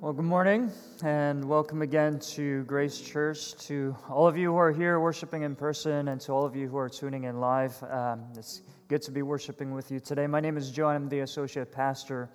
Well, 0.00 0.12
good 0.12 0.26
morning 0.26 0.70
and 1.02 1.44
welcome 1.44 1.82
again 1.82 2.20
to 2.20 2.62
Grace 2.66 3.00
Church. 3.00 3.56
To 3.66 3.96
all 4.08 4.28
of 4.28 4.36
you 4.36 4.52
who 4.52 4.56
are 4.56 4.70
here 4.70 5.00
worshiping 5.00 5.42
in 5.42 5.56
person 5.56 6.06
and 6.06 6.20
to 6.20 6.30
all 6.30 6.44
of 6.44 6.54
you 6.54 6.68
who 6.68 6.76
are 6.76 6.88
tuning 6.88 7.24
in 7.24 7.40
live, 7.40 7.82
um, 7.82 8.22
it's 8.36 8.62
good 8.86 9.02
to 9.02 9.10
be 9.10 9.22
worshiping 9.22 9.74
with 9.74 9.90
you 9.90 9.98
today. 9.98 10.28
My 10.28 10.38
name 10.38 10.56
is 10.56 10.70
John, 10.70 10.94
I'm 10.94 11.08
the 11.08 11.18
associate 11.20 11.72
pastor 11.72 12.30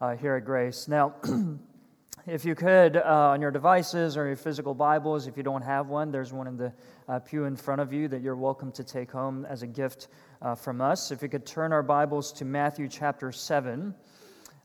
uh, 0.00 0.16
here 0.16 0.34
at 0.34 0.44
Grace. 0.44 0.88
Now, 0.88 1.14
if 2.26 2.44
you 2.44 2.56
could, 2.56 2.96
uh, 2.96 3.02
on 3.04 3.40
your 3.40 3.52
devices 3.52 4.16
or 4.16 4.26
your 4.26 4.34
physical 4.34 4.74
Bibles, 4.74 5.28
if 5.28 5.36
you 5.36 5.44
don't 5.44 5.62
have 5.62 5.86
one, 5.86 6.10
there's 6.10 6.32
one 6.32 6.48
in 6.48 6.56
the 6.56 6.72
uh, 7.08 7.20
pew 7.20 7.44
in 7.44 7.54
front 7.54 7.80
of 7.80 7.92
you 7.92 8.08
that 8.08 8.20
you're 8.20 8.34
welcome 8.34 8.72
to 8.72 8.82
take 8.82 9.12
home 9.12 9.46
as 9.48 9.62
a 9.62 9.66
gift 9.68 10.08
uh, 10.42 10.56
from 10.56 10.80
us. 10.80 11.12
If 11.12 11.22
you 11.22 11.28
could 11.28 11.46
turn 11.46 11.72
our 11.72 11.84
Bibles 11.84 12.32
to 12.32 12.44
Matthew 12.44 12.88
chapter 12.88 13.30
7. 13.30 13.94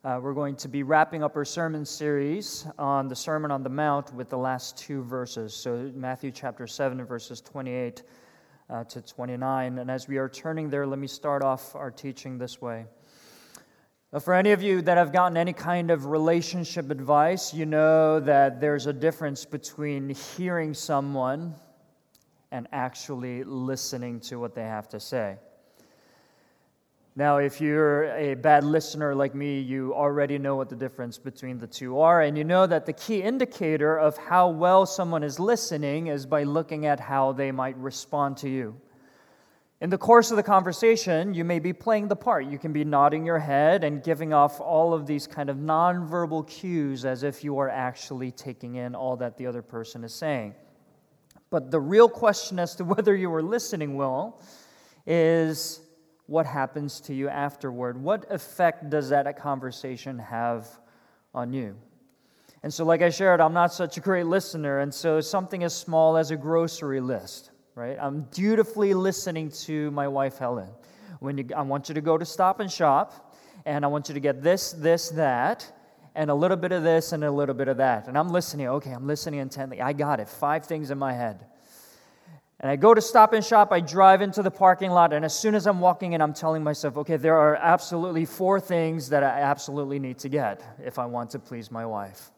Uh, 0.04 0.20
we're 0.20 0.34
going 0.34 0.56
to 0.56 0.68
be 0.68 0.82
wrapping 0.82 1.22
up 1.22 1.36
our 1.36 1.46
sermon 1.46 1.86
series 1.86 2.66
on 2.80 3.08
the 3.08 3.16
Sermon 3.16 3.52
on 3.52 3.62
the 3.62 3.70
Mount 3.70 4.12
with 4.16 4.30
the 4.30 4.38
last 4.38 4.76
two 4.76 5.04
verses. 5.04 5.54
So, 5.54 5.92
Matthew 5.94 6.32
chapter 6.32 6.66
7, 6.66 7.06
verses 7.06 7.40
28 7.40 8.02
uh, 8.68 8.84
to 8.86 9.00
29. 9.00 9.78
And 9.78 9.92
as 9.92 10.08
we 10.08 10.18
are 10.18 10.28
turning 10.28 10.72
there, 10.72 10.88
let 10.88 10.98
me 10.98 11.06
start 11.06 11.44
off 11.44 11.76
our 11.76 11.92
teaching 11.92 12.40
this 12.40 12.60
way. 12.60 12.86
Uh, 14.12 14.18
for 14.18 14.34
any 14.34 14.54
of 14.54 14.64
you 14.64 14.82
that 14.82 14.98
have 14.98 15.14
gotten 15.14 15.38
any 15.38 15.54
kind 15.54 15.92
of 15.92 16.08
relationship 16.08 16.90
advice, 16.90 17.54
you 17.54 17.68
know 17.68 18.20
that 18.20 18.60
there's 18.60 18.88
a 18.88 18.94
difference 18.94 19.46
between 19.46 20.10
hearing 20.10 20.74
someone 20.74 21.54
and 22.52 22.68
actually 22.72 23.44
listening 23.44 24.20
to 24.22 24.40
what 24.40 24.56
they 24.56 24.64
have 24.64 24.90
to 24.90 25.00
say. 25.00 25.38
Now, 27.18 27.38
if 27.38 27.60
you're 27.60 28.06
a 28.16 28.36
bad 28.36 28.64
listener 28.64 29.14
like 29.14 29.36
me, 29.36 29.60
you 29.60 29.94
already 29.94 30.38
know 30.38 30.56
what 30.56 30.70
the 30.70 30.78
difference 30.78 31.18
between 31.18 31.60
the 31.60 31.68
two 31.68 32.00
are, 32.00 32.22
and 32.22 32.38
you 32.38 32.46
know 32.46 32.66
that 32.66 32.86
the 32.86 32.94
key 32.94 33.22
indicator 33.22 34.00
of 34.00 34.18
how 34.18 34.48
well 34.48 34.86
someone 34.86 35.22
is 35.22 35.38
listening 35.38 36.08
is 36.08 36.26
by 36.26 36.44
looking 36.44 36.86
at 36.86 37.02
how 37.02 37.34
they 37.34 37.52
might 37.52 37.76
respond 37.78 38.38
to 38.38 38.50
you. 38.50 38.80
In 39.82 39.90
the 39.90 39.98
course 39.98 40.32
of 40.32 40.38
the 40.38 40.44
conversation, 40.44 41.34
you 41.34 41.44
may 41.44 41.60
be 41.60 41.74
playing 41.74 42.08
the 42.08 42.16
part. 42.16 42.46
You 42.46 42.58
can 42.58 42.72
be 42.72 42.86
nodding 42.86 43.26
your 43.26 43.40
head 43.40 43.84
and 43.84 44.02
giving 44.02 44.32
off 44.32 44.62
all 44.62 44.94
of 44.94 45.06
these 45.06 45.28
kind 45.28 45.50
of 45.50 45.58
nonverbal 45.58 46.48
cues 46.48 47.04
as 47.04 47.24
if 47.24 47.44
you 47.44 47.58
are 47.58 47.70
actually 47.70 48.32
taking 48.32 48.76
in 48.76 48.96
all 48.96 49.18
that 49.18 49.38
the 49.38 49.48
other 49.48 49.62
person 49.62 50.06
is 50.06 50.14
saying. 50.14 50.56
But 51.50 51.72
the 51.72 51.80
real 51.80 52.08
question 52.08 52.58
as 52.58 52.74
to 52.76 52.84
whether 52.86 53.16
you 53.16 53.34
are 53.34 53.44
listening 53.44 53.98
well 53.98 54.42
is 55.06 55.82
what 56.32 56.46
happens 56.46 57.02
to 57.02 57.14
you 57.14 57.28
afterward? 57.28 58.02
What 58.02 58.26
effect 58.32 58.90
does 58.90 59.10
that 59.10 59.38
conversation 59.38 60.18
have 60.18 60.66
on 61.36 61.52
you? 61.52 61.76
And 62.64 62.74
so, 62.74 62.86
like 62.86 63.02
I 63.02 63.10
shared, 63.10 63.42
I'm 63.42 63.54
not 63.54 63.74
such 63.74 63.98
a 63.98 64.00
great 64.00 64.26
listener. 64.26 64.80
And 64.80 64.94
so, 64.94 65.20
something 65.20 65.64
as 65.64 65.76
small 65.76 66.16
as 66.16 66.32
a 66.32 66.38
grocery 66.38 67.02
list, 67.02 67.52
right? 67.76 67.98
I'm 68.00 68.28
dutifully 68.32 68.94
listening 68.94 69.50
to 69.66 69.92
my 69.92 70.08
wife, 70.08 70.38
Helen. 70.38 70.70
When 71.20 71.38
you, 71.38 71.50
I 71.56 71.64
want 71.64 71.90
you 71.90 71.96
to 71.96 72.02
go 72.02 72.18
to 72.18 72.24
Stop 72.24 72.62
and 72.62 72.72
Shop, 72.72 73.36
and 73.66 73.84
I 73.84 73.90
want 73.90 74.08
you 74.08 74.14
to 74.14 74.22
get 74.22 74.42
this, 74.42 74.72
this, 74.72 75.10
that, 75.10 75.70
and 76.16 76.32
a 76.32 76.36
little 76.36 76.58
bit 76.58 76.72
of 76.72 76.84
this 76.84 77.12
and 77.12 77.26
a 77.26 77.32
little 77.32 77.56
bit 77.56 77.68
of 77.68 77.78
that. 77.78 78.08
And 78.08 78.18
I'm 78.18 78.30
listening. 78.30 78.70
Okay, 78.70 78.92
I'm 78.92 79.06
listening 79.06 79.42
intently. 79.42 79.82
I 79.82 79.92
got 79.92 80.22
it. 80.22 80.30
Five 80.30 80.66
things 80.66 80.92
in 80.92 80.98
my 80.98 81.12
head. 81.12 81.46
And 82.62 82.70
I 82.70 82.76
go 82.76 82.94
to 82.94 83.02
stop 83.02 83.34
and 83.34 83.44
shop, 83.44 83.72
I 83.72 83.80
drive 83.80 84.22
into 84.22 84.44
the 84.44 84.52
parking 84.52 84.92
lot, 84.92 85.14
and 85.14 85.26
as 85.26 85.38
soon 85.38 85.56
as 85.56 85.66
I'm 85.66 85.80
walking 85.80 86.14
in, 86.14 86.22
I'm 86.22 86.34
telling 86.34 86.64
myself, 86.64 86.96
okay, 86.98 87.18
there 87.18 87.36
are 87.36 87.56
absolutely 87.56 88.24
four 88.24 88.60
things 88.60 89.10
that 89.10 89.24
I 89.24 89.42
absolutely 89.42 89.98
need 89.98 90.20
to 90.20 90.30
get 90.30 90.62
if 90.86 91.00
I 91.00 91.08
want 91.08 91.32
to 91.32 91.40
please 91.40 91.72
my 91.72 91.88
wife. 91.88 92.30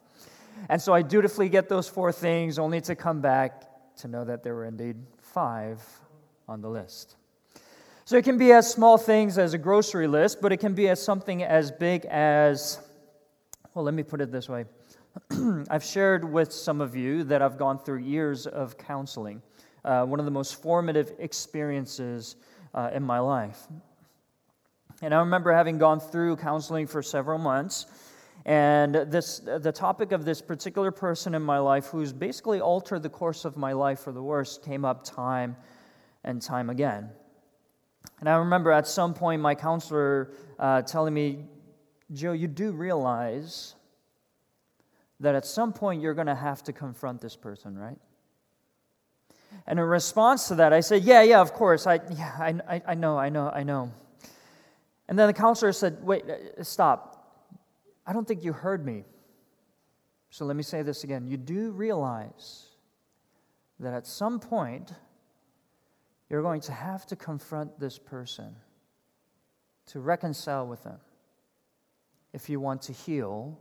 And 0.70 0.82
so 0.82 0.94
I 0.94 1.02
dutifully 1.02 1.50
get 1.50 1.68
those 1.68 1.90
four 1.90 2.14
things, 2.14 2.58
only 2.58 2.80
to 2.82 2.96
come 2.96 3.20
back 3.20 3.64
to 3.98 4.08
know 4.08 4.24
that 4.24 4.44
there 4.44 4.56
were 4.56 4.64
indeed 4.64 4.96
five 5.20 5.82
on 6.48 6.62
the 6.62 6.70
list. 6.70 7.18
So 8.06 8.16
it 8.16 8.24
can 8.24 8.38
be 8.38 8.54
as 8.54 8.72
small 8.72 8.98
things 8.98 9.38
as 9.38 9.54
a 9.54 9.58
grocery 9.58 10.08
list, 10.08 10.40
but 10.42 10.54
it 10.54 10.58
can 10.58 10.74
be 10.74 10.88
as 10.88 11.02
something 11.02 11.44
as 11.44 11.70
big 11.70 12.06
as, 12.06 12.80
well, 13.74 13.84
let 13.84 13.94
me 13.94 14.04
put 14.04 14.22
it 14.22 14.32
this 14.32 14.48
way. 14.48 14.64
I've 15.70 15.84
shared 15.84 16.24
with 16.24 16.54
some 16.54 16.80
of 16.80 16.96
you 16.96 17.26
that 17.26 17.42
I've 17.42 17.58
gone 17.58 17.78
through 17.78 18.00
years 18.00 18.48
of 18.48 18.78
counseling 18.78 19.42
uh, 19.86 20.06
one 20.06 20.20
of 20.20 20.26
the 20.26 20.32
most 20.32 20.62
formative 20.62 21.14
experiences 21.20 22.36
uh, 22.74 22.90
in 22.94 23.04
my 23.04 23.20
life. 23.20 23.68
And 25.02 25.14
I 25.14 25.20
remember 25.20 25.52
having 25.52 25.78
gone 25.78 26.00
through 26.00 26.38
counseling 26.38 26.88
for 26.88 27.02
several 27.02 27.38
months. 27.38 27.88
And 28.46 28.96
this, 28.96 29.40
the 29.40 29.72
topic 29.72 30.12
of 30.12 30.26
this 30.26 30.42
particular 30.42 30.92
person 30.92 31.36
in 31.36 31.42
my 31.42 31.60
life, 31.60 31.88
who's 31.88 32.12
basically 32.14 32.60
altered 32.60 33.04
the 33.04 33.10
course 33.10 33.46
of 33.46 33.58
my 33.58 33.74
life 33.74 34.00
for 34.00 34.12
the 34.12 34.22
worse, 34.22 34.58
came 34.58 34.86
up 34.86 35.04
time 35.04 35.56
and 36.24 36.42
time 36.42 36.70
again. 36.70 37.10
And 38.20 38.30
I 38.30 38.38
remember 38.38 38.72
at 38.72 38.88
some 38.88 39.14
point 39.14 39.42
my 39.42 39.56
counselor 39.56 40.32
uh, 40.60 40.82
telling 40.82 41.14
me, 41.14 41.46
Joe, 42.14 42.34
you 42.34 42.48
do 42.48 42.72
realize 42.72 43.76
that 45.20 45.36
at 45.36 45.46
some 45.46 45.74
point 45.74 46.02
you're 46.02 46.14
going 46.14 46.28
to 46.28 46.36
have 46.36 46.64
to 46.64 46.74
confront 46.74 47.22
this 47.22 47.36
person, 47.36 47.78
right? 47.78 47.98
And 49.66 49.80
in 49.80 49.86
response 49.86 50.48
to 50.50 50.56
that, 50.56 50.74
I 50.74 50.82
said, 50.82 51.04
Yeah, 51.04 51.22
yeah, 51.24 51.42
of 51.42 51.54
course. 51.54 51.88
I, 51.88 52.00
yeah, 52.12 52.60
I, 52.68 52.82
I 52.86 52.96
know, 52.96 53.18
I 53.18 53.30
know, 53.30 53.50
I 53.50 53.64
know. 53.64 53.92
And 55.08 55.18
then 55.18 55.28
the 55.28 55.34
counselor 55.34 55.72
said, 55.72 56.04
Wait, 56.04 56.24
uh, 56.30 56.64
stop. 56.64 57.10
I 58.06 58.14
don't 58.14 58.28
think 58.28 58.44
you 58.44 58.54
heard 58.54 58.86
me. 58.86 59.06
So 60.30 60.46
let 60.46 60.56
me 60.56 60.64
say 60.64 60.82
this 60.82 61.04
again. 61.04 61.28
You 61.28 61.38
do 61.38 61.72
realize 61.72 62.66
that 63.80 63.94
at 63.94 64.08
some 64.08 64.40
point, 64.40 64.92
you're 66.30 66.42
going 66.42 66.62
to 66.62 66.72
have 66.72 67.06
to 67.08 67.16
confront 67.16 67.80
this 67.80 68.00
person 68.00 68.56
to 69.88 70.00
reconcile 70.00 70.66
with 70.66 70.84
them 70.84 70.98
if 72.34 72.50
you 72.50 72.60
want 72.60 72.82
to 72.84 72.94
heal 72.94 73.60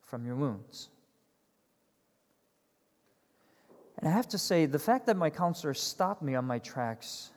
from 0.00 0.24
your 0.24 0.36
wounds. 0.36 0.88
And 3.98 4.08
I 4.08 4.12
have 4.12 4.28
to 4.28 4.38
say, 4.38 4.66
the 4.66 4.78
fact 4.78 5.06
that 5.06 5.16
my 5.16 5.30
counselor 5.30 5.74
stopped 5.74 6.22
me 6.22 6.34
on 6.34 6.44
my 6.44 6.58
tracks 6.58 7.30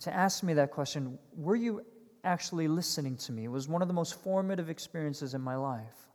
to 0.00 0.12
ask 0.12 0.42
me 0.42 0.54
that 0.54 0.70
question, 0.70 1.18
were 1.36 1.56
you 1.56 1.84
actually 2.24 2.68
listening 2.68 3.16
to 3.16 3.32
me, 3.32 3.48
was 3.48 3.68
one 3.68 3.82
of 3.82 3.88
the 3.88 3.94
most 3.94 4.20
formative 4.22 4.70
experiences 4.70 5.34
in 5.34 5.40
my 5.40 5.56
life. 5.56 6.08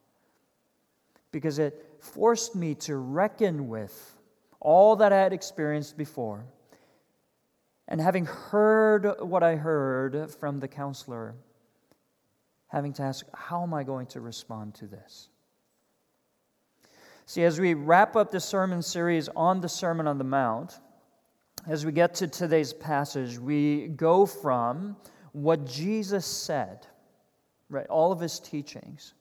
Because 1.31 1.59
it 1.59 1.95
forced 2.00 2.56
me 2.56 2.75
to 2.75 2.95
reckon 2.95 3.67
with 3.67 4.16
all 4.59 4.95
that 4.97 5.11
I 5.11 5.17
had 5.17 5.33
experienced 5.33 5.97
before. 5.97 6.45
And 7.88 8.01
having 8.01 8.25
heard 8.25 9.22
what 9.22 9.44
I 9.44 9.56
heard 9.56 10.31
from 10.31 10.59
the 10.59 10.67
counselor, 10.67 11.35
having 12.67 12.94
to 12.94 13.03
ask, 13.03 13.25
how 13.33 13.63
am 13.63 13.73
I 13.73 13.83
going 13.83 14.07
to 14.07 14.22
respond 14.22 14.75
to 14.75 14.88
this? 14.88 15.29
See, 17.28 17.44
as 17.44 17.59
we 17.59 17.74
wrap 17.74 18.16
up 18.16 18.30
the 18.30 18.40
sermon 18.40 18.84
series 18.84 19.30
on 19.30 19.59
the 19.59 19.68
Sermon 19.69 20.06
on 20.06 20.19
the 20.19 20.24
Mount, 20.24 20.80
as 21.68 21.84
we 21.84 21.91
get 21.91 22.13
to 22.16 22.28
today's 22.28 22.72
passage, 22.72 23.40
we 23.40 23.88
go 23.88 24.28
from 24.28 24.96
what 25.31 25.66
Jesus 25.66 26.24
said, 26.24 26.86
right, 27.68 27.88
all 27.88 28.12
of 28.12 28.19
his 28.19 28.40
teachings. 28.40 29.16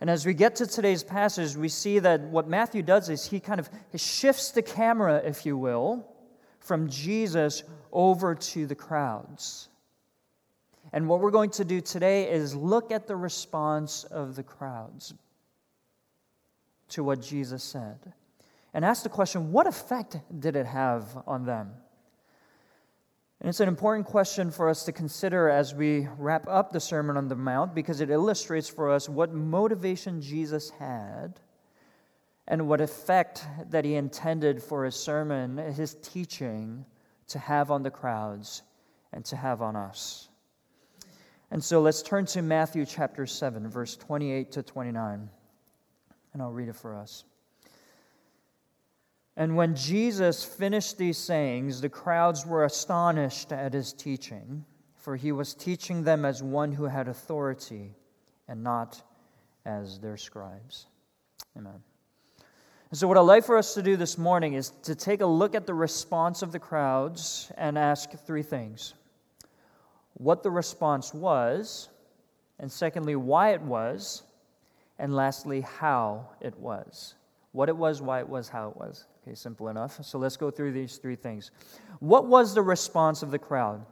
And 0.00 0.08
as 0.08 0.24
we 0.24 0.32
get 0.32 0.56
to 0.56 0.66
today's 0.66 1.04
passage, 1.04 1.54
we 1.54 1.68
see 1.68 1.98
that 1.98 2.22
what 2.22 2.48
Matthew 2.48 2.82
does 2.82 3.10
is 3.10 3.26
he 3.26 3.40
kind 3.40 3.60
of 3.60 3.68
shifts 3.94 4.50
the 4.50 4.62
camera, 4.62 5.20
if 5.22 5.44
you 5.44 5.58
will, 5.58 6.06
from 6.60 6.88
Jesus 6.88 7.62
over 7.92 8.34
to 8.34 8.66
the 8.66 8.74
crowds. 8.74 9.68
And 10.94 11.08
what 11.08 11.20
we're 11.20 11.30
going 11.30 11.50
to 11.50 11.64
do 11.64 11.82
today 11.82 12.30
is 12.30 12.54
look 12.54 12.90
at 12.90 13.06
the 13.06 13.16
response 13.16 14.04
of 14.04 14.34
the 14.34 14.42
crowds 14.42 15.12
to 16.88 17.04
what 17.04 17.20
Jesus 17.20 17.62
said 17.62 18.12
and 18.76 18.84
ask 18.84 19.02
the 19.02 19.08
question 19.08 19.52
what 19.52 19.66
effect 19.66 20.18
did 20.38 20.54
it 20.54 20.66
have 20.66 21.04
on 21.26 21.46
them? 21.46 21.72
And 23.40 23.48
it's 23.48 23.60
an 23.60 23.68
important 23.68 24.06
question 24.06 24.50
for 24.50 24.68
us 24.68 24.84
to 24.84 24.92
consider 24.92 25.48
as 25.48 25.74
we 25.74 26.08
wrap 26.18 26.46
up 26.46 26.72
the 26.72 26.80
Sermon 26.80 27.16
on 27.16 27.28
the 27.28 27.36
Mount 27.36 27.74
because 27.74 28.00
it 28.00 28.10
illustrates 28.10 28.68
for 28.68 28.90
us 28.90 29.08
what 29.08 29.32
motivation 29.32 30.20
Jesus 30.20 30.70
had 30.70 31.40
and 32.48 32.68
what 32.68 32.80
effect 32.80 33.46
that 33.70 33.84
he 33.84 33.94
intended 33.94 34.62
for 34.62 34.84
his 34.84 34.94
sermon, 34.94 35.56
his 35.56 35.94
teaching, 36.02 36.84
to 37.28 37.38
have 37.38 37.70
on 37.70 37.82
the 37.82 37.90
crowds 37.90 38.62
and 39.12 39.24
to 39.24 39.36
have 39.36 39.62
on 39.62 39.74
us. 39.74 40.28
And 41.50 41.62
so 41.62 41.80
let's 41.80 42.02
turn 42.02 42.26
to 42.26 42.42
Matthew 42.42 42.84
chapter 42.84 43.26
7, 43.26 43.68
verse 43.68 43.96
28 43.96 44.52
to 44.52 44.62
29 44.62 45.30
and 46.36 46.42
I'll 46.42 46.52
read 46.52 46.68
it 46.68 46.76
for 46.76 46.94
us. 46.94 47.24
And 49.38 49.56
when 49.56 49.74
Jesus 49.74 50.44
finished 50.44 50.98
these 50.98 51.16
sayings, 51.16 51.80
the 51.80 51.88
crowds 51.88 52.44
were 52.44 52.64
astonished 52.64 53.52
at 53.52 53.72
his 53.72 53.94
teaching, 53.94 54.62
for 54.96 55.16
he 55.16 55.32
was 55.32 55.54
teaching 55.54 56.04
them 56.04 56.26
as 56.26 56.42
one 56.42 56.72
who 56.72 56.84
had 56.84 57.08
authority 57.08 57.94
and 58.48 58.62
not 58.62 59.02
as 59.64 59.98
their 59.98 60.18
scribes. 60.18 60.88
Amen. 61.56 61.82
And 62.90 62.98
so, 62.98 63.08
what 63.08 63.16
I'd 63.16 63.22
like 63.22 63.46
for 63.46 63.56
us 63.56 63.72
to 63.72 63.82
do 63.82 63.96
this 63.96 64.18
morning 64.18 64.52
is 64.52 64.72
to 64.82 64.94
take 64.94 65.22
a 65.22 65.26
look 65.26 65.54
at 65.54 65.66
the 65.66 65.72
response 65.72 66.42
of 66.42 66.52
the 66.52 66.58
crowds 66.58 67.50
and 67.56 67.78
ask 67.78 68.10
three 68.26 68.42
things 68.42 68.92
what 70.18 70.42
the 70.42 70.50
response 70.50 71.14
was, 71.14 71.88
and 72.58 72.70
secondly, 72.70 73.16
why 73.16 73.54
it 73.54 73.62
was, 73.62 74.22
and 74.98 75.14
lastly, 75.14 75.60
how 75.60 76.28
it 76.40 76.56
was. 76.58 77.14
What 77.52 77.68
it 77.68 77.76
was, 77.76 78.02
why 78.02 78.20
it 78.20 78.28
was, 78.28 78.48
how 78.48 78.68
it 78.68 78.76
was. 78.76 79.06
Okay, 79.22 79.34
simple 79.34 79.68
enough. 79.68 80.04
So 80.04 80.18
let's 80.18 80.36
go 80.36 80.50
through 80.50 80.72
these 80.72 80.98
three 80.98 81.16
things. 81.16 81.50
What 82.00 82.26
was 82.26 82.54
the 82.54 82.62
response 82.62 83.22
of 83.22 83.30
the 83.30 83.38
crowd? 83.38 83.84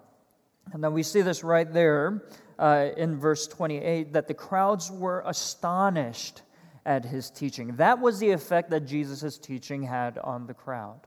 And 0.72 0.82
then 0.82 0.92
we 0.92 1.02
see 1.02 1.22
this 1.22 1.44
right 1.44 1.70
there 1.70 2.22
uh, 2.58 2.90
in 2.96 3.18
verse 3.18 3.46
28 3.46 4.12
that 4.12 4.28
the 4.28 4.34
crowds 4.34 4.90
were 4.90 5.22
astonished 5.26 6.42
at 6.86 7.04
his 7.04 7.30
teaching. 7.30 7.76
That 7.76 7.98
was 8.00 8.18
the 8.18 8.30
effect 8.30 8.70
that 8.70 8.80
Jesus' 8.80 9.38
teaching 9.38 9.82
had 9.82 10.18
on 10.18 10.46
the 10.46 10.54
crowd. 10.54 11.00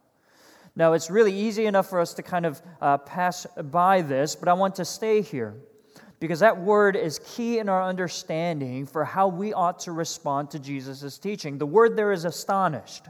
Now, 0.76 0.94
it's 0.94 1.10
really 1.10 1.34
easy 1.34 1.66
enough 1.66 1.90
for 1.90 2.00
us 2.00 2.14
to 2.16 2.24
kind 2.24 2.46
of 2.46 2.62
uh, 2.82 3.00
pass 3.00 3.48
by 3.72 4.02
this, 4.02 4.36
but 4.36 4.48
I 4.48 4.54
want 4.54 4.76
to 4.76 4.86
stay 4.86 5.22
here 5.22 5.56
because 6.20 6.40
that 6.40 6.60
word 6.60 6.96
is 6.96 7.20
key 7.20 7.60
in 7.60 7.70
our 7.70 7.84
understanding 7.84 8.86
for 8.86 9.06
how 9.06 9.28
we 9.28 9.54
ought 9.54 9.80
to 9.80 9.92
respond 9.92 10.50
to 10.52 10.60
Jesus' 10.60 11.18
teaching. 11.18 11.58
The 11.58 11.66
word 11.66 11.96
there 11.96 12.12
is 12.12 12.26
astonished. 12.26 13.06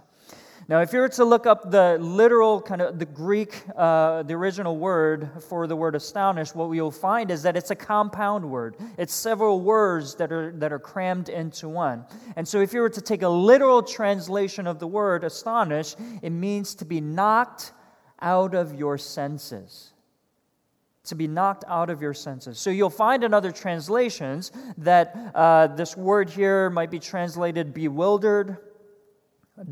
Now, 0.70 0.82
if 0.82 0.92
you 0.92 1.00
were 1.00 1.08
to 1.10 1.24
look 1.24 1.46
up 1.46 1.72
the 1.72 1.98
literal 1.98 2.62
kind 2.62 2.82
of 2.82 3.00
the 3.00 3.06
Greek, 3.06 3.64
uh, 3.78 4.24
the 4.24 4.34
original 4.34 4.76
word 4.76 5.30
for 5.48 5.66
the 5.66 5.78
word 5.78 5.96
astonished, 5.96 6.58
what 6.58 6.70
you'll 6.72 6.92
find 6.92 7.32
is 7.32 7.42
that 7.44 7.56
it's 7.56 7.72
a 7.72 7.76
compound 7.76 8.44
word. 8.44 8.76
It's 8.98 9.14
several 9.14 9.62
words 9.62 10.16
that 10.16 10.34
are, 10.34 10.52
that 10.58 10.74
are 10.74 10.80
crammed 10.80 11.30
into 11.30 11.70
one. 11.70 12.04
And 12.36 12.46
so, 12.46 12.60
if 12.60 12.74
you 12.74 12.82
were 12.82 12.90
to 12.90 13.00
take 13.00 13.22
a 13.22 13.30
literal 13.30 13.82
translation 13.82 14.68
of 14.68 14.80
the 14.80 14.88
word 14.88 15.24
astonished, 15.24 15.96
it 16.22 16.32
means 16.32 16.76
to 16.76 16.86
be 16.86 17.00
knocked 17.00 17.72
out 18.20 18.54
of 18.54 18.76
your 18.76 18.98
senses 18.98 19.94
to 21.08 21.16
be 21.16 21.28
knocked 21.28 21.64
out 21.68 21.90
of 21.90 22.02
your 22.02 22.14
senses. 22.14 22.60
So 22.60 22.70
you'll 22.70 22.90
find 22.90 23.24
in 23.24 23.34
other 23.34 23.52
translations 23.52 24.52
that 24.78 25.16
uh, 25.36 25.68
this 25.68 25.98
word 25.98 26.30
here 26.30 26.70
might 26.70 26.92
be 26.92 27.00
translated 27.00 27.74
bewildered, 27.74 28.58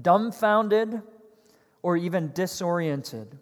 dumbfounded, 0.02 1.02
or 1.82 1.98
even 1.98 2.32
disoriented. 2.34 3.38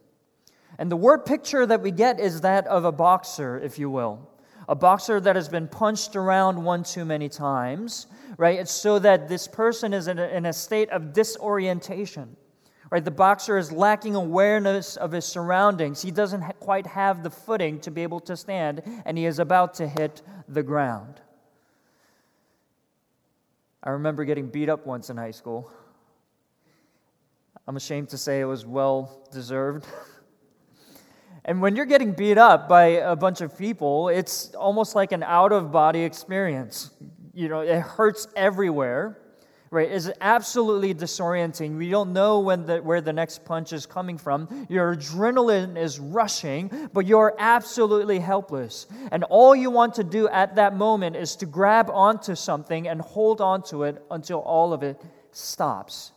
And 0.77 0.91
the 0.91 0.97
word 0.97 1.25
picture 1.25 1.65
that 1.65 1.81
we 1.81 1.91
get 1.91 2.19
is 2.19 2.41
that 2.41 2.67
of 2.67 2.83
a 2.83 2.91
boxer, 2.91 3.59
if 3.59 3.79
you 3.79 3.89
will. 3.89 4.29
A 4.67 4.75
boxer 4.75 5.19
that 5.19 5.35
has 5.35 5.49
been 5.49 5.67
punched 5.67 6.15
around 6.15 6.63
one 6.63 6.83
too 6.83 7.05
many 7.05 7.29
times, 7.29 8.07
right? 8.37 8.59
It's 8.59 8.71
so 8.71 8.97
that 8.99 9.27
this 9.27 9.47
person 9.47 9.93
is 9.93 10.07
in 10.07 10.19
a, 10.19 10.27
in 10.27 10.45
a 10.45 10.53
state 10.53 10.89
of 10.89 11.13
disorientation. 11.13 12.35
Right, 12.93 13.03
the 13.03 13.09
boxer 13.09 13.57
is 13.57 13.71
lacking 13.71 14.13
awareness 14.13 14.97
of 14.97 15.11
his 15.11 15.25
surroundings. 15.25 16.03
He 16.03 16.11
doesn't 16.11 16.43
ha- 16.43 16.51
quite 16.59 16.85
have 16.85 17.23
the 17.23 17.31
footing 17.31 17.79
to 17.79 17.89
be 17.89 18.03
able 18.03 18.19
to 18.19 18.37
stand, 18.37 18.83
and 19.03 19.17
he 19.17 19.25
is 19.25 19.39
about 19.39 19.73
to 19.75 19.87
hit 19.87 20.21
the 20.47 20.61
ground. 20.61 21.19
I 23.81 23.89
remember 23.89 24.25
getting 24.25 24.45
beat 24.45 24.69
up 24.69 24.85
once 24.85 25.09
in 25.09 25.17
high 25.17 25.31
school. 25.31 25.71
I'm 27.67 27.77
ashamed 27.77 28.09
to 28.09 28.17
say 28.19 28.41
it 28.41 28.45
was 28.45 28.63
well 28.63 29.27
deserved. 29.31 29.87
and 31.45 31.63
when 31.63 31.75
you're 31.75 31.87
getting 31.87 32.11
beat 32.11 32.37
up 32.37 32.69
by 32.69 32.83
a 32.83 33.15
bunch 33.15 33.41
of 33.41 33.57
people, 33.57 34.09
it's 34.09 34.53
almost 34.53 34.93
like 34.93 35.11
an 35.11 35.23
out 35.23 35.51
of 35.51 35.71
body 35.71 36.01
experience. 36.01 36.91
You 37.33 37.49
know, 37.49 37.61
it 37.61 37.79
hurts 37.79 38.27
everywhere, 38.35 39.17
right? 39.73 39.91
It's 39.91 40.09
absolutely 40.21 40.93
disorienting. 40.93 41.77
We 41.77 41.89
don't 41.89 42.13
know 42.13 42.39
when 42.39 42.65
the, 42.65 42.77
where 42.77 43.01
the 43.01 43.11
next 43.11 43.43
punch 43.43 43.73
is 43.73 43.85
coming 43.85 44.17
from. 44.17 44.67
Your 44.69 44.95
adrenaline 44.95 45.77
is 45.77 45.99
rushing, 45.99 46.89
but 46.93 47.05
you're 47.05 47.35
absolutely 47.39 48.19
helpless. 48.19 48.85
And 49.11 49.23
all 49.25 49.55
you 49.55 49.71
want 49.71 49.95
to 49.95 50.03
do 50.03 50.29
at 50.29 50.55
that 50.55 50.75
moment 50.75 51.15
is 51.15 51.35
to 51.37 51.45
grab 51.45 51.89
onto 51.89 52.35
something 52.35 52.87
and 52.87 53.01
hold 53.01 53.41
onto 53.41 53.83
it 53.83 54.03
until 54.11 54.39
all 54.39 54.73
of 54.73 54.83
it 54.83 55.01
stops. 55.31 56.11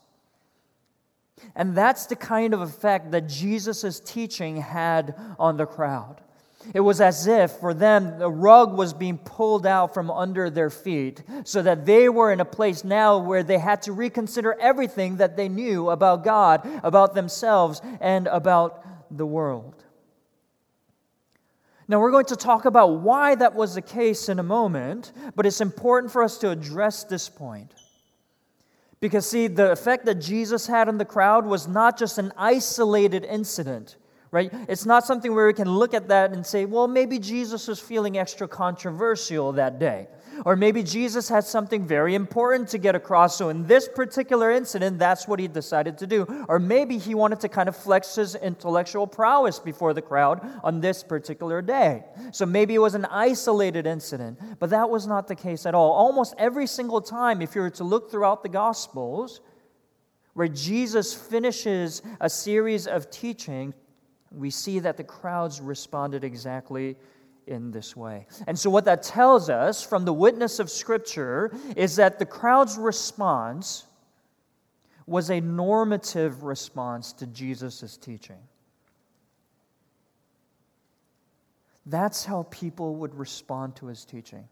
And 1.55 1.75
that's 1.75 2.07
the 2.07 2.17
kind 2.17 2.55
of 2.55 2.61
effect 2.61 3.11
that 3.13 3.27
Jesus' 3.27 4.01
teaching 4.01 4.57
had 4.59 5.15
on 5.39 5.57
the 5.57 5.67
crowd. 5.67 6.21
It 6.75 6.81
was 6.81 7.01
as 7.01 7.27
if 7.27 7.53
for 7.53 7.75
them 7.75 8.19
the 8.19 8.31
rug 8.31 8.77
was 8.77 8.93
being 8.93 9.19
pulled 9.19 9.67
out 9.67 9.95
from 9.95 10.11
under 10.11 10.51
their 10.51 10.71
feet 10.71 11.23
so 11.45 11.63
that 11.63 11.87
they 11.87 12.09
were 12.09 12.33
in 12.33 12.41
a 12.41 12.45
place 12.45 12.85
now 12.85 13.19
where 13.19 13.43
they 13.43 13.59
had 13.59 13.83
to 13.83 13.93
reconsider 13.93 14.57
everything 14.61 15.17
that 15.17 15.37
they 15.37 15.49
knew 15.49 15.91
about 15.91 16.25
God, 16.25 16.69
about 16.83 17.15
themselves, 17.15 17.81
and 18.01 18.27
about 18.27 18.85
the 19.17 19.27
world. 19.27 19.85
Now, 21.89 22.01
we're 22.01 22.11
going 22.11 22.27
to 22.27 22.37
talk 22.37 22.65
about 22.65 23.01
why 23.01 23.37
that 23.37 23.55
was 23.55 23.77
the 23.77 23.83
case 23.83 24.29
in 24.29 24.41
a 24.41 24.43
moment, 24.43 25.13
but 25.37 25.47
it's 25.47 25.61
important 25.61 26.13
for 26.13 26.23
us 26.25 26.39
to 26.39 26.51
address 26.51 27.05
this 27.05 27.29
point. 27.29 27.73
Because, 28.99 29.29
see, 29.29 29.47
the 29.47 29.71
effect 29.71 30.05
that 30.07 30.17
Jesus 30.17 30.67
had 30.67 30.89
on 30.89 30.99
the 30.99 31.05
crowd 31.05 31.47
was 31.47 31.69
not 31.69 31.97
just 31.97 32.19
an 32.19 32.33
isolated 32.37 33.25
incident, 33.25 33.97
right? 34.31 34.53
It's 34.69 34.87
not 34.87 35.05
something 35.05 35.35
where 35.35 35.47
we 35.47 35.55
can 35.55 35.71
look 35.71 35.95
at 35.95 36.09
that 36.09 36.33
and 36.33 36.45
say, 36.45 36.65
well, 36.65 36.89
maybe 36.89 37.19
Jesus 37.19 37.69
was 37.69 37.79
feeling 37.81 38.19
extra 38.19 38.49
controversial 38.49 39.53
that 39.53 39.79
day. 39.79 40.09
Or 40.45 40.57
maybe 40.57 40.83
Jesus 40.83 41.29
had 41.29 41.45
something 41.45 41.87
very 41.87 42.15
important 42.15 42.69
to 42.69 42.79
get 42.79 42.95
across. 42.95 43.37
So, 43.37 43.49
in 43.49 43.67
this 43.67 43.89
particular 43.89 44.51
incident, 44.51 44.99
that's 44.99 45.27
what 45.27 45.41
he 45.41 45.49
decided 45.49 45.97
to 45.99 46.07
do. 46.07 46.27
Or 46.49 46.59
maybe 46.59 46.99
he 46.99 47.15
wanted 47.15 47.41
to 47.41 47.49
kind 47.49 47.69
of 47.69 47.77
flex 47.77 48.17
his 48.17 48.35
intellectual 48.35 49.07
prowess 49.07 49.59
before 49.59 49.95
the 49.95 50.03
crowd 50.03 50.47
on 50.63 50.81
this 50.81 51.03
particular 51.03 51.63
day. 51.63 52.05
So, 52.33 52.45
maybe 52.45 52.75
it 52.75 52.81
was 52.81 52.95
an 52.95 53.07
isolated 53.07 53.87
incident. 53.87 54.39
But 54.59 54.71
that 54.71 54.91
was 54.91 55.07
not 55.07 55.27
the 55.27 55.35
case 55.35 55.65
at 55.65 55.75
all. 55.75 55.93
Almost 55.93 56.35
every 56.39 56.67
single 56.67 57.01
time, 57.01 57.41
if 57.41 57.55
you 57.55 57.63
were 57.63 57.71
to 57.71 57.85
look 57.85 58.11
throughout 58.11 58.43
the 58.43 58.49
Gospels, 58.51 59.41
where 60.35 60.49
Jesus 60.49 61.15
finishes 61.15 62.03
a 62.21 62.29
series 62.29 62.87
of 62.87 63.11
teaching, 63.11 63.73
we 64.37 64.51
see 64.51 64.79
that 64.81 64.97
the 64.97 65.05
crowds 65.05 65.61
responded 65.61 66.23
exactly 66.23 66.97
in 67.47 67.71
this 67.71 67.97
way. 67.97 68.27
And 68.47 68.59
so, 68.59 68.71
what 68.71 68.85
that 68.85 69.03
tells 69.03 69.49
us 69.49 69.83
from 69.83 70.05
the 70.05 70.13
witness 70.13 70.59
of 70.59 70.71
Scripture 70.71 71.53
is 71.77 71.97
that 71.97 72.19
the 72.19 72.27
crowd's 72.27 72.77
response 72.77 73.85
was 75.07 75.31
a 75.31 75.41
normative 75.41 76.43
response 76.43 77.13
to 77.15 77.27
Jesus' 77.27 77.97
teaching. 77.97 78.39
That's 81.87 82.25
how 82.25 82.43
people 82.51 82.97
would 82.97 83.15
respond 83.15 83.77
to 83.77 83.87
his 83.87 84.05
teaching. 84.05 84.49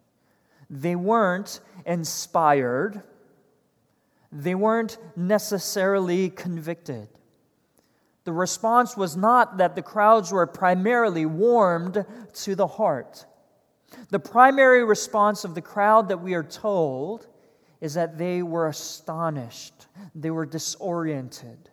They 0.71 0.95
weren't 0.95 1.61
inspired, 1.85 3.03
they 4.31 4.55
weren't 4.55 4.97
necessarily 5.17 6.31
convicted. 6.31 7.09
The 8.25 8.33
response 8.33 8.97
was 8.97 9.17
not 9.17 9.59
that 9.59 9.77
the 9.77 9.83
crowds 9.83 10.33
were 10.33 10.47
primarily 10.47 11.27
warmed 11.27 12.05
to 12.33 12.55
the 12.55 12.67
heart. 12.67 13.27
The 14.09 14.19
primary 14.19 14.85
response 14.85 15.45
of 15.45 15.55
the 15.55 15.61
crowd 15.61 16.09
that 16.09 16.21
we 16.21 16.35
are 16.35 16.43
told 16.43 17.27
is 17.81 17.95
that 17.95 18.17
they 18.17 18.43
were 18.43 18.69
astonished, 18.69 19.87
they 20.15 20.31
were 20.31 20.47
disoriented. 20.47 21.71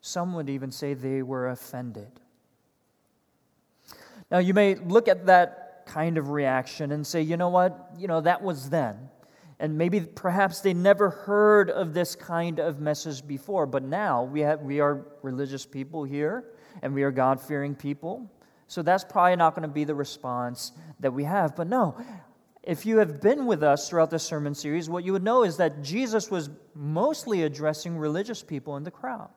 Some 0.00 0.34
would 0.34 0.48
even 0.48 0.70
say 0.70 0.94
they 0.94 1.22
were 1.22 1.48
offended. 1.48 2.10
Now, 4.30 4.38
you 4.38 4.54
may 4.54 4.74
look 4.74 5.08
at 5.08 5.26
that 5.26 5.82
kind 5.86 6.18
of 6.18 6.30
reaction 6.30 6.92
and 6.92 7.06
say, 7.06 7.22
you 7.22 7.36
know 7.36 7.50
what? 7.50 7.90
You 7.98 8.08
know, 8.08 8.20
that 8.22 8.42
was 8.42 8.70
then. 8.70 9.10
And 9.60 9.78
maybe 9.78 10.00
perhaps 10.00 10.60
they 10.60 10.74
never 10.74 11.10
heard 11.10 11.70
of 11.70 11.94
this 11.94 12.16
kind 12.16 12.58
of 12.58 12.80
message 12.80 13.26
before, 13.26 13.66
but 13.66 13.82
now 13.82 14.24
we, 14.24 14.40
have, 14.40 14.60
we 14.60 14.80
are 14.80 15.06
religious 15.22 15.64
people 15.64 16.04
here 16.04 16.44
and 16.82 16.92
we 16.92 17.02
are 17.04 17.12
God 17.12 17.40
fearing 17.40 17.74
people. 17.74 18.30
So 18.66 18.82
that's 18.82 19.04
probably 19.04 19.36
not 19.36 19.54
going 19.54 19.62
to 19.62 19.72
be 19.72 19.84
the 19.84 19.94
response 19.94 20.72
that 21.00 21.12
we 21.12 21.24
have. 21.24 21.54
But 21.54 21.68
no, 21.68 21.96
if 22.62 22.86
you 22.86 22.98
have 22.98 23.20
been 23.20 23.46
with 23.46 23.62
us 23.62 23.88
throughout 23.88 24.10
the 24.10 24.18
sermon 24.18 24.54
series, 24.54 24.88
what 24.88 25.04
you 25.04 25.12
would 25.12 25.22
know 25.22 25.44
is 25.44 25.58
that 25.58 25.82
Jesus 25.82 26.30
was 26.30 26.50
mostly 26.74 27.42
addressing 27.42 27.96
religious 27.96 28.42
people 28.42 28.76
in 28.76 28.84
the 28.84 28.90
crowd. 28.90 29.30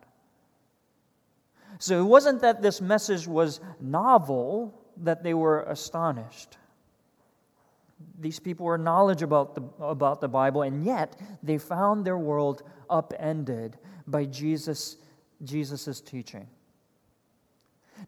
So 1.80 2.00
it 2.00 2.06
wasn't 2.06 2.42
that 2.42 2.62
this 2.62 2.82
message 2.82 3.28
was 3.28 3.60
novel 3.80 4.74
that 5.04 5.24
they 5.24 5.34
were 5.34 5.62
astonished. 5.64 6.58
These 8.20 8.40
people 8.40 8.66
were 8.66 8.78
knowledgeable 8.78 9.42
about 9.42 9.56
the, 9.56 9.84
about 9.84 10.22
the 10.22 10.28
Bible, 10.28 10.64
and 10.64 10.86
yet 10.86 11.20
they 11.44 11.58
found 11.58 12.06
their 12.06 12.18
world 12.18 12.64
upended 12.90 13.78
by 14.06 14.26
Jesus' 14.26 14.98
Jesus's 15.44 16.02
teaching. 16.02 16.48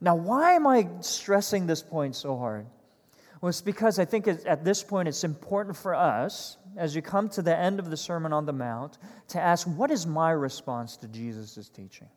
Now, 0.01 0.15
why 0.15 0.53
am 0.53 0.67
I 0.67 0.88
stressing 1.01 1.67
this 1.67 1.81
point 1.81 2.15
so 2.15 2.38
hard? 2.38 2.65
Well, 3.41 3.50
it's 3.50 3.62
because 3.62 4.00
I 4.00 4.05
think 4.05 4.27
at 4.27 4.65
this 4.65 4.84
point 4.84 5.08
it's 5.08 5.24
important 5.24 5.77
for 5.77 5.96
us, 5.96 6.58
as 6.75 6.96
you 6.96 7.01
come 7.01 7.29
to 7.29 7.41
the 7.41 7.58
end 7.58 7.79
of 7.79 7.89
the 7.89 7.98
Sermon 7.98 8.34
on 8.34 8.46
the 8.46 8.53
Mount, 8.53 8.98
to 9.29 9.39
ask, 9.39 9.65
what 9.67 9.91
is 9.91 10.05
my 10.05 10.31
response 10.31 10.98
to 10.98 11.08
Jesus' 11.08 11.69
teaching? 11.69 12.10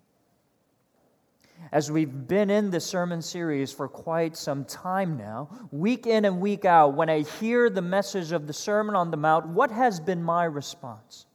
As 1.71 1.91
we've 1.91 2.27
been 2.27 2.51
in 2.51 2.71
the 2.71 2.81
sermon 2.81 3.23
series 3.23 3.73
for 3.73 3.89
quite 3.89 4.37
some 4.37 4.65
time 4.65 5.17
now, 5.17 5.49
week 5.71 6.07
in 6.07 6.25
and 6.25 6.41
week 6.41 6.65
out, 6.65 6.95
when 6.95 7.09
I 7.09 7.21
hear 7.21 7.71
the 7.71 7.83
message 7.83 8.33
of 8.33 8.47
the 8.47 8.53
Sermon 8.53 8.97
on 8.97 9.11
the 9.11 9.17
Mount, 9.17 9.47
what 9.49 9.71
has 9.71 10.01
been 10.01 10.23
my 10.23 10.45
response? 10.45 11.27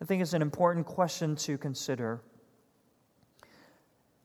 I 0.00 0.04
think 0.04 0.22
it's 0.22 0.32
an 0.32 0.42
important 0.42 0.86
question 0.86 1.36
to 1.36 1.58
consider 1.58 2.22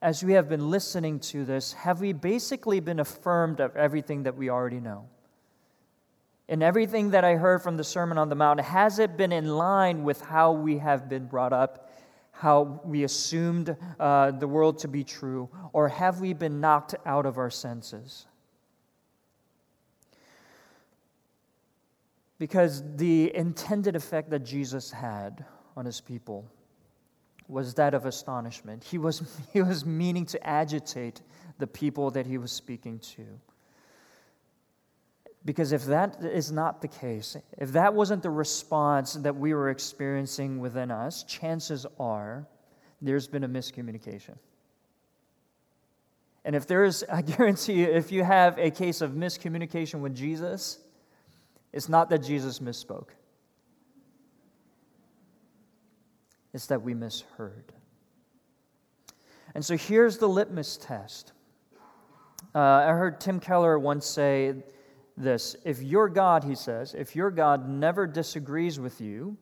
as 0.03 0.21
we 0.21 0.33
have 0.33 0.49
been 0.49 0.69
listening 0.69 1.17
to 1.17 1.45
this, 1.45 1.71
have 1.71 2.01
we 2.01 2.11
basically 2.11 2.81
been 2.81 2.99
affirmed 2.99 3.61
of 3.61 3.73
everything 3.77 4.23
that 4.23 4.35
we 4.35 4.49
already 4.49 4.81
know? 4.81 5.07
In 6.49 6.61
everything 6.61 7.11
that 7.11 7.23
I 7.23 7.35
heard 7.35 7.61
from 7.63 7.77
the 7.77 7.85
Sermon 7.85 8.17
on 8.17 8.27
the 8.27 8.35
Mount, 8.35 8.59
has 8.59 8.99
it 8.99 9.15
been 9.15 9.31
in 9.31 9.47
line 9.47 10.03
with 10.03 10.19
how 10.19 10.51
we 10.51 10.79
have 10.79 11.07
been 11.07 11.25
brought 11.25 11.53
up, 11.53 11.89
how 12.33 12.81
we 12.83 13.03
assumed 13.03 13.75
uh, 13.99 14.31
the 14.31 14.47
world 14.47 14.79
to 14.79 14.87
be 14.87 15.03
true, 15.03 15.47
or 15.71 15.87
have 15.87 16.19
we 16.19 16.33
been 16.33 16.59
knocked 16.59 16.95
out 17.05 17.25
of 17.25 17.37
our 17.37 17.49
senses? 17.49 18.25
Because 22.39 22.83
the 22.97 23.33
intended 23.33 23.95
effect 23.95 24.31
that 24.31 24.39
Jesus 24.39 24.91
had 24.91 25.45
on 25.77 25.85
his 25.85 26.01
people 26.01 26.45
was 27.47 27.75
that 27.75 27.93
of 27.93 28.05
astonishment. 28.05 28.83
He 28.83 28.97
was, 28.97 29.21
he 29.53 29.61
was 29.61 29.85
meaning 29.85 30.25
to 30.25 30.45
agitate 30.45 31.21
the 31.59 31.67
people 31.67 32.11
that 32.11 32.25
he 32.25 32.37
was 32.37 32.51
speaking 32.51 32.99
to. 32.99 33.23
Because 35.45 35.73
if 35.73 35.85
that 35.85 36.23
is 36.23 36.51
not 36.51 36.81
the 36.81 36.87
case, 36.87 37.35
if 37.57 37.73
that 37.73 37.93
wasn't 37.93 38.23
the 38.23 38.29
response 38.29 39.13
that 39.13 39.35
we 39.35 39.53
were 39.53 39.69
experiencing 39.69 40.59
within 40.59 40.89
us, 40.89 41.23
chances 41.23 41.85
are 41.99 42.47
there's 43.01 43.27
been 43.27 43.43
a 43.43 43.49
miscommunication. 43.49 44.37
And 46.45 46.55
if 46.55 46.65
there's, 46.65 47.03
I 47.11 47.21
guarantee 47.21 47.73
you, 47.73 47.87
if 47.87 48.11
you 48.11 48.23
have 48.23 48.57
a 48.57 48.71
case 48.71 49.01
of 49.01 49.11
miscommunication 49.11 49.99
with 49.99 50.15
Jesus, 50.15 50.79
it's 51.73 51.89
not 51.89 52.09
that 52.09 52.19
Jesus 52.19 52.59
misspoke. 52.59 53.09
It's 56.53 56.67
that 56.67 56.81
we 56.81 56.93
misheard. 56.93 57.73
And 59.55 59.65
so 59.65 59.75
here's 59.75 60.19
the 60.19 60.27
litmus 60.27 60.77
test. 60.77 61.33
Uh, 62.55 62.59
I 62.59 62.89
heard 62.89 63.19
Tim 63.19 63.39
Keller 63.39 63.79
once 63.79 64.05
say 64.05 64.53
this 65.17 65.55
If 65.63 65.81
your 65.81 66.09
God, 66.09 66.43
he 66.43 66.55
says, 66.55 66.93
if 66.93 67.15
your 67.15 67.31
God 67.31 67.67
never 67.67 68.07
disagrees 68.07 68.79
with 68.79 69.01
you, 69.01 69.37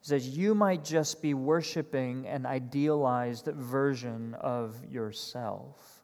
he 0.00 0.08
says, 0.08 0.28
you 0.28 0.54
might 0.54 0.84
just 0.84 1.22
be 1.22 1.34
worshiping 1.34 2.26
an 2.26 2.44
idealized 2.44 3.46
version 3.46 4.34
of 4.34 4.76
yourself. 4.90 6.02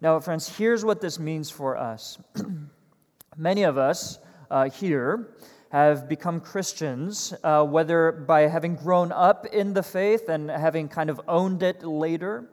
Now, 0.00 0.18
friends, 0.20 0.48
here's 0.56 0.84
what 0.84 1.00
this 1.00 1.18
means 1.18 1.50
for 1.50 1.76
us. 1.76 2.18
Many 3.36 3.64
of 3.64 3.76
us 3.76 4.18
uh, 4.50 4.70
here 4.70 5.34
have 5.70 6.08
become 6.08 6.40
Christians, 6.40 7.32
uh, 7.42 7.64
whether 7.64 8.12
by 8.12 8.42
having 8.42 8.76
grown 8.76 9.12
up 9.12 9.46
in 9.46 9.72
the 9.72 9.82
faith 9.82 10.28
and 10.28 10.50
having 10.50 10.88
kind 10.88 11.08
of 11.08 11.20
owned 11.28 11.62
it 11.62 11.82
later, 11.82 12.50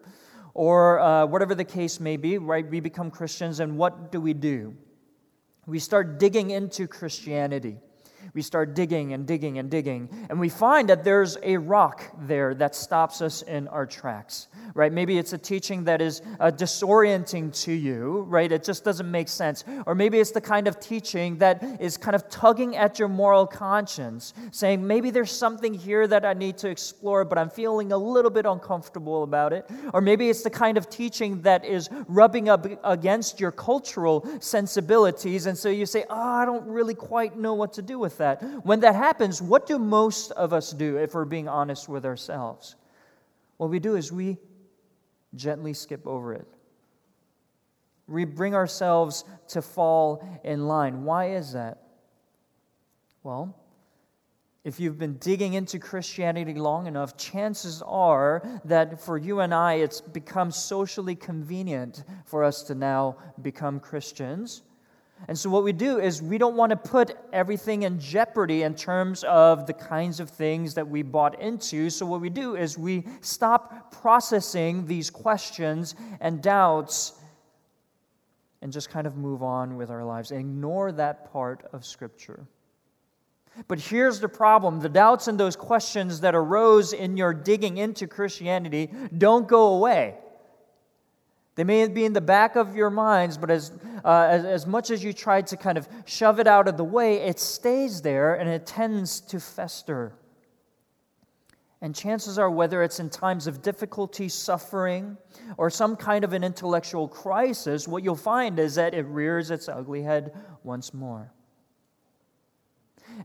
or 0.53 0.99
uh, 0.99 1.25
whatever 1.25 1.55
the 1.55 1.65
case 1.65 1.99
may 1.99 2.17
be, 2.17 2.37
right? 2.37 2.69
We 2.69 2.79
become 2.79 3.11
Christians, 3.11 3.59
and 3.59 3.77
what 3.77 4.11
do 4.11 4.19
we 4.21 4.33
do? 4.33 4.75
We 5.65 5.79
start 5.79 6.19
digging 6.19 6.51
into 6.51 6.87
Christianity. 6.87 7.77
We 8.33 8.41
start 8.41 8.75
digging 8.75 9.13
and 9.13 9.25
digging 9.25 9.59
and 9.59 9.69
digging, 9.69 10.09
and 10.29 10.39
we 10.39 10.49
find 10.49 10.89
that 10.89 11.03
there's 11.03 11.37
a 11.43 11.57
rock 11.57 12.03
there 12.21 12.53
that 12.55 12.75
stops 12.75 13.21
us 13.21 13.41
in 13.41 13.67
our 13.67 13.85
tracks, 13.85 14.47
right? 14.73 14.91
Maybe 14.91 15.17
it's 15.17 15.33
a 15.33 15.37
teaching 15.37 15.83
that 15.85 16.01
is 16.01 16.21
uh, 16.39 16.51
disorienting 16.51 17.53
to 17.63 17.71
you, 17.71 18.21
right? 18.29 18.51
It 18.51 18.63
just 18.63 18.83
doesn't 18.83 19.09
make 19.09 19.29
sense. 19.29 19.63
Or 19.85 19.95
maybe 19.95 20.19
it's 20.19 20.31
the 20.31 20.41
kind 20.41 20.67
of 20.67 20.79
teaching 20.79 21.37
that 21.39 21.81
is 21.81 21.97
kind 21.97 22.15
of 22.15 22.29
tugging 22.29 22.75
at 22.75 22.99
your 22.99 23.07
moral 23.07 23.47
conscience, 23.47 24.33
saying, 24.51 24.85
maybe 24.85 25.09
there's 25.09 25.31
something 25.31 25.73
here 25.73 26.07
that 26.07 26.25
I 26.25 26.33
need 26.33 26.57
to 26.59 26.69
explore, 26.69 27.25
but 27.25 27.37
I'm 27.37 27.49
feeling 27.49 27.91
a 27.91 27.97
little 27.97 28.31
bit 28.31 28.45
uncomfortable 28.45 29.23
about 29.23 29.53
it. 29.53 29.69
Or 29.93 30.01
maybe 30.01 30.29
it's 30.29 30.43
the 30.43 30.49
kind 30.49 30.77
of 30.77 30.89
teaching 30.89 31.41
that 31.41 31.65
is 31.65 31.89
rubbing 32.07 32.49
up 32.49 32.67
against 32.83 33.39
your 33.39 33.51
cultural 33.51 34.27
sensibilities, 34.39 35.45
and 35.45 35.57
so 35.57 35.69
you 35.69 35.85
say, 35.85 36.05
oh, 36.09 36.15
I 36.15 36.45
don't 36.45 36.67
really 36.67 36.95
quite 36.95 37.37
know 37.37 37.53
what 37.53 37.73
to 37.73 37.81
do 37.81 37.99
with 37.99 38.08
that. 38.17 38.41
When 38.65 38.79
that 38.81 38.95
happens, 38.95 39.41
what 39.41 39.65
do 39.65 39.79
most 39.79 40.31
of 40.31 40.53
us 40.53 40.71
do 40.71 40.97
if 40.97 41.13
we're 41.13 41.25
being 41.25 41.47
honest 41.47 41.87
with 41.87 42.05
ourselves? 42.05 42.75
What 43.57 43.69
we 43.69 43.79
do 43.79 43.95
is 43.95 44.11
we 44.11 44.37
gently 45.35 45.73
skip 45.73 46.07
over 46.07 46.33
it. 46.33 46.47
We 48.07 48.25
bring 48.25 48.55
ourselves 48.55 49.23
to 49.49 49.61
fall 49.61 50.41
in 50.43 50.67
line. 50.67 51.03
Why 51.03 51.31
is 51.31 51.53
that? 51.53 51.83
Well, 53.21 53.55
if 54.63 54.79
you've 54.79 54.97
been 54.97 55.17
digging 55.17 55.53
into 55.53 55.79
Christianity 55.79 56.53
long 56.53 56.87
enough, 56.87 57.17
chances 57.17 57.81
are 57.85 58.43
that 58.65 58.99
for 58.99 59.17
you 59.17 59.39
and 59.39 59.53
I, 59.53 59.75
it's 59.75 60.01
become 60.01 60.51
socially 60.51 61.15
convenient 61.15 62.03
for 62.25 62.43
us 62.43 62.63
to 62.63 62.75
now 62.75 63.17
become 63.41 63.79
Christians. 63.79 64.63
And 65.27 65.37
so, 65.37 65.49
what 65.49 65.63
we 65.63 65.73
do 65.73 65.99
is 65.99 66.21
we 66.21 66.37
don't 66.37 66.55
want 66.55 66.69
to 66.69 66.75
put 66.75 67.15
everything 67.33 67.83
in 67.83 67.99
jeopardy 67.99 68.63
in 68.63 68.73
terms 68.73 69.23
of 69.25 69.67
the 69.67 69.73
kinds 69.73 70.19
of 70.19 70.29
things 70.29 70.73
that 70.75 70.87
we 70.87 71.01
bought 71.01 71.39
into. 71.41 71.89
So, 71.89 72.05
what 72.05 72.21
we 72.21 72.29
do 72.29 72.55
is 72.55 72.77
we 72.77 73.05
stop 73.21 73.91
processing 73.91 74.85
these 74.85 75.09
questions 75.09 75.95
and 76.21 76.41
doubts 76.41 77.13
and 78.61 78.71
just 78.71 78.89
kind 78.89 79.07
of 79.07 79.17
move 79.17 79.43
on 79.43 79.75
with 79.77 79.89
our 79.89 80.03
lives 80.03 80.31
ignore 80.31 80.91
that 80.93 81.31
part 81.31 81.67
of 81.73 81.85
Scripture. 81.85 82.47
But 83.67 83.79
here's 83.79 84.19
the 84.19 84.29
problem 84.29 84.79
the 84.79 84.89
doubts 84.89 85.27
and 85.27 85.39
those 85.39 85.55
questions 85.55 86.21
that 86.21 86.35
arose 86.35 86.93
in 86.93 87.17
your 87.17 87.33
digging 87.33 87.77
into 87.77 88.07
Christianity 88.07 88.89
don't 89.17 89.47
go 89.47 89.75
away. 89.75 90.15
They 91.59 91.65
may 91.65 91.85
be 91.89 92.05
in 92.05 92.13
the 92.13 92.21
back 92.21 92.55
of 92.55 92.73
your 92.73 92.89
minds, 92.89 93.37
but 93.37 93.51
as, 93.51 93.73
uh, 94.05 94.27
as, 94.29 94.45
as 94.45 94.65
much 94.65 94.91
as 94.91 95.03
you 95.03 95.11
try 95.11 95.41
to 95.41 95.57
kind 95.57 95.77
of 95.77 95.89
shove 96.05 96.39
it 96.39 96.47
out 96.47 96.69
of 96.69 96.77
the 96.77 96.85
way, 96.85 97.17
it 97.17 97.37
stays 97.37 98.01
there 98.01 98.35
and 98.35 98.49
it 98.49 98.65
tends 98.65 99.19
to 99.19 99.41
fester. 99.41 100.13
And 101.81 101.93
chances 101.93 102.39
are, 102.39 102.49
whether 102.49 102.81
it's 102.81 103.01
in 103.01 103.09
times 103.09 103.45
of 103.45 103.61
difficulty, 103.61 104.29
suffering, 104.29 105.17
or 105.57 105.69
some 105.69 105.97
kind 105.97 106.23
of 106.23 106.31
an 106.31 106.45
intellectual 106.45 107.09
crisis, 107.09 107.89
what 107.89 108.05
you'll 108.05 108.15
find 108.15 108.57
is 108.57 108.75
that 108.75 108.93
it 108.93 109.05
rears 109.07 109.51
its 109.51 109.67
ugly 109.67 110.01
head 110.01 110.31
once 110.63 110.93
more. 110.93 111.29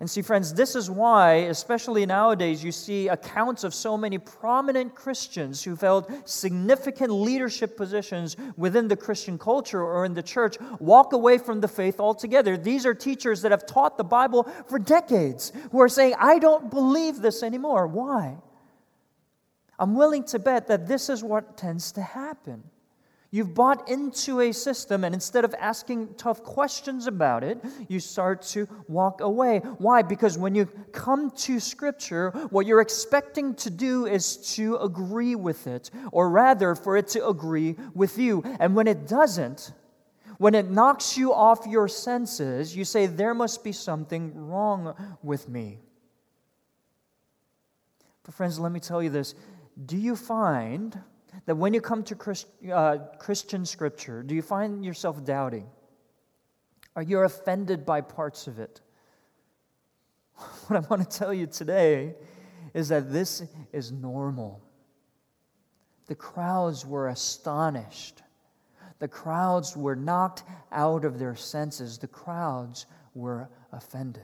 And 0.01 0.11
see, 0.11 0.23
friends, 0.23 0.53
this 0.53 0.75
is 0.75 0.91
why, 0.91 1.35
especially 1.35 2.05
nowadays, 2.05 2.65
you 2.65 2.73
see 2.73 3.09
accounts 3.09 3.63
of 3.63 3.73
so 3.73 3.97
many 3.97 4.19
prominent 4.19 4.95
Christians 4.95 5.63
who've 5.63 5.81
held 5.81 6.11
significant 6.25 7.13
leadership 7.13 7.77
positions 7.77 8.37
within 8.57 8.89
the 8.89 8.97
Christian 8.97 9.39
culture 9.39 9.81
or 9.81 10.05
in 10.05 10.15
the 10.15 10.23
church 10.23 10.57
walk 10.81 11.13
away 11.13 11.39
from 11.39 11.61
the 11.61 11.69
faith 11.69 12.01
altogether. 12.01 12.57
These 12.57 12.87
are 12.87 12.95
teachers 12.95 13.43
that 13.43 13.53
have 13.53 13.67
taught 13.67 13.97
the 13.97 14.05
Bible 14.05 14.45
for 14.67 14.79
decades 14.79 15.53
who 15.71 15.81
are 15.81 15.89
saying, 15.89 16.15
I 16.19 16.39
don't 16.39 16.71
believe 16.71 17.21
this 17.21 17.43
anymore. 17.43 17.87
Why? 17.87 18.37
I'm 19.79 19.95
willing 19.95 20.25
to 20.25 20.39
bet 20.39 20.67
that 20.69 20.89
this 20.89 21.09
is 21.09 21.23
what 21.23 21.57
tends 21.57 21.93
to 21.93 22.03
happen. 22.03 22.65
You've 23.35 23.53
bought 23.53 23.89
into 23.89 24.39
a 24.43 24.53
system, 24.53 25.03
and 25.03 25.13
instead 25.13 25.45
of 25.45 25.57
asking 25.59 26.15
tough 26.15 26.45
questions 26.45 27.09
about 27.09 27.43
it, 27.43 27.59
you 27.89 27.99
start 27.99 28.43
to 28.53 28.69
walk 28.87 29.21
away. 29.21 29.59
Why? 29.79 30.03
Because 30.03 30.39
when 30.39 30.55
you 30.55 30.67
come 30.93 31.33
to 31.33 31.59
Scripture, 31.59 32.31
what 32.51 32.65
you're 32.65 32.81
expecting 32.81 33.57
to 33.57 33.71
do 33.71 34.07
is 34.07 34.37
to 34.55 34.77
agree 34.77 35.35
with 35.35 35.67
it, 35.67 35.91
or 36.13 36.31
rather, 36.31 36.77
for 36.77 36.97
it 36.97 37.09
to 37.09 37.27
agree 37.27 37.75
with 37.93 38.19
you. 38.19 38.41
And 38.61 38.77
when 38.77 38.87
it 38.87 39.09
doesn't, 39.09 39.73
when 40.39 40.55
it 40.55 40.71
knocks 40.71 41.19
you 41.19 41.35
off 41.35 41.67
your 41.67 41.89
senses, 41.89 42.77
you 42.77 42.85
say, 42.85 43.07
There 43.07 43.35
must 43.35 43.65
be 43.65 43.73
something 43.73 44.33
wrong 44.47 44.95
with 45.25 45.49
me. 45.49 45.81
But, 48.23 48.35
friends, 48.35 48.61
let 48.61 48.71
me 48.71 48.79
tell 48.79 49.03
you 49.03 49.11
this. 49.11 49.35
Do 49.87 49.97
you 49.97 50.15
find 50.15 50.97
that 51.47 51.57
when 51.57 51.75
you 51.75 51.81
come 51.81 52.03
to 52.05 52.15
Christ, 52.15 52.47
uh, 52.73 52.99
Christian 53.19 53.67
scripture, 53.67 54.23
do 54.23 54.35
you 54.35 54.43
find 54.43 54.85
yourself 54.85 55.25
doubting? 55.25 55.67
Are 56.97 57.03
you 57.03 57.21
offended 57.21 57.85
by 57.85 58.01
parts 58.01 58.47
of 58.47 58.59
it? 58.59 58.81
What 60.67 60.85
I 60.85 60.89
want 60.89 61.09
to 61.09 61.19
tell 61.19 61.35
you 61.35 61.47
today 61.47 62.15
is 62.73 62.89
that 62.89 63.13
this 63.13 63.43
is 63.73 63.93
normal. 63.93 64.63
The 66.07 66.15
crowds 66.15 66.85
were 66.85 67.09
astonished. 67.09 68.23
The 68.99 69.09
crowds 69.09 69.77
were 69.77 69.97
knocked 69.97 70.45
out 70.73 71.05
of 71.05 71.19
their 71.19 71.37
senses, 71.37 71.99
the 71.99 72.09
crowds 72.09 72.87
were 73.15 73.49
offended. 73.73 74.23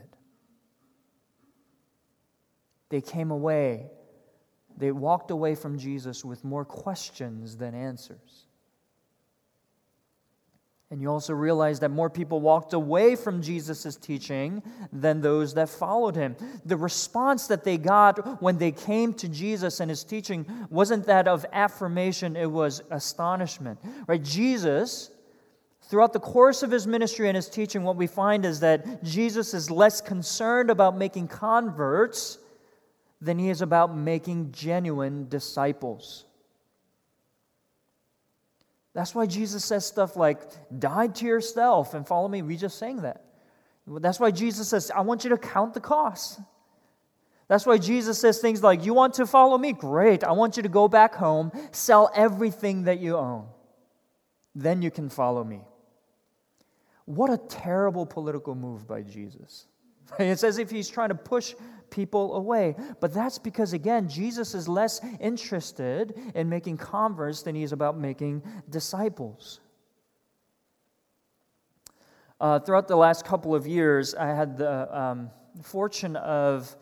They 2.89 3.01
came 3.01 3.31
away, 3.31 3.89
they 4.81 4.91
walked 4.91 5.29
away 5.29 5.53
from 5.53 5.77
Jesus 5.77 6.25
with 6.25 6.43
more 6.43 6.65
questions 6.65 7.55
than 7.55 7.75
answers. 7.75 8.47
And 10.89 10.99
you 10.99 11.09
also 11.09 11.33
realize 11.33 11.79
that 11.81 11.91
more 11.91 12.09
people 12.09 12.41
walked 12.41 12.73
away 12.73 13.15
from 13.15 13.43
Jesus' 13.43 13.95
teaching 13.95 14.63
than 14.91 15.21
those 15.21 15.53
that 15.53 15.69
followed 15.69 16.15
him. 16.15 16.35
The 16.65 16.75
response 16.75 17.45
that 17.45 17.63
they 17.63 17.77
got 17.77 18.41
when 18.41 18.57
they 18.57 18.71
came 18.71 19.13
to 19.13 19.29
Jesus 19.29 19.81
and 19.81 19.89
his 19.89 20.03
teaching 20.03 20.47
wasn't 20.71 21.05
that 21.05 21.27
of 21.27 21.45
affirmation, 21.53 22.35
it 22.35 22.49
was 22.49 22.81
astonishment. 22.89 23.79
Right? 24.07 24.23
Jesus, 24.23 25.11
throughout 25.83 26.11
the 26.11 26.19
course 26.19 26.63
of 26.63 26.71
his 26.71 26.87
ministry 26.87 27.29
and 27.29 27.35
his 27.35 27.49
teaching, 27.49 27.83
what 27.83 27.97
we 27.97 28.07
find 28.07 28.45
is 28.45 28.59
that 28.61 29.03
Jesus 29.03 29.53
is 29.53 29.69
less 29.69 30.01
concerned 30.01 30.71
about 30.71 30.97
making 30.97 31.27
converts 31.27 32.39
than 33.21 33.37
he 33.37 33.49
is 33.49 33.61
about 33.61 33.95
making 33.95 34.51
genuine 34.51 35.29
disciples. 35.29 36.25
That's 38.93 39.15
why 39.15 39.25
Jesus 39.25 39.63
says 39.63 39.85
stuff 39.85 40.17
like, 40.17 40.41
die 40.77 41.07
to 41.07 41.25
yourself 41.25 41.93
and 41.93 42.05
follow 42.05 42.27
me. 42.27 42.41
We 42.41 42.57
just 42.57 42.77
sang 42.77 43.03
that. 43.03 43.23
That's 43.87 44.19
why 44.19 44.31
Jesus 44.31 44.67
says, 44.67 44.91
I 44.93 45.01
want 45.01 45.23
you 45.23 45.29
to 45.29 45.37
count 45.37 45.73
the 45.73 45.79
cost. 45.79 46.39
That's 47.47 47.65
why 47.65 47.77
Jesus 47.77 48.19
says 48.19 48.39
things 48.39 48.63
like, 48.63 48.85
You 48.85 48.93
want 48.93 49.15
to 49.15 49.25
follow 49.25 49.57
me? 49.57 49.73
Great. 49.73 50.23
I 50.23 50.31
want 50.31 50.55
you 50.55 50.63
to 50.63 50.69
go 50.69 50.87
back 50.87 51.15
home, 51.15 51.51
sell 51.71 52.09
everything 52.15 52.83
that 52.83 52.99
you 52.99 53.17
own. 53.17 53.47
Then 54.55 54.81
you 54.81 54.91
can 54.91 55.09
follow 55.09 55.43
me. 55.43 55.61
What 57.05 57.29
a 57.29 57.37
terrible 57.37 58.05
political 58.05 58.55
move 58.55 58.87
by 58.87 59.01
Jesus. 59.01 59.67
It's 60.19 60.43
as 60.43 60.57
if 60.57 60.69
he's 60.69 60.89
trying 60.89 61.09
to 61.09 61.15
push 61.15 61.55
people 61.91 62.35
away. 62.35 62.75
But 62.99 63.13
that's 63.13 63.37
because, 63.37 63.73
again, 63.73 64.07
Jesus 64.07 64.55
is 64.55 64.67
less 64.67 64.99
interested 65.19 66.19
in 66.33 66.49
making 66.49 66.77
converts 66.77 67.43
than 67.43 67.53
he 67.53 67.61
is 67.61 67.71
about 67.71 67.99
making 67.99 68.41
disciples. 68.69 69.59
Uh, 72.39 72.57
throughout 72.57 72.87
the 72.87 72.95
last 72.95 73.23
couple 73.23 73.53
of 73.53 73.67
years, 73.67 74.15
I 74.15 74.29
had 74.29 74.57
the 74.57 74.99
um, 74.99 75.29
fortune 75.61 76.15
of, 76.15 76.75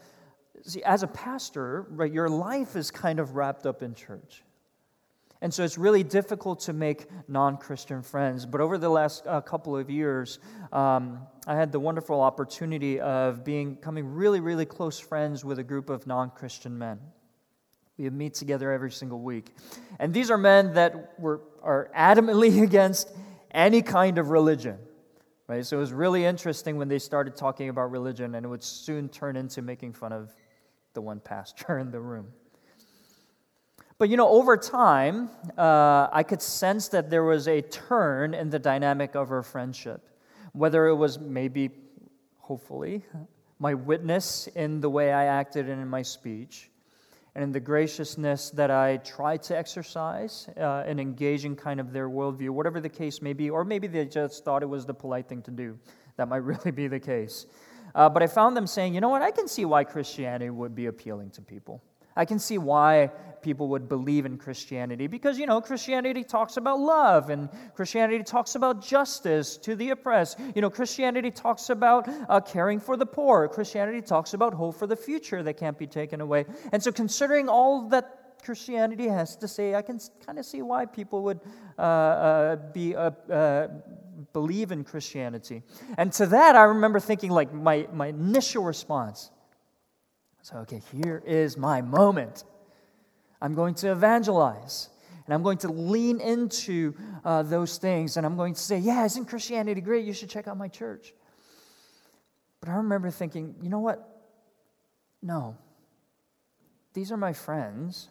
see, 0.61 0.81
as 0.83 1.03
a 1.03 1.07
pastor, 1.07 1.85
right, 1.89 2.13
your 2.13 2.29
life 2.29 2.77
is 2.77 2.89
kind 2.89 3.19
of 3.19 3.35
wrapped 3.35 3.65
up 3.65 3.83
in 3.83 3.93
church. 3.93 4.43
And 5.41 5.53
so 5.53 5.63
it's 5.63 5.77
really 5.77 6.03
difficult 6.03 6.60
to 6.62 6.74
make 6.74 7.08
non 7.29 7.58
Christian 7.58 8.01
friends. 8.01 8.46
But 8.46 8.60
over 8.60 8.77
the 8.77 8.89
last 8.89 9.25
uh, 9.25 9.39
couple 9.41 9.77
of 9.77 9.89
years, 9.89 10.39
um, 10.74 11.19
I 11.48 11.55
had 11.55 11.72
the 11.72 11.79
wonderful 11.79 12.19
opportunity 12.19 13.00
of 13.00 13.46
being, 13.46 13.75
becoming 13.75 14.13
really, 14.13 14.41
really 14.41 14.65
close 14.65 15.00
friends 15.00 15.46
with 15.46 15.58
a 15.60 15.63
group 15.63 15.89
of 15.89 16.05
non 16.05 16.31
Christian 16.31 16.77
men. 16.77 17.00
We 17.98 18.10
meet 18.10 18.34
together 18.34 18.72
every 18.72 18.91
single 18.91 19.19
week. 19.19 19.55
And 19.98 20.13
these 20.13 20.29
are 20.29 20.38
men 20.38 20.74
that 20.74 21.19
were, 21.19 21.41
are 21.62 21.89
adamantly 21.96 22.62
against 22.63 23.10
any 23.51 23.81
kind 23.81 24.17
of 24.17 24.29
religion. 24.29 24.77
Right? 25.48 25.65
So 25.65 25.77
it 25.77 25.79
was 25.79 25.93
really 25.93 26.25
interesting 26.25 26.77
when 26.77 26.89
they 26.89 27.00
started 27.00 27.36
talking 27.36 27.69
about 27.69 27.91
religion, 27.91 28.36
and 28.36 28.46
it 28.46 28.50
would 28.50 28.63
soon 28.63 29.10
turn 29.10 29.36
into 29.36 29.62
making 29.62 29.93
fun 29.93 30.12
of 30.12 30.36
the 30.93 31.01
one 31.01 31.19
pastor 31.22 31.77
in 31.79 31.91
the 31.91 32.00
room. 32.00 32.27
But 33.99 34.07
you 34.07 34.15
know, 34.15 34.29
over 34.29 34.55
time, 34.55 35.29
uh, 35.57 36.07
I 36.13 36.23
could 36.23 36.41
sense 36.41 36.87
that 36.87 37.09
there 37.09 37.25
was 37.25 37.49
a 37.49 37.61
turn 37.61 38.33
in 38.33 38.49
the 38.49 38.57
dynamic 38.57 39.13
of 39.13 39.29
our 39.29 39.43
friendship. 39.43 40.07
Whether 40.53 40.87
it 40.87 40.95
was 40.95 41.19
maybe, 41.19 41.71
hopefully, 42.37 43.03
my 43.59 43.73
witness 43.73 44.47
in 44.55 44.79
the 44.79 44.89
way 44.89 45.11
I 45.11 45.25
acted 45.25 45.67
and 45.67 45.81
in 45.81 45.89
my 45.89 46.01
speech, 46.01 46.69
and 47.35 47.43
in 47.43 47.51
the 47.51 47.59
graciousness 47.59 48.51
that 48.51 48.71
I 48.71 48.97
tried 48.97 49.43
to 49.43 49.57
exercise 49.57 50.47
uh, 50.57 50.85
in 50.88 50.97
engaging 50.97 51.57
kind 51.57 51.81
of 51.81 51.91
their 51.91 52.09
worldview, 52.09 52.51
whatever 52.51 52.79
the 52.79 52.89
case 52.89 53.21
may 53.21 53.33
be, 53.33 53.49
or 53.49 53.65
maybe 53.65 53.88
they 53.88 54.05
just 54.05 54.45
thought 54.45 54.63
it 54.63 54.69
was 54.69 54.85
the 54.85 54.93
polite 54.93 55.27
thing 55.27 55.41
to 55.41 55.51
do. 55.51 55.77
That 56.15 56.29
might 56.29 56.38
really 56.43 56.71
be 56.71 56.88
the 56.88 57.01
case. 57.01 57.47
Uh, 57.93 58.07
but 58.07 58.23
I 58.23 58.27
found 58.27 58.55
them 58.55 58.65
saying, 58.65 58.95
you 58.95 59.01
know 59.01 59.09
what, 59.09 59.21
I 59.21 59.31
can 59.31 59.49
see 59.49 59.65
why 59.65 59.83
Christianity 59.83 60.49
would 60.49 60.73
be 60.73 60.85
appealing 60.85 61.31
to 61.31 61.41
people. 61.41 61.83
I 62.19 62.25
can 62.25 62.38
see 62.38 62.58
why 62.58 63.12
people 63.41 63.69
would 63.69 63.88
believe 63.88 64.25
in 64.25 64.38
Christianity 64.38 65.08
because, 65.08 65.39
you 65.39 65.45
know, 65.45 65.62
Christianity 65.62 66.21
talks 66.21 66.58
about 66.58 66.77
love 66.77 67.29
and 67.29 67.47
Christianity 67.73 68.25
talks 68.25 68.55
about 68.55 68.86
justice 68.86 69.55
to 69.55 69.73
the 69.73 69.91
oppressed. 69.91 70.38
You 70.53 70.62
know, 70.62 70.69
Christianity 70.69 71.32
talks 71.32 71.69
about 71.69 72.10
uh, 72.27 72.41
caring 72.41 72.82
for 72.82 72.97
the 72.97 73.05
poor. 73.05 73.47
Christianity 73.47 74.01
talks 74.01 74.34
about 74.34 74.53
hope 74.53 74.75
for 74.75 74.86
the 74.86 74.97
future 74.97 75.41
that 75.43 75.53
can't 75.53 75.77
be 75.77 75.88
taken 75.88 76.19
away. 76.19 76.43
And 76.73 76.84
so, 76.84 76.91
considering 76.91 77.47
all 77.47 77.88
that 77.88 78.41
Christianity 78.43 79.08
has 79.08 79.38
to 79.38 79.47
say, 79.47 79.73
I 79.73 79.82
can 79.82 79.97
kind 80.25 80.39
of 80.39 80.45
see 80.45 80.62
why 80.62 80.88
people 80.88 81.23
would 81.23 81.39
uh, 81.77 81.82
uh, 81.82 82.55
be 82.73 82.97
uh, 82.97 83.12
uh, 83.32 83.67
believe 84.34 84.73
in 84.73 84.84
Christianity. 84.84 85.63
And 85.97 86.12
to 86.13 86.25
that, 86.25 86.58
I 86.58 86.63
remember 86.63 86.99
thinking, 86.99 87.32
like, 87.32 87.53
my, 87.53 87.88
my 87.93 88.08
initial 88.08 88.65
response 88.65 89.32
so, 90.49 90.57
okay, 90.59 90.81
here 90.91 91.21
is 91.27 91.57
my 91.57 91.79
moment. 91.83 92.43
I'm 93.39 93.53
going 93.53 93.75
to 93.75 93.91
evangelize. 93.91 94.89
And 95.25 95.33
I'm 95.35 95.43
going 95.43 95.59
to 95.59 95.67
lean 95.67 96.19
into 96.19 96.95
uh, 97.23 97.43
those 97.43 97.77
things. 97.77 98.17
And 98.17 98.25
I'm 98.25 98.35
going 98.35 98.55
to 98.55 98.59
say, 98.59 98.79
yeah, 98.79 99.05
isn't 99.05 99.25
Christianity 99.25 99.79
great? 99.79 100.05
You 100.05 100.13
should 100.13 100.27
check 100.31 100.47
out 100.47 100.57
my 100.57 100.67
church. 100.67 101.13
But 102.62 102.69
I 102.69 102.77
remember 102.77 103.12
thinking, 103.12 103.53
you 103.62 103.69
know 103.69 103.79
what? 103.79 104.23
No. 105.21 105.55
These 106.95 107.12
are 107.12 107.17
my 107.17 107.33
friends. 107.33 108.07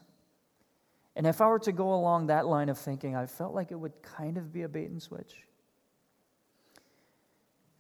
And 1.16 1.26
if 1.26 1.40
I 1.40 1.48
were 1.48 1.58
to 1.58 1.72
go 1.72 1.92
along 1.92 2.28
that 2.28 2.46
line 2.46 2.68
of 2.68 2.78
thinking, 2.78 3.16
I 3.16 3.26
felt 3.26 3.52
like 3.52 3.72
it 3.72 3.76
would 3.80 4.00
kind 4.00 4.36
of 4.36 4.52
be 4.52 4.62
a 4.62 4.68
bait 4.68 4.90
and 4.90 5.02
switch. 5.02 5.42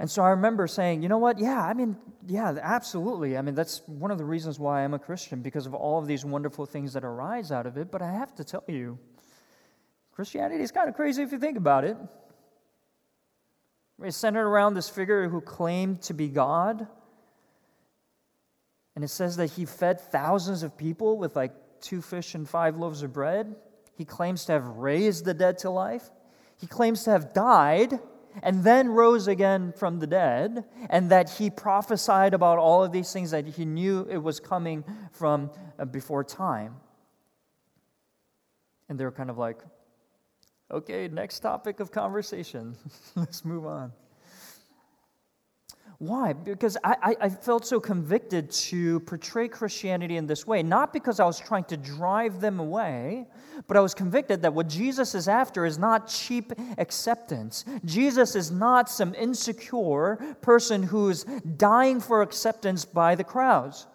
And 0.00 0.08
so 0.08 0.22
I 0.22 0.30
remember 0.30 0.68
saying, 0.68 1.02
you 1.02 1.08
know 1.08 1.18
what? 1.18 1.38
Yeah, 1.38 1.60
I 1.60 1.74
mean, 1.74 1.96
yeah, 2.26 2.56
absolutely. 2.62 3.36
I 3.36 3.42
mean, 3.42 3.56
that's 3.56 3.82
one 3.86 4.10
of 4.10 4.18
the 4.18 4.24
reasons 4.24 4.58
why 4.58 4.84
I'm 4.84 4.94
a 4.94 4.98
Christian, 4.98 5.42
because 5.42 5.66
of 5.66 5.74
all 5.74 5.98
of 5.98 6.06
these 6.06 6.24
wonderful 6.24 6.66
things 6.66 6.92
that 6.92 7.04
arise 7.04 7.50
out 7.50 7.66
of 7.66 7.76
it. 7.76 7.90
But 7.90 8.02
I 8.02 8.12
have 8.12 8.34
to 8.36 8.44
tell 8.44 8.62
you, 8.68 8.98
Christianity 10.12 10.62
is 10.62 10.70
kind 10.70 10.88
of 10.88 10.94
crazy 10.94 11.22
if 11.22 11.32
you 11.32 11.38
think 11.38 11.56
about 11.56 11.84
it. 11.84 11.96
It's 14.00 14.16
centered 14.16 14.46
around 14.46 14.74
this 14.74 14.88
figure 14.88 15.28
who 15.28 15.40
claimed 15.40 16.02
to 16.02 16.14
be 16.14 16.28
God. 16.28 16.86
And 18.94 19.04
it 19.04 19.08
says 19.08 19.36
that 19.36 19.50
he 19.50 19.64
fed 19.64 20.00
thousands 20.00 20.62
of 20.62 20.76
people 20.76 21.18
with 21.18 21.34
like 21.34 21.52
two 21.80 22.02
fish 22.02 22.36
and 22.36 22.48
five 22.48 22.76
loaves 22.76 23.02
of 23.02 23.12
bread. 23.12 23.56
He 23.96 24.04
claims 24.04 24.44
to 24.44 24.52
have 24.52 24.66
raised 24.66 25.24
the 25.24 25.34
dead 25.34 25.58
to 25.58 25.70
life. 25.70 26.08
He 26.60 26.68
claims 26.68 27.02
to 27.04 27.10
have 27.10 27.32
died 27.32 27.98
and 28.42 28.64
then 28.64 28.88
rose 28.88 29.28
again 29.28 29.72
from 29.72 29.98
the 29.98 30.06
dead, 30.06 30.64
and 30.90 31.10
that 31.10 31.30
he 31.30 31.50
prophesied 31.50 32.34
about 32.34 32.58
all 32.58 32.84
of 32.84 32.92
these 32.92 33.12
things 33.12 33.30
that 33.30 33.46
he 33.46 33.64
knew 33.64 34.06
it 34.10 34.18
was 34.18 34.40
coming 34.40 34.84
from 35.12 35.50
uh, 35.78 35.84
before 35.84 36.24
time. 36.24 36.76
And 38.88 38.98
they're 38.98 39.12
kind 39.12 39.30
of 39.30 39.38
like, 39.38 39.58
okay, 40.70 41.08
next 41.08 41.40
topic 41.40 41.80
of 41.80 41.90
conversation. 41.90 42.76
Let's 43.16 43.44
move 43.44 43.66
on. 43.66 43.92
Why? 45.98 46.32
Because 46.32 46.76
I, 46.84 47.16
I, 47.20 47.28
felt 47.28 47.66
so 47.66 47.80
convicted 47.80 48.52
to 48.52 49.00
portray 49.00 49.48
Christianity 49.48 50.16
in 50.16 50.28
this 50.28 50.46
way, 50.46 50.62
not 50.62 50.92
because 50.92 51.18
I 51.18 51.24
was 51.24 51.40
trying 51.40 51.64
to 51.64 51.76
drive 51.76 52.40
them 52.40 52.60
away, 52.60 53.26
but 53.66 53.76
I 53.76 53.80
was 53.80 53.94
convicted 53.94 54.42
that 54.42 54.54
what 54.54 54.68
Jesus 54.68 55.16
is 55.16 55.26
after 55.26 55.66
is 55.66 55.76
not 55.76 56.06
cheap 56.06 56.52
acceptance. 56.78 57.64
Jesus 57.84 58.36
is 58.36 58.52
not 58.52 58.88
some 58.88 59.12
insecure 59.16 60.36
person 60.40 60.84
who's 60.84 61.24
dying 61.56 61.98
for 61.98 62.22
acceptance 62.22 62.84
by 62.84 63.16
the 63.16 63.24
crowds. 63.24 63.88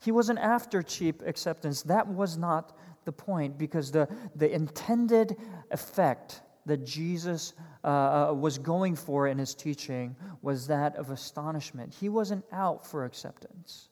He 0.00 0.10
wasn't 0.10 0.40
after 0.40 0.82
cheap 0.82 1.22
acceptance. 1.24 1.82
That 1.82 2.08
was 2.08 2.36
not 2.36 2.76
the 3.04 3.12
point, 3.12 3.58
because 3.58 3.92
the, 3.92 4.08
the 4.34 4.52
intended 4.52 5.36
effect 5.70 6.42
that 6.66 6.84
Jesus 6.84 7.54
uh, 7.84 7.88
uh, 8.30 8.32
was 8.34 8.58
going 8.58 8.94
for 8.96 9.28
in 9.28 9.38
his 9.38 9.54
teaching 9.54 10.14
was 10.42 10.66
that 10.66 10.96
of 10.96 11.10
astonishment. 11.10 11.94
He 11.94 12.08
wasn't 12.08 12.44
out 12.52 12.86
for 12.86 13.04
acceptance, 13.04 13.88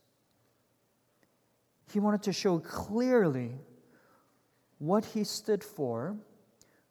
he 1.92 2.00
wanted 2.00 2.22
to 2.24 2.32
show 2.32 2.58
clearly 2.58 3.52
what 4.78 5.04
he 5.04 5.24
stood 5.24 5.64
for, 5.64 6.16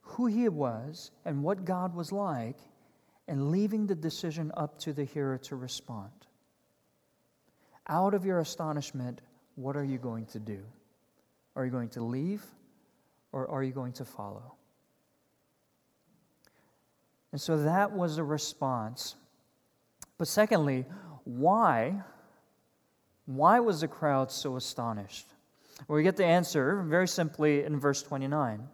who 0.02 0.26
he 0.26 0.50
was, 0.50 1.12
and 1.24 1.42
what 1.42 1.64
God 1.64 1.96
was 1.96 2.12
like, 2.12 2.58
and 3.28 3.50
leaving 3.52 3.88
the 3.88 3.96
decision 3.96 4.52
up 4.58 4.78
to 4.80 4.94
the 4.94 5.04
hearer 5.04 5.38
to 5.38 5.56
respond. 5.56 6.12
Out 7.88 8.14
of 8.14 8.26
your 8.26 8.40
astonishment, 8.40 9.22
what 9.56 9.78
are 9.78 9.84
you 9.84 9.98
going 9.98 10.26
to 10.28 10.40
do? 10.40 10.60
Are 11.56 11.66
you 11.66 11.72
going 11.72 11.90
to 11.90 12.04
leave 12.04 12.44
or 13.32 13.50
are 13.50 13.64
you 13.64 13.72
going 13.72 13.94
to 13.94 14.06
follow? 14.06 14.57
And 17.32 17.42
so 17.42 17.58
that 17.64 17.92
was 17.92 18.18
a 18.18 18.24
response. 18.24 19.16
But 20.18 20.28
secondly, 20.28 20.86
why? 21.24 22.02
Why 23.26 23.60
was 23.60 23.82
the 23.82 23.88
crowd 23.88 24.32
so 24.32 24.56
astonished? 24.56 25.28
Well, 25.88 25.98
we 25.98 26.04
get 26.04 26.18
the 26.18 26.26
answer 26.26 26.82
very 26.84 27.08
simply 27.08 27.64
in 27.64 27.80
verse 27.80 28.02
29. 28.02 28.68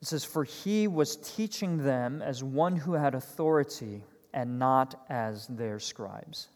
It 0.00 0.06
says, 0.06 0.24
For 0.24 0.44
he 0.44 0.86
was 0.86 1.16
teaching 1.16 1.78
them 1.78 2.22
as 2.22 2.42
one 2.44 2.76
who 2.76 2.92
had 2.92 3.14
authority 3.14 4.02
and 4.32 4.58
not 4.58 5.04
as 5.08 5.46
their 5.48 5.80
scribes. 5.80 6.48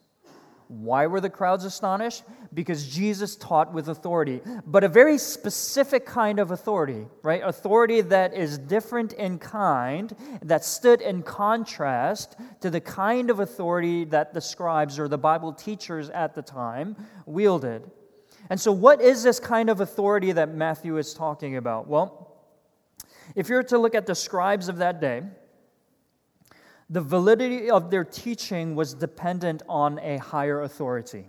Why 0.69 1.07
were 1.07 1.21
the 1.21 1.31
crowds 1.31 1.65
astonished? 1.65 2.25
Because 2.55 2.89
Jesus 2.89 3.37
taught 3.37 3.73
with 3.73 3.89
authority, 3.89 4.41
but 4.67 4.85
a 4.85 4.89
very 4.89 5.19
specific 5.19 6.07
kind 6.07 6.39
of 6.39 6.51
authority, 6.51 7.07
right? 7.23 7.43
Authority 7.45 8.01
that 8.03 8.35
is 8.35 8.59
different 8.59 9.13
in 9.15 9.39
kind, 9.39 10.15
that 10.43 10.65
stood 10.65 11.01
in 11.01 11.23
contrast 11.23 12.37
to 12.61 12.71
the 12.71 12.81
kind 12.81 13.31
of 13.31 13.41
authority 13.41 14.05
that 14.07 14.35
the 14.35 14.41
scribes 14.41 14.99
or 14.99 15.09
the 15.09 15.19
Bible 15.19 15.53
teachers 15.53 16.11
at 16.11 16.35
the 16.35 16.43
time 16.43 16.97
wielded. 17.27 17.91
And 18.51 18.61
so, 18.61 18.73
what 18.73 19.01
is 19.01 19.23
this 19.23 19.41
kind 19.41 19.71
of 19.71 19.81
authority 19.81 20.33
that 20.33 20.55
Matthew 20.55 20.99
is 20.99 21.15
talking 21.15 21.57
about? 21.57 21.89
Well, 21.89 22.37
if 23.35 23.49
you're 23.49 23.63
to 23.65 23.79
look 23.79 23.95
at 23.95 24.07
the 24.07 24.15
scribes 24.15 24.69
of 24.69 24.79
that 24.79 25.01
day, 25.01 25.23
the 26.93 27.01
validity 27.01 27.71
of 27.71 27.91
their 27.91 28.05
teaching 28.05 28.75
was 28.75 28.93
dependent 28.93 29.63
on 29.67 29.99
a 30.01 30.19
higher 30.19 30.61
authority. 30.61 31.27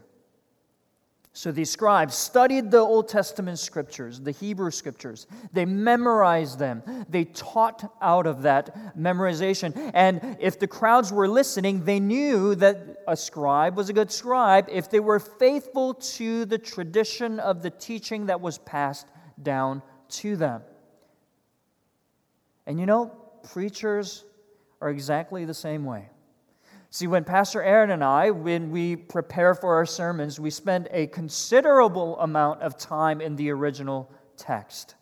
So 1.31 1.53
these 1.53 1.71
scribes 1.71 2.15
studied 2.15 2.69
the 2.69 2.79
Old 2.79 3.07
Testament 3.07 3.57
scriptures, 3.57 4.19
the 4.19 4.31
Hebrew 4.31 4.71
scriptures. 4.71 5.25
They 5.53 5.63
memorized 5.63 6.59
them. 6.59 6.83
They 7.07 7.23
taught 7.23 7.91
out 8.01 8.27
of 8.27 8.41
that 8.41 8.95
memorization. 8.97 9.91
And 9.93 10.35
if 10.41 10.59
the 10.59 10.67
crowds 10.67 11.13
were 11.13 11.29
listening, 11.29 11.85
they 11.85 12.01
knew 12.01 12.55
that 12.55 12.97
a 13.07 13.15
scribe 13.15 13.77
was 13.77 13.87
a 13.87 13.93
good 13.93 14.11
scribe 14.11 14.67
if 14.69 14.91
they 14.91 14.99
were 14.99 15.19
faithful 15.19 15.93
to 15.93 16.43
the 16.43 16.57
tradition 16.57 17.39
of 17.39 17.63
the 17.63 17.69
teaching 17.69 18.25
that 18.25 18.41
was 18.41 18.57
passed 18.57 19.07
down 19.41 19.81
to 20.09 20.35
them. 20.35 20.61
And 22.67 22.81
you 22.81 22.85
know, 22.85 23.07
preachers 23.43 24.25
are 24.83 24.89
exactly 24.89 25.45
the 25.45 25.53
same 25.53 25.85
way. 25.85 26.09
See, 26.89 27.07
when 27.07 27.23
Pastor 27.23 27.63
Aaron 27.63 27.89
and 27.89 28.03
I, 28.03 28.29
when 28.29 28.69
we 28.69 28.95
prepare 28.95 29.55
for 29.55 29.75
our 29.75 29.85
sermons, 29.85 30.39
we 30.39 30.51
spend 30.51 30.87
a 30.91 31.07
considerable 31.07 32.19
amount 32.19 32.61
of 32.61 32.77
time 32.77 33.21
in 33.21 33.35
the 33.35 33.49
original 33.49 34.11
text 34.37 34.95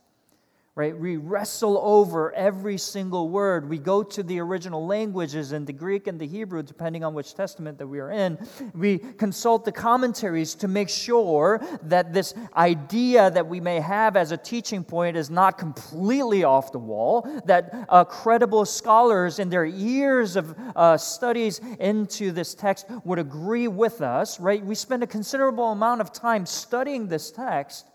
right? 0.73 0.97
We 0.97 1.17
wrestle 1.17 1.77
over 1.77 2.33
every 2.33 2.77
single 2.77 3.27
word. 3.27 3.67
We 3.67 3.77
go 3.77 4.03
to 4.03 4.23
the 4.23 4.39
original 4.39 4.87
languages 4.87 5.51
in 5.51 5.65
the 5.65 5.73
Greek 5.73 6.07
and 6.07 6.17
the 6.17 6.25
Hebrew, 6.25 6.63
depending 6.63 7.03
on 7.03 7.13
which 7.13 7.33
testament 7.33 7.77
that 7.77 7.87
we 7.87 7.99
are 7.99 8.09
in. 8.09 8.37
We 8.73 8.99
consult 8.99 9.65
the 9.65 9.73
commentaries 9.73 10.55
to 10.55 10.69
make 10.69 10.87
sure 10.87 11.61
that 11.83 12.13
this 12.13 12.33
idea 12.55 13.29
that 13.31 13.45
we 13.45 13.59
may 13.59 13.81
have 13.81 14.15
as 14.15 14.31
a 14.31 14.37
teaching 14.37 14.85
point 14.85 15.17
is 15.17 15.29
not 15.29 15.57
completely 15.57 16.45
off 16.45 16.71
the 16.71 16.79
wall, 16.79 17.27
that 17.45 17.85
uh, 17.89 18.05
credible 18.05 18.63
scholars 18.63 19.39
in 19.39 19.49
their 19.49 19.65
years 19.65 20.37
of 20.37 20.55
uh, 20.77 20.95
studies 20.95 21.59
into 21.81 22.31
this 22.31 22.55
text 22.55 22.85
would 23.03 23.19
agree 23.19 23.67
with 23.67 24.01
us, 24.01 24.39
right? 24.39 24.65
We 24.65 24.75
spend 24.75 25.03
a 25.03 25.07
considerable 25.07 25.71
amount 25.71 25.99
of 25.99 26.13
time 26.13 26.45
studying 26.45 27.07
this 27.07 27.29
text 27.29 27.90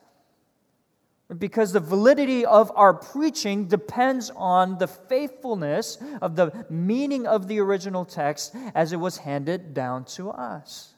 because 1.39 1.73
the 1.73 1.81
validity 1.81 2.47
of 2.47 2.71
our 2.77 2.95
preaching 2.95 3.67
depends 3.67 4.31
on 4.37 4.79
the 4.79 4.87
faithfulness 4.87 5.99
of 6.23 6.37
the 6.37 6.67
meaning 6.71 7.27
of 7.27 7.49
the 7.49 7.59
original 7.59 8.05
text 8.05 8.55
as 8.75 8.93
it 8.93 8.97
was 8.97 9.19
handed 9.19 9.75
down 9.75 10.05
to 10.05 10.31
us. 10.31 10.95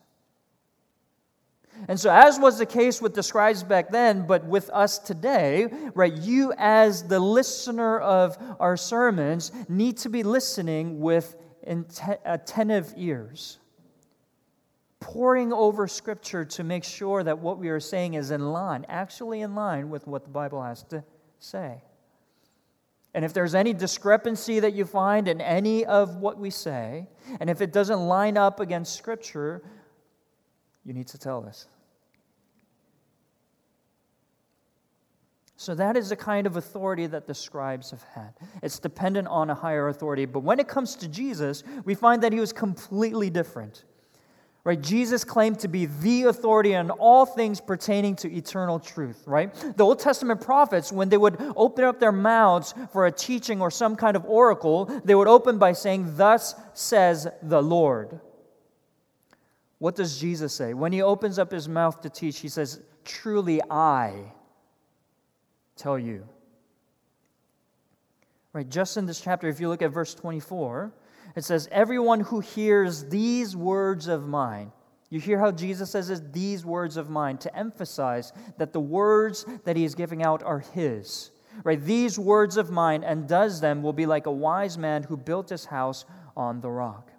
And 1.86 1.98
so, 1.98 2.10
as 2.10 2.40
was 2.40 2.58
the 2.58 2.66
case 2.66 3.00
with 3.00 3.14
the 3.14 3.22
scribes 3.22 3.62
back 3.62 3.90
then, 3.90 4.26
but 4.26 4.44
with 4.44 4.68
us 4.70 4.98
today, 4.98 5.68
right, 5.94 6.12
you 6.12 6.52
as 6.58 7.04
the 7.04 7.20
listener 7.20 8.00
of 8.00 8.36
our 8.58 8.76
sermons 8.76 9.52
need 9.68 9.96
to 9.98 10.08
be 10.08 10.24
listening 10.24 10.98
with 10.98 11.36
attentive 12.24 12.92
ears 12.96 13.58
poring 15.00 15.52
over 15.52 15.86
Scripture 15.86 16.44
to 16.44 16.64
make 16.64 16.84
sure 16.84 17.22
that 17.22 17.38
what 17.38 17.58
we 17.58 17.68
are 17.68 17.80
saying 17.80 18.14
is 18.14 18.30
in 18.30 18.52
line, 18.52 18.84
actually 18.88 19.42
in 19.42 19.54
line 19.54 19.90
with 19.90 20.06
what 20.06 20.24
the 20.24 20.30
Bible 20.30 20.62
has 20.62 20.82
to 20.84 21.04
say. 21.38 21.82
And 23.14 23.24
if 23.24 23.32
there's 23.32 23.54
any 23.54 23.72
discrepancy 23.72 24.60
that 24.60 24.74
you 24.74 24.84
find 24.84 25.28
in 25.28 25.40
any 25.40 25.84
of 25.84 26.16
what 26.16 26.38
we 26.38 26.50
say, 26.50 27.06
and 27.40 27.48
if 27.48 27.60
it 27.60 27.72
doesn't 27.72 28.00
line 28.00 28.36
up 28.36 28.60
against 28.60 28.96
Scripture, 28.96 29.62
you 30.84 30.92
need 30.92 31.08
to 31.08 31.18
tell 31.18 31.44
us. 31.44 31.66
So, 35.60 35.74
that 35.74 35.96
is 35.96 36.10
the 36.10 36.16
kind 36.16 36.46
of 36.46 36.56
authority 36.56 37.06
that 37.08 37.26
the 37.26 37.34
scribes 37.34 37.90
have 37.90 38.04
had. 38.04 38.32
It's 38.62 38.78
dependent 38.78 39.26
on 39.26 39.50
a 39.50 39.56
higher 39.56 39.88
authority. 39.88 40.24
But 40.24 40.44
when 40.44 40.60
it 40.60 40.68
comes 40.68 40.94
to 40.94 41.08
Jesus, 41.08 41.64
we 41.84 41.96
find 41.96 42.22
that 42.22 42.32
he 42.32 42.38
was 42.38 42.52
completely 42.52 43.28
different. 43.28 43.84
Right? 44.68 44.82
Jesus 44.82 45.24
claimed 45.24 45.60
to 45.60 45.68
be 45.68 45.86
the 45.86 46.24
authority 46.24 46.76
on 46.76 46.90
all 46.90 47.24
things 47.24 47.58
pertaining 47.58 48.16
to 48.16 48.30
eternal 48.30 48.78
truth, 48.78 49.22
right? 49.24 49.50
The 49.54 49.82
Old 49.82 49.98
Testament 49.98 50.42
prophets, 50.42 50.92
when 50.92 51.08
they 51.08 51.16
would 51.16 51.40
open 51.56 51.84
up 51.84 51.98
their 51.98 52.12
mouths 52.12 52.74
for 52.92 53.06
a 53.06 53.10
teaching 53.10 53.62
or 53.62 53.70
some 53.70 53.96
kind 53.96 54.14
of 54.14 54.26
oracle, 54.26 54.84
they 55.06 55.14
would 55.14 55.26
open 55.26 55.56
by 55.56 55.72
saying, 55.72 56.18
Thus 56.18 56.54
says 56.74 57.26
the 57.40 57.62
Lord. 57.62 58.20
What 59.78 59.96
does 59.96 60.20
Jesus 60.20 60.52
say? 60.52 60.74
When 60.74 60.92
he 60.92 61.00
opens 61.00 61.38
up 61.38 61.50
his 61.50 61.66
mouth 61.66 62.02
to 62.02 62.10
teach, 62.10 62.40
he 62.40 62.50
says, 62.50 62.78
Truly 63.06 63.62
I 63.70 64.34
tell 65.76 65.98
you. 65.98 66.28
Right, 68.52 68.68
just 68.68 68.98
in 68.98 69.06
this 69.06 69.22
chapter, 69.22 69.48
if 69.48 69.60
you 69.60 69.70
look 69.70 69.80
at 69.80 69.92
verse 69.92 70.14
24, 70.14 70.92
it 71.36 71.44
says, 71.44 71.68
Everyone 71.70 72.20
who 72.20 72.40
hears 72.40 73.04
these 73.04 73.56
words 73.56 74.08
of 74.08 74.26
mine, 74.26 74.72
you 75.10 75.20
hear 75.20 75.38
how 75.38 75.50
Jesus 75.50 75.90
says 75.90 76.22
these 76.32 76.64
words 76.64 76.96
of 76.96 77.08
mine, 77.08 77.38
to 77.38 77.56
emphasize 77.56 78.32
that 78.58 78.72
the 78.72 78.80
words 78.80 79.46
that 79.64 79.76
he 79.76 79.84
is 79.84 79.94
giving 79.94 80.22
out 80.22 80.42
are 80.42 80.60
his. 80.60 81.30
Right? 81.64 81.82
These 81.82 82.18
words 82.18 82.56
of 82.56 82.70
mine 82.70 83.02
and 83.02 83.26
does 83.26 83.60
them 83.60 83.82
will 83.82 83.92
be 83.92 84.06
like 84.06 84.26
a 84.26 84.32
wise 84.32 84.78
man 84.78 85.02
who 85.02 85.16
built 85.16 85.48
his 85.48 85.64
house 85.64 86.04
on 86.36 86.60
the 86.60 86.70
rock. 86.70 87.10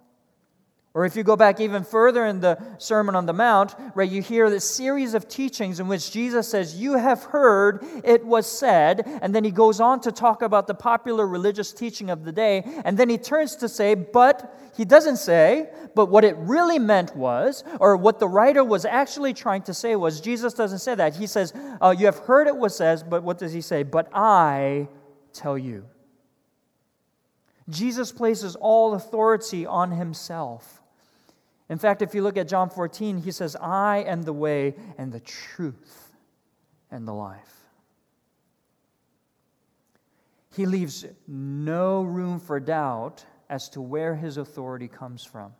Or 1.00 1.06
if 1.06 1.16
you 1.16 1.22
go 1.22 1.34
back 1.34 1.60
even 1.60 1.82
further 1.82 2.26
in 2.26 2.40
the 2.40 2.58
Sermon 2.76 3.16
on 3.16 3.24
the 3.24 3.32
Mount, 3.32 3.74
right, 3.94 4.10
you 4.10 4.20
hear 4.20 4.50
this 4.50 4.70
series 4.70 5.14
of 5.14 5.30
teachings 5.30 5.80
in 5.80 5.88
which 5.88 6.12
Jesus 6.12 6.46
says, 6.46 6.78
You 6.78 6.98
have 6.98 7.22
heard 7.22 7.82
it 8.04 8.22
was 8.22 8.46
said. 8.46 9.08
And 9.22 9.34
then 9.34 9.42
he 9.42 9.50
goes 9.50 9.80
on 9.80 10.02
to 10.02 10.12
talk 10.12 10.42
about 10.42 10.66
the 10.66 10.74
popular 10.74 11.26
religious 11.26 11.72
teaching 11.72 12.10
of 12.10 12.24
the 12.24 12.32
day. 12.32 12.64
And 12.84 12.98
then 12.98 13.08
he 13.08 13.16
turns 13.16 13.56
to 13.56 13.68
say, 13.70 13.94
But 13.94 14.54
he 14.76 14.84
doesn't 14.84 15.16
say, 15.16 15.70
but 15.94 16.10
what 16.10 16.22
it 16.22 16.36
really 16.36 16.78
meant 16.78 17.16
was, 17.16 17.64
or 17.80 17.96
what 17.96 18.18
the 18.18 18.28
writer 18.28 18.62
was 18.62 18.84
actually 18.84 19.32
trying 19.32 19.62
to 19.62 19.72
say 19.72 19.96
was, 19.96 20.20
Jesus 20.20 20.52
doesn't 20.52 20.80
say 20.80 20.94
that. 20.96 21.16
He 21.16 21.26
says, 21.26 21.54
uh, 21.80 21.94
You 21.98 22.04
have 22.04 22.18
heard 22.18 22.46
it 22.46 22.56
was 22.58 22.76
said, 22.76 23.08
but 23.08 23.22
what 23.22 23.38
does 23.38 23.54
he 23.54 23.62
say? 23.62 23.84
But 23.84 24.10
I 24.12 24.86
tell 25.32 25.56
you. 25.56 25.86
Jesus 27.70 28.12
places 28.12 28.54
all 28.54 28.92
authority 28.92 29.64
on 29.64 29.92
himself. 29.92 30.79
In 31.70 31.78
fact, 31.78 32.02
if 32.02 32.16
you 32.16 32.22
look 32.22 32.36
at 32.36 32.48
John 32.48 32.68
14, 32.68 33.18
he 33.18 33.30
says, 33.30 33.54
I 33.54 33.98
am 33.98 34.22
the 34.22 34.32
way 34.32 34.74
and 34.98 35.12
the 35.12 35.20
truth 35.20 36.12
and 36.90 37.06
the 37.06 37.14
life. 37.14 37.54
He 40.56 40.66
leaves 40.66 41.06
no 41.28 42.02
room 42.02 42.40
for 42.40 42.58
doubt 42.58 43.24
as 43.48 43.68
to 43.70 43.80
where 43.80 44.16
his 44.16 44.36
authority 44.36 44.88
comes 44.88 45.24
from. 45.24 45.52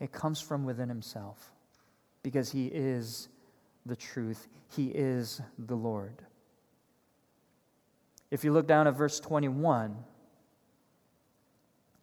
It 0.00 0.10
comes 0.10 0.40
from 0.40 0.64
within 0.64 0.88
himself 0.88 1.52
because 2.22 2.50
he 2.50 2.66
is 2.68 3.28
the 3.84 3.96
truth, 3.96 4.48
he 4.74 4.86
is 4.86 5.42
the 5.58 5.76
Lord. 5.76 6.22
If 8.30 8.42
you 8.42 8.54
look 8.54 8.66
down 8.66 8.86
at 8.86 8.96
verse 8.96 9.20
21, 9.20 9.94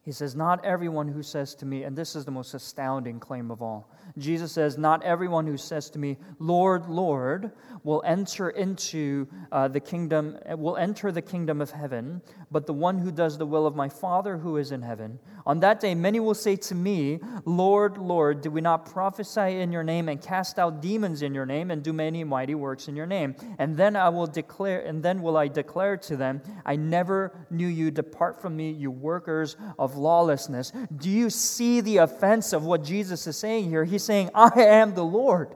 He 0.03 0.11
says, 0.11 0.35
Not 0.35 0.65
everyone 0.65 1.07
who 1.07 1.21
says 1.21 1.53
to 1.55 1.65
me, 1.65 1.83
and 1.83 1.95
this 1.95 2.15
is 2.15 2.25
the 2.25 2.31
most 2.31 2.55
astounding 2.55 3.19
claim 3.19 3.51
of 3.51 3.61
all. 3.61 3.91
Jesus 4.17 4.51
says, 4.51 4.75
Not 4.75 5.03
everyone 5.03 5.45
who 5.45 5.57
says 5.57 5.91
to 5.91 5.99
me, 5.99 6.17
Lord, 6.39 6.87
Lord, 6.87 7.51
will 7.83 8.01
enter 8.03 8.49
into 8.49 9.27
uh, 9.51 9.67
the 9.67 9.79
kingdom, 9.79 10.37
will 10.57 10.75
enter 10.77 11.11
the 11.11 11.21
kingdom 11.21 11.61
of 11.61 11.69
heaven, 11.69 12.21
but 12.49 12.65
the 12.65 12.73
one 12.73 12.97
who 12.97 13.11
does 13.11 13.37
the 13.37 13.45
will 13.45 13.67
of 13.67 13.75
my 13.75 13.89
Father 13.89 14.37
who 14.37 14.57
is 14.57 14.71
in 14.71 14.81
heaven. 14.81 15.19
On 15.45 15.59
that 15.59 15.79
day, 15.79 15.93
many 15.93 16.19
will 16.19 16.33
say 16.33 16.55
to 16.55 16.75
me, 16.75 17.19
Lord, 17.45 17.97
Lord, 17.97 18.41
did 18.41 18.53
we 18.53 18.61
not 18.61 18.91
prophesy 18.91 19.59
in 19.59 19.71
your 19.71 19.83
name 19.83 20.09
and 20.09 20.19
cast 20.19 20.57
out 20.57 20.81
demons 20.81 21.21
in 21.21 21.35
your 21.35 21.45
name 21.45 21.69
and 21.69 21.83
do 21.83 21.93
many 21.93 22.23
mighty 22.23 22.55
works 22.55 22.87
in 22.87 22.95
your 22.95 23.05
name? 23.05 23.35
And 23.59 23.77
then 23.77 23.95
I 23.95 24.09
will 24.09 24.27
declare, 24.27 24.81
and 24.81 25.03
then 25.03 25.21
will 25.21 25.37
I 25.37 25.47
declare 25.47 25.97
to 25.97 26.17
them, 26.17 26.41
I 26.65 26.75
never 26.75 27.33
knew 27.51 27.67
you. 27.67 27.91
Depart 27.91 28.41
from 28.41 28.55
me, 28.55 28.71
you 28.71 28.89
workers 28.89 29.55
of 29.77 29.90
lawlessness. 29.95 30.71
Do 30.95 31.09
you 31.09 31.29
see 31.29 31.81
the 31.81 31.97
offense 31.97 32.53
of 32.53 32.63
what 32.63 32.83
Jesus 32.83 33.27
is 33.27 33.37
saying 33.37 33.69
here? 33.69 33.83
He's 33.83 34.03
saying, 34.03 34.29
I 34.33 34.61
am 34.61 34.93
the 34.93 35.05
Lord. 35.05 35.55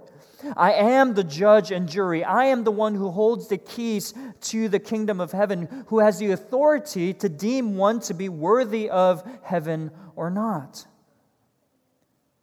I 0.56 0.74
am 0.74 1.14
the 1.14 1.24
judge 1.24 1.72
and 1.72 1.90
jury. 1.90 2.24
I 2.24 2.46
am 2.46 2.64
the 2.64 2.72
one 2.72 2.96
who 2.96 3.10
holds 3.10 3.48
the 3.48 3.58
keys 3.58 4.14
to 4.42 4.70
the 4.70 4.80
kingdom 4.80 5.20
of 5.20 5.32
heaven, 5.32 5.86
who 5.88 6.00
has 6.00 6.20
the 6.20 6.32
authority 6.32 7.14
to 7.14 7.30
deem 7.30 7.78
one 7.78 8.00
to 8.02 8.14
be 8.14 8.30
worthy 8.30 8.90
of 8.90 9.24
heaven 9.44 9.92
or 10.16 10.30
not. 10.30 10.86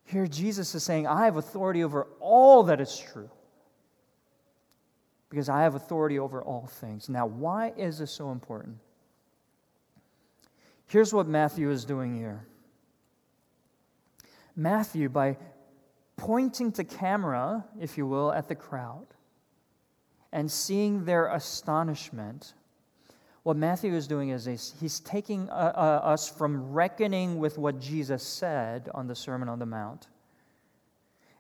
Here, 0.04 0.26
Jesus 0.26 0.74
is 0.74 0.82
saying, 0.82 1.06
I 1.06 1.24
have 1.24 1.36
authority 1.36 1.84
over 1.84 2.06
all 2.20 2.64
that 2.64 2.80
is 2.80 2.98
true 2.98 3.30
because 5.30 5.48
I 5.48 5.62
have 5.62 5.74
authority 5.74 6.18
over 6.18 6.42
all 6.42 6.66
things. 6.66 7.08
Now, 7.08 7.26
why 7.26 7.72
is 7.76 7.98
this 7.98 8.10
so 8.10 8.30
important? 8.32 8.76
Here's 10.92 11.14
what 11.14 11.26
Matthew 11.26 11.70
is 11.70 11.86
doing 11.86 12.14
here. 12.14 12.44
Matthew, 14.54 15.08
by 15.08 15.38
pointing 16.18 16.70
to 16.72 16.84
camera, 16.84 17.64
if 17.80 17.96
you 17.96 18.06
will, 18.06 18.30
at 18.30 18.46
the 18.46 18.54
crowd 18.54 19.06
and 20.32 20.50
seeing 20.50 21.06
their 21.06 21.28
astonishment, 21.28 22.52
what 23.42 23.56
Matthew 23.56 23.94
is 23.94 24.06
doing 24.06 24.28
is 24.28 24.44
he's 24.78 25.00
taking 25.00 25.48
uh, 25.48 25.72
uh, 25.74 26.06
us 26.06 26.28
from 26.28 26.74
reckoning 26.74 27.38
with 27.38 27.56
what 27.56 27.80
Jesus 27.80 28.22
said 28.22 28.90
on 28.92 29.06
the 29.06 29.14
Sermon 29.14 29.48
on 29.48 29.58
the 29.58 29.64
Mount 29.64 30.08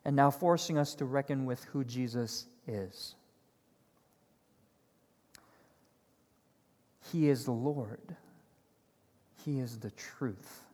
and 0.06 0.16
now 0.16 0.30
forcing 0.30 0.78
us 0.78 0.94
to 0.94 1.04
reckon 1.04 1.44
with 1.44 1.62
who 1.64 1.84
Jesus 1.84 2.46
is. 2.66 3.16
He 7.12 7.28
is 7.28 7.44
the 7.44 7.52
Lord, 7.52 8.16
He 9.44 9.58
is 9.58 9.78
the 9.78 9.90
truth. 9.90 10.64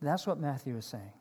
That's 0.00 0.26
what 0.26 0.38
Matthew 0.38 0.76
is 0.76 0.86
saying. 0.86 1.12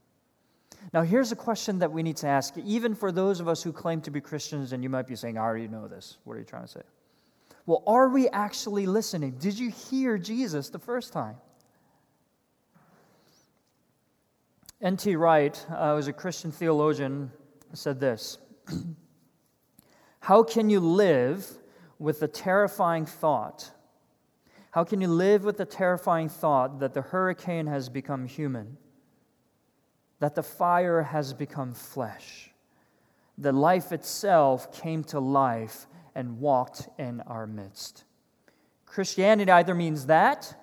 Now, 0.94 1.02
here's 1.02 1.32
a 1.32 1.36
question 1.36 1.80
that 1.80 1.92
we 1.92 2.04
need 2.04 2.18
to 2.18 2.28
ask, 2.28 2.56
even 2.58 2.94
for 2.94 3.12
those 3.12 3.40
of 3.40 3.48
us 3.48 3.64
who 3.64 3.74
claim 3.74 4.02
to 4.02 4.12
be 4.12 4.22
Christians, 4.22 4.74
and 4.74 4.84
you 4.84 4.90
might 4.90 5.08
be 5.08 5.16
saying, 5.16 5.38
I 5.38 5.42
already 5.42 5.68
know 5.68 5.88
this. 5.88 6.18
What 6.24 6.36
are 6.36 6.40
you 6.40 6.46
trying 6.46 6.64
to 6.64 6.68
say? 6.68 6.82
Well, 7.66 7.84
are 7.88 8.08
we 8.08 8.30
actually 8.30 8.86
listening? 8.86 9.32
Did 9.40 9.58
you 9.58 9.70
hear 9.72 10.18
Jesus 10.18 10.70
the 10.70 10.80
first 10.80 11.12
time? 11.12 11.36
N.T. 14.82 15.16
Wright 15.16 15.66
uh, 15.72 15.94
was 15.96 16.08
a 16.08 16.14
Christian 16.14 16.52
theologian, 16.52 17.32
said 17.74 18.00
this 18.00 18.38
How 20.20 20.44
can 20.44 20.70
you 20.70 20.80
live 20.80 21.48
with 22.00 22.20
the 22.20 22.28
terrifying 22.28 23.06
thought? 23.06 23.72
How 24.72 24.84
can 24.84 25.02
you 25.02 25.08
live 25.08 25.44
with 25.44 25.58
the 25.58 25.66
terrifying 25.66 26.30
thought 26.30 26.80
that 26.80 26.94
the 26.94 27.02
hurricane 27.02 27.68
has 27.68 27.90
become 27.90 28.26
human? 28.28 28.78
that 30.20 30.36
the 30.36 30.44
fire 30.44 31.04
has 31.04 31.34
become 31.34 31.74
flesh. 31.74 32.52
that 33.40 33.54
life 33.54 33.92
itself 33.92 34.82
came 34.82 35.04
to 35.04 35.20
life 35.20 35.86
and 36.16 36.40
walked 36.40 36.90
in 36.98 37.22
our 37.22 37.46
midst. 37.46 38.04
Christianity 38.88 39.52
either 39.52 39.76
means 39.76 40.08
that 40.08 40.56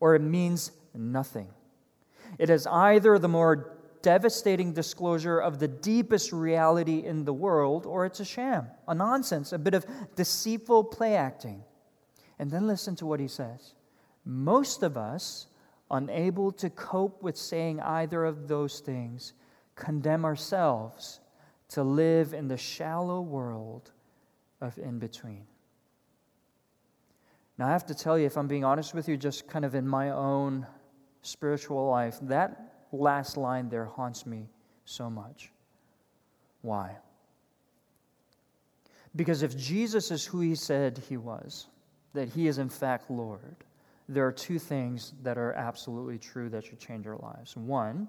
or 0.00 0.16
it 0.16 0.22
means 0.22 0.72
nothing. 0.94 1.46
It 2.40 2.50
is 2.50 2.66
either 2.66 3.20
the 3.20 3.28
more 3.28 3.76
devastating 4.02 4.72
disclosure 4.72 5.38
of 5.38 5.60
the 5.60 5.68
deepest 5.68 6.32
reality 6.32 7.04
in 7.04 7.24
the 7.24 7.32
world, 7.32 7.86
or 7.86 8.04
it's 8.04 8.18
a 8.18 8.24
sham, 8.24 8.66
a 8.88 8.94
nonsense, 8.96 9.52
a 9.52 9.58
bit 9.58 9.74
of 9.74 9.86
deceitful 10.16 10.82
play 10.82 11.14
acting. 11.14 11.62
And 12.38 12.50
then 12.50 12.66
listen 12.66 12.96
to 12.96 13.06
what 13.06 13.20
he 13.20 13.28
says. 13.28 13.74
Most 14.24 14.82
of 14.82 14.96
us 14.96 15.46
unable 15.90 16.50
to 16.52 16.70
cope 16.70 17.22
with 17.22 17.36
saying 17.36 17.80
either 17.80 18.24
of 18.24 18.48
those 18.48 18.80
things, 18.80 19.34
condemn 19.76 20.24
ourselves 20.24 21.20
to 21.68 21.82
live 21.82 22.34
in 22.34 22.48
the 22.48 22.56
shallow 22.56 23.20
world 23.20 23.92
of 24.60 24.76
in 24.78 24.98
between. 24.98 25.44
Now, 27.58 27.68
I 27.68 27.70
have 27.70 27.86
to 27.86 27.94
tell 27.94 28.18
you, 28.18 28.26
if 28.26 28.36
I'm 28.36 28.48
being 28.48 28.64
honest 28.64 28.94
with 28.94 29.08
you, 29.08 29.16
just 29.16 29.46
kind 29.46 29.64
of 29.64 29.74
in 29.74 29.86
my 29.86 30.10
own 30.10 30.66
spiritual 31.20 31.88
life, 31.88 32.18
that 32.22 32.86
last 32.92 33.36
line 33.36 33.68
there 33.68 33.84
haunts 33.84 34.26
me 34.26 34.48
so 34.84 35.10
much. 35.10 35.52
Why? 36.62 36.96
Because 39.14 39.42
if 39.42 39.56
Jesus 39.56 40.10
is 40.10 40.24
who 40.24 40.40
he 40.40 40.54
said 40.54 41.02
he 41.08 41.18
was, 41.18 41.66
that 42.14 42.28
he 42.28 42.46
is 42.46 42.58
in 42.58 42.68
fact 42.68 43.10
Lord, 43.10 43.56
there 44.08 44.26
are 44.26 44.32
two 44.32 44.58
things 44.58 45.14
that 45.22 45.38
are 45.38 45.52
absolutely 45.52 46.18
true 46.18 46.48
that 46.50 46.64
should 46.64 46.78
change 46.78 47.06
our 47.06 47.16
lives. 47.16 47.56
One, 47.56 48.08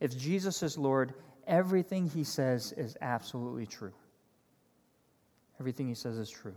if 0.00 0.16
Jesus 0.16 0.62
is 0.62 0.76
Lord, 0.76 1.14
everything 1.46 2.08
he 2.08 2.24
says 2.24 2.72
is 2.72 2.96
absolutely 3.00 3.66
true. 3.66 3.94
Everything 5.58 5.88
he 5.88 5.94
says 5.94 6.18
is 6.18 6.28
true. 6.28 6.54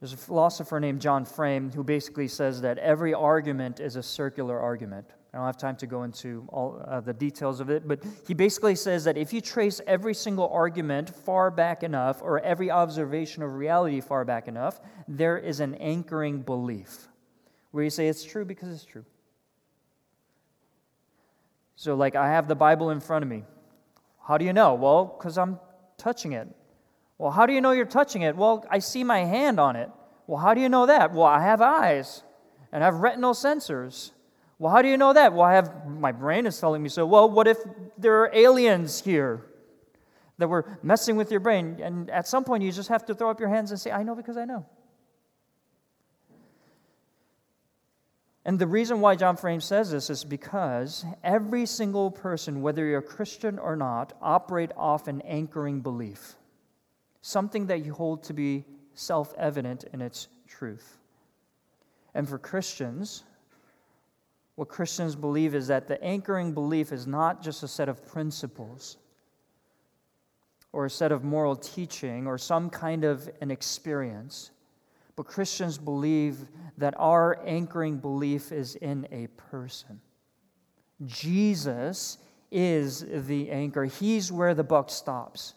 There's 0.00 0.12
a 0.12 0.18
philosopher 0.18 0.78
named 0.78 1.00
John 1.00 1.24
Frame 1.24 1.70
who 1.72 1.82
basically 1.82 2.28
says 2.28 2.60
that 2.60 2.78
every 2.78 3.14
argument 3.14 3.80
is 3.80 3.96
a 3.96 4.02
circular 4.02 4.58
argument. 4.60 5.10
I 5.32 5.36
don't 5.36 5.46
have 5.46 5.58
time 5.58 5.76
to 5.76 5.86
go 5.86 6.04
into 6.04 6.46
all 6.48 6.82
uh, 6.86 7.00
the 7.00 7.12
details 7.12 7.60
of 7.60 7.68
it, 7.68 7.86
but 7.86 8.02
he 8.26 8.32
basically 8.32 8.74
says 8.74 9.04
that 9.04 9.18
if 9.18 9.32
you 9.32 9.42
trace 9.42 9.80
every 9.86 10.14
single 10.14 10.48
argument 10.48 11.14
far 11.14 11.50
back 11.50 11.82
enough, 11.82 12.22
or 12.22 12.40
every 12.40 12.70
observation 12.70 13.42
of 13.42 13.54
reality 13.54 14.00
far 14.00 14.24
back 14.24 14.48
enough, 14.48 14.80
there 15.06 15.36
is 15.36 15.60
an 15.60 15.74
anchoring 15.74 16.40
belief 16.40 17.08
where 17.72 17.84
you 17.84 17.90
say 17.90 18.08
it's 18.08 18.24
true 18.24 18.44
because 18.44 18.72
it's 18.72 18.84
true. 18.84 19.04
So, 21.76 21.94
like, 21.94 22.16
I 22.16 22.28
have 22.28 22.48
the 22.48 22.56
Bible 22.56 22.90
in 22.90 22.98
front 22.98 23.22
of 23.22 23.28
me. 23.28 23.44
How 24.26 24.38
do 24.38 24.44
you 24.44 24.52
know? 24.52 24.74
Well, 24.74 25.04
because 25.04 25.36
I'm 25.36 25.60
touching 25.96 26.32
it. 26.32 26.48
Well, 27.18 27.30
how 27.30 27.46
do 27.46 27.52
you 27.52 27.60
know 27.60 27.72
you're 27.72 27.84
touching 27.84 28.22
it? 28.22 28.34
Well, 28.34 28.64
I 28.70 28.78
see 28.78 29.04
my 29.04 29.20
hand 29.20 29.60
on 29.60 29.76
it. 29.76 29.90
Well, 30.26 30.38
how 30.38 30.54
do 30.54 30.60
you 30.60 30.68
know 30.68 30.86
that? 30.86 31.12
Well, 31.12 31.26
I 31.26 31.42
have 31.42 31.60
eyes 31.60 32.22
and 32.72 32.82
I 32.82 32.86
have 32.86 32.96
retinal 32.96 33.32
sensors. 33.32 34.12
Well, 34.58 34.72
how 34.72 34.82
do 34.82 34.88
you 34.88 34.96
know 34.96 35.12
that? 35.12 35.32
Well, 35.32 35.42
I 35.42 35.54
have 35.54 35.86
my 35.86 36.12
brain 36.12 36.46
is 36.46 36.58
telling 36.58 36.82
me 36.82 36.88
so. 36.88 37.06
Well, 37.06 37.30
what 37.30 37.46
if 37.46 37.58
there 37.96 38.22
are 38.22 38.30
aliens 38.32 39.00
here 39.00 39.46
that 40.38 40.48
were 40.48 40.78
messing 40.82 41.16
with 41.16 41.30
your 41.30 41.40
brain? 41.40 41.78
And 41.80 42.10
at 42.10 42.26
some 42.26 42.44
point, 42.44 42.64
you 42.64 42.72
just 42.72 42.88
have 42.88 43.06
to 43.06 43.14
throw 43.14 43.30
up 43.30 43.38
your 43.38 43.48
hands 43.48 43.70
and 43.70 43.78
say, 43.78 43.92
I 43.92 44.02
know 44.02 44.16
because 44.16 44.36
I 44.36 44.44
know. 44.44 44.66
And 48.44 48.58
the 48.58 48.66
reason 48.66 49.00
why 49.02 49.14
John 49.14 49.36
Frame 49.36 49.60
says 49.60 49.90
this 49.90 50.08
is 50.08 50.24
because 50.24 51.04
every 51.22 51.66
single 51.66 52.10
person, 52.10 52.62
whether 52.62 52.84
you're 52.84 53.00
a 53.00 53.02
Christian 53.02 53.58
or 53.58 53.76
not, 53.76 54.14
operate 54.22 54.70
off 54.74 55.06
an 55.06 55.20
anchoring 55.20 55.80
belief, 55.80 56.34
something 57.20 57.66
that 57.66 57.84
you 57.84 57.92
hold 57.92 58.22
to 58.24 58.32
be 58.32 58.64
self 58.94 59.34
evident 59.36 59.84
in 59.92 60.00
its 60.00 60.28
truth. 60.48 60.96
And 62.14 62.26
for 62.26 62.38
Christians, 62.38 63.22
what 64.58 64.68
Christians 64.68 65.14
believe 65.14 65.54
is 65.54 65.68
that 65.68 65.86
the 65.86 66.02
anchoring 66.02 66.52
belief 66.52 66.90
is 66.90 67.06
not 67.06 67.40
just 67.40 67.62
a 67.62 67.68
set 67.68 67.88
of 67.88 68.04
principles 68.04 68.96
or 70.72 70.84
a 70.84 70.90
set 70.90 71.12
of 71.12 71.22
moral 71.22 71.54
teaching 71.54 72.26
or 72.26 72.38
some 72.38 72.68
kind 72.68 73.04
of 73.04 73.30
an 73.40 73.52
experience. 73.52 74.50
But 75.14 75.26
Christians 75.26 75.78
believe 75.78 76.38
that 76.76 76.94
our 76.98 77.40
anchoring 77.46 77.98
belief 77.98 78.50
is 78.50 78.74
in 78.74 79.06
a 79.12 79.28
person. 79.28 80.00
Jesus 81.06 82.18
is 82.50 83.06
the 83.28 83.52
anchor, 83.52 83.84
He's 83.84 84.32
where 84.32 84.54
the 84.54 84.64
buck 84.64 84.90
stops. 84.90 85.54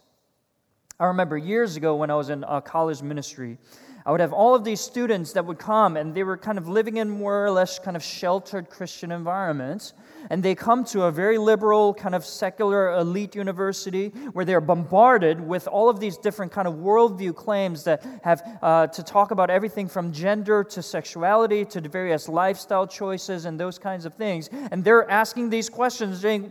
I 1.00 1.06
remember 1.06 1.36
years 1.36 1.74
ago 1.74 1.96
when 1.96 2.12
I 2.12 2.14
was 2.14 2.30
in 2.30 2.44
a 2.46 2.62
college 2.62 3.02
ministry, 3.02 3.58
I 4.04 4.10
would 4.10 4.20
have 4.20 4.32
all 4.32 4.54
of 4.54 4.64
these 4.64 4.80
students 4.80 5.32
that 5.32 5.46
would 5.46 5.58
come 5.58 5.96
and 5.96 6.14
they 6.14 6.24
were 6.24 6.36
kind 6.36 6.58
of 6.58 6.68
living 6.68 6.96
in 6.96 7.08
more 7.08 7.44
or 7.44 7.50
less 7.50 7.78
kind 7.78 7.96
of 7.96 8.02
sheltered 8.02 8.68
Christian 8.68 9.12
environments. 9.12 9.92
And 10.30 10.42
they 10.42 10.54
come 10.54 10.84
to 10.86 11.04
a 11.04 11.12
very 11.12 11.38
liberal, 11.38 11.94
kind 11.94 12.14
of 12.14 12.24
secular 12.24 12.94
elite 12.94 13.34
university 13.34 14.08
where 14.32 14.44
they're 14.44 14.60
bombarded 14.60 15.40
with 15.40 15.68
all 15.68 15.88
of 15.88 16.00
these 16.00 16.16
different 16.16 16.52
kind 16.52 16.66
of 16.66 16.74
worldview 16.74 17.34
claims 17.34 17.84
that 17.84 18.04
have 18.24 18.42
uh, 18.62 18.86
to 18.88 19.02
talk 19.02 19.30
about 19.30 19.50
everything 19.50 19.88
from 19.88 20.12
gender 20.12 20.64
to 20.64 20.82
sexuality 20.82 21.64
to 21.64 21.80
various 21.80 22.28
lifestyle 22.28 22.86
choices 22.86 23.44
and 23.44 23.58
those 23.58 23.78
kinds 23.78 24.04
of 24.04 24.14
things. 24.14 24.48
And 24.70 24.84
they're 24.84 25.08
asking 25.10 25.50
these 25.50 25.68
questions, 25.68 26.20
saying, 26.20 26.50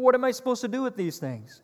What 0.00 0.14
am 0.14 0.24
I 0.24 0.30
supposed 0.30 0.60
to 0.62 0.68
do 0.68 0.82
with 0.82 0.96
these 0.96 1.18
things? 1.18 1.62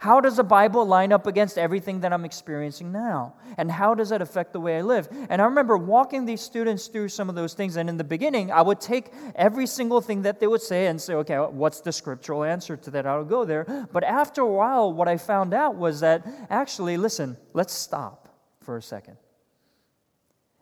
How 0.00 0.20
does 0.20 0.36
the 0.36 0.44
Bible 0.44 0.86
line 0.86 1.12
up 1.12 1.26
against 1.26 1.58
everything 1.58 2.00
that 2.00 2.12
I'm 2.12 2.24
experiencing 2.24 2.90
now? 2.90 3.34
And 3.58 3.70
how 3.70 3.94
does 3.94 4.08
that 4.08 4.22
affect 4.22 4.54
the 4.54 4.60
way 4.60 4.78
I 4.78 4.80
live? 4.80 5.08
And 5.28 5.42
I 5.42 5.44
remember 5.44 5.76
walking 5.76 6.24
these 6.24 6.40
students 6.40 6.86
through 6.86 7.08
some 7.10 7.28
of 7.28 7.34
those 7.34 7.52
things. 7.52 7.76
And 7.76 7.88
in 7.88 7.98
the 7.98 8.04
beginning, 8.04 8.50
I 8.50 8.62
would 8.62 8.80
take 8.80 9.12
every 9.34 9.66
single 9.66 10.00
thing 10.00 10.22
that 10.22 10.40
they 10.40 10.46
would 10.46 10.62
say 10.62 10.86
and 10.86 10.98
say, 10.98 11.14
okay, 11.14 11.36
what's 11.36 11.82
the 11.82 11.92
scriptural 11.92 12.44
answer 12.44 12.78
to 12.78 12.90
that? 12.92 13.06
I'll 13.06 13.24
go 13.24 13.44
there. 13.44 13.66
But 13.92 14.02
after 14.04 14.40
a 14.40 14.46
while, 14.46 14.90
what 14.90 15.06
I 15.06 15.18
found 15.18 15.52
out 15.52 15.76
was 15.76 16.00
that 16.00 16.26
actually, 16.48 16.96
listen, 16.96 17.36
let's 17.52 17.74
stop 17.74 18.28
for 18.62 18.78
a 18.78 18.82
second 18.82 19.18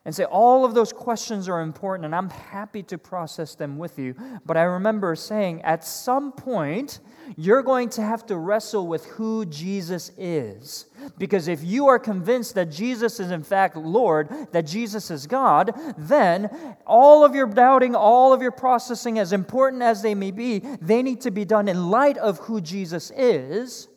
and 0.04 0.14
say 0.14 0.24
all 0.24 0.64
of 0.64 0.74
those 0.74 0.92
questions 0.92 1.48
are 1.48 1.60
important 1.60 2.06
and 2.06 2.14
I'm 2.14 2.30
happy 2.30 2.82
to 2.84 2.96
process 2.96 3.54
them 3.54 3.76
with 3.78 3.98
you. 3.98 4.14
But 4.46 4.56
I 4.56 4.62
remember 4.62 5.14
saying 5.14 5.62
at 5.62 5.84
some 5.84 6.32
point, 6.32 7.00
you're 7.36 7.62
going 7.62 7.90
to 7.90 8.02
have 8.02 8.24
to 8.26 8.36
wrestle 8.36 8.86
with 8.86 9.04
who 9.04 9.44
Jesus 9.44 10.10
is. 10.16 10.86
Because 11.18 11.46
if 11.46 11.62
you 11.62 11.88
are 11.88 11.98
convinced 11.98 12.54
that 12.54 12.70
Jesus 12.70 13.20
is 13.20 13.30
in 13.30 13.42
fact 13.42 13.76
Lord, 13.76 14.30
that 14.52 14.66
Jesus 14.66 15.10
is 15.10 15.26
God, 15.26 15.78
then 15.98 16.48
all 16.86 17.24
of 17.24 17.34
your 17.34 17.46
doubting, 17.46 17.94
all 17.94 18.32
of 18.32 18.40
your 18.40 18.52
processing, 18.52 19.18
as 19.18 19.32
important 19.32 19.82
as 19.82 20.00
they 20.00 20.14
may 20.14 20.30
be, 20.30 20.60
they 20.80 21.02
need 21.02 21.20
to 21.22 21.30
be 21.30 21.44
done 21.44 21.68
in 21.68 21.90
light 21.90 22.16
of 22.18 22.38
who 22.38 22.60
Jesus 22.60 23.10
is 23.10 23.87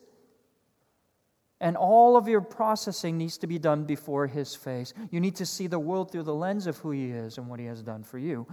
and 1.62 1.76
all 1.76 2.16
of 2.16 2.26
your 2.26 2.40
processing 2.40 3.16
needs 3.16 3.38
to 3.38 3.46
be 3.46 3.56
done 3.56 3.84
before 3.84 4.26
His 4.26 4.54
face. 4.54 4.92
You 5.12 5.20
need 5.20 5.36
to 5.36 5.46
see 5.46 5.68
the 5.68 5.78
world 5.78 6.10
through 6.10 6.24
the 6.24 6.34
lens 6.34 6.66
of 6.66 6.76
who 6.78 6.90
He 6.90 7.10
is 7.10 7.38
and 7.38 7.46
what 7.48 7.60
He 7.60 7.66
has 7.66 7.82
done 7.82 8.02
for 8.02 8.18
you. 8.18 8.46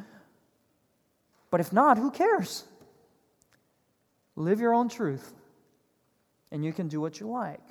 But 1.50 1.60
if 1.60 1.74
not, 1.74 1.98
who 1.98 2.12
cares? 2.12 2.63
Live 4.36 4.60
your 4.60 4.76
own 4.76 4.89
truth, 4.89 5.34
and 6.52 6.63
you 6.63 6.72
can 6.72 6.88
do 6.88 7.02
what 7.02 7.19
you 7.19 7.28
like. 7.28 7.63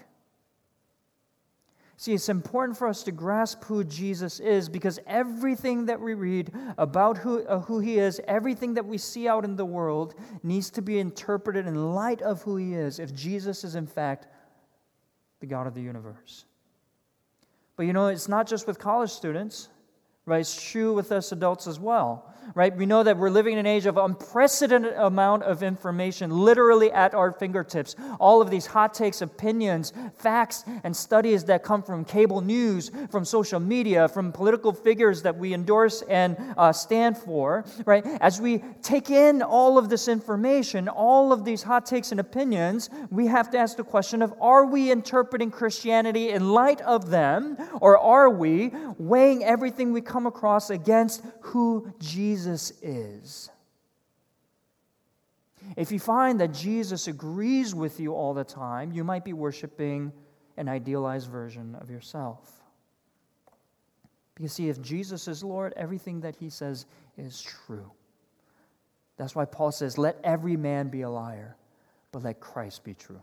See, 1.96 2.14
it's 2.14 2.29
important 2.29 2.77
for 2.77 2.88
us 2.88 3.05
to 3.05 3.12
grasp 3.12 3.62
who 3.64 3.85
Jesus 3.85 4.40
is 4.40 4.68
because 4.68 4.98
everything 5.07 5.87
that 5.87 6.01
we 6.01 6.14
read 6.14 6.53
about 6.77 7.16
who, 7.16 7.44
uh, 7.44 7.61
who 7.61 7.79
he 7.79 7.98
is, 7.98 8.20
everything 8.27 8.74
that 8.74 8.87
we 8.87 8.98
see 8.98 9.29
out 9.29 9.44
in 9.44 9.57
the 9.57 9.64
world, 9.64 10.14
needs 10.42 10.70
to 10.70 10.83
be 10.83 10.98
interpreted 10.98 11.66
in 11.66 11.94
light 11.94 12.22
of 12.22 12.42
who 12.42 12.57
he 12.57 12.74
is. 12.74 12.98
If 12.98 13.14
Jesus 13.14 13.64
is, 13.64 13.77
in 13.77 13.87
fact, 13.87 14.27
the 15.40 15.46
God 15.46 15.66
of 15.66 15.74
the 15.74 15.83
universe. 15.83 16.44
But 17.77 17.87
you 17.87 17.92
know, 17.92 18.09
it's 18.09 18.29
not 18.29 18.46
just 18.46 18.66
with 18.66 18.79
college 18.79 19.11
students, 19.11 19.68
right? 20.27 20.40
It's 20.40 20.70
true 20.70 20.94
with 20.94 21.12
us 21.12 21.33
adults 21.33 21.66
as 21.66 21.79
well 21.79 22.28
right? 22.55 22.75
We 22.77 22.87
know 22.87 23.03
that 23.03 23.17
we're 23.17 23.31
living 23.31 23.55
in 23.55 23.59
an 23.59 23.67
age 23.67 23.87
of 23.87 23.97
unprecedented 23.97 24.95
amount 24.95 25.43
of 25.43 25.63
information 25.63 26.31
literally 26.31 26.91
at 26.93 27.15
our 27.15 27.33
fingertips. 27.33 27.95
All 28.19 28.41
of 28.41 28.51
these 28.51 28.67
hot 28.67 28.95
takes, 28.95 29.23
opinions, 29.23 29.93
facts, 30.17 30.65
and 30.85 30.97
studies 30.97 31.45
that 31.45 31.63
come 31.63 31.83
from 31.83 32.05
cable 32.05 32.41
news, 32.41 32.91
from 33.11 33.25
social 33.25 33.61
media, 33.61 34.09
from 34.09 34.33
political 34.33 34.73
figures 34.73 35.23
that 35.23 35.37
we 35.37 35.55
endorse 35.55 36.03
and 36.03 36.37
uh, 36.57 36.73
stand 36.73 37.17
for, 37.17 37.65
right? 37.85 38.05
As 38.21 38.41
we 38.41 38.63
take 38.83 39.11
in 39.11 39.43
all 39.43 39.79
of 39.79 39.89
this 39.89 40.09
information, 40.09 40.89
all 40.89 41.33
of 41.33 41.45
these 41.45 41.63
hot 41.63 41.87
takes 41.87 42.11
and 42.11 42.21
opinions, 42.21 42.91
we 43.11 43.27
have 43.27 43.51
to 43.51 43.59
ask 43.59 43.77
the 43.77 43.85
question 43.85 44.23
of 44.23 44.35
are 44.41 44.67
we 44.67 44.91
interpreting 44.91 45.51
Christianity 45.51 46.31
in 46.31 46.51
light 46.51 46.81
of 46.83 47.11
them, 47.11 47.57
or 47.81 47.99
are 47.99 48.31
we 48.31 48.73
weighing 48.99 49.45
everything 49.45 49.93
we 49.93 50.01
come 50.01 50.27
across 50.27 50.71
against 50.71 51.23
who 51.41 51.93
Jesus 51.99 52.38
Jesus 52.38 52.72
is. 52.83 53.51
If 55.77 55.90
you 55.90 55.98
find 55.98 56.38
that 56.40 56.55
Jesus 56.55 57.09
agrees 57.09 57.74
with 57.74 57.98
you 57.98 58.14
all 58.14 58.33
the 58.33 58.44
time, 58.44 58.92
you 58.92 59.03
might 59.03 59.24
be 59.24 59.33
worshiping 59.33 60.12
an 60.57 60.68
idealized 60.68 61.29
version 61.29 61.74
of 61.81 61.90
yourself. 61.90 62.62
Because, 64.37 64.53
see, 64.53 64.68
if 64.68 64.81
Jesus 64.81 65.27
is 65.27 65.42
Lord, 65.42 65.72
everything 65.77 66.20
that 66.20 66.37
he 66.37 66.48
says 66.48 66.87
is 67.16 67.42
true. 67.42 67.90
That's 69.16 69.35
why 69.35 69.44
Paul 69.44 69.72
says, 69.72 69.98
Let 69.98 70.20
every 70.22 70.57
man 70.57 70.88
be 70.88 71.03
a 71.03 71.11
liar, 71.11 71.57
but 72.12 72.22
let 72.22 72.38
Christ 72.38 72.85
be 72.85 72.94
true. 72.94 73.20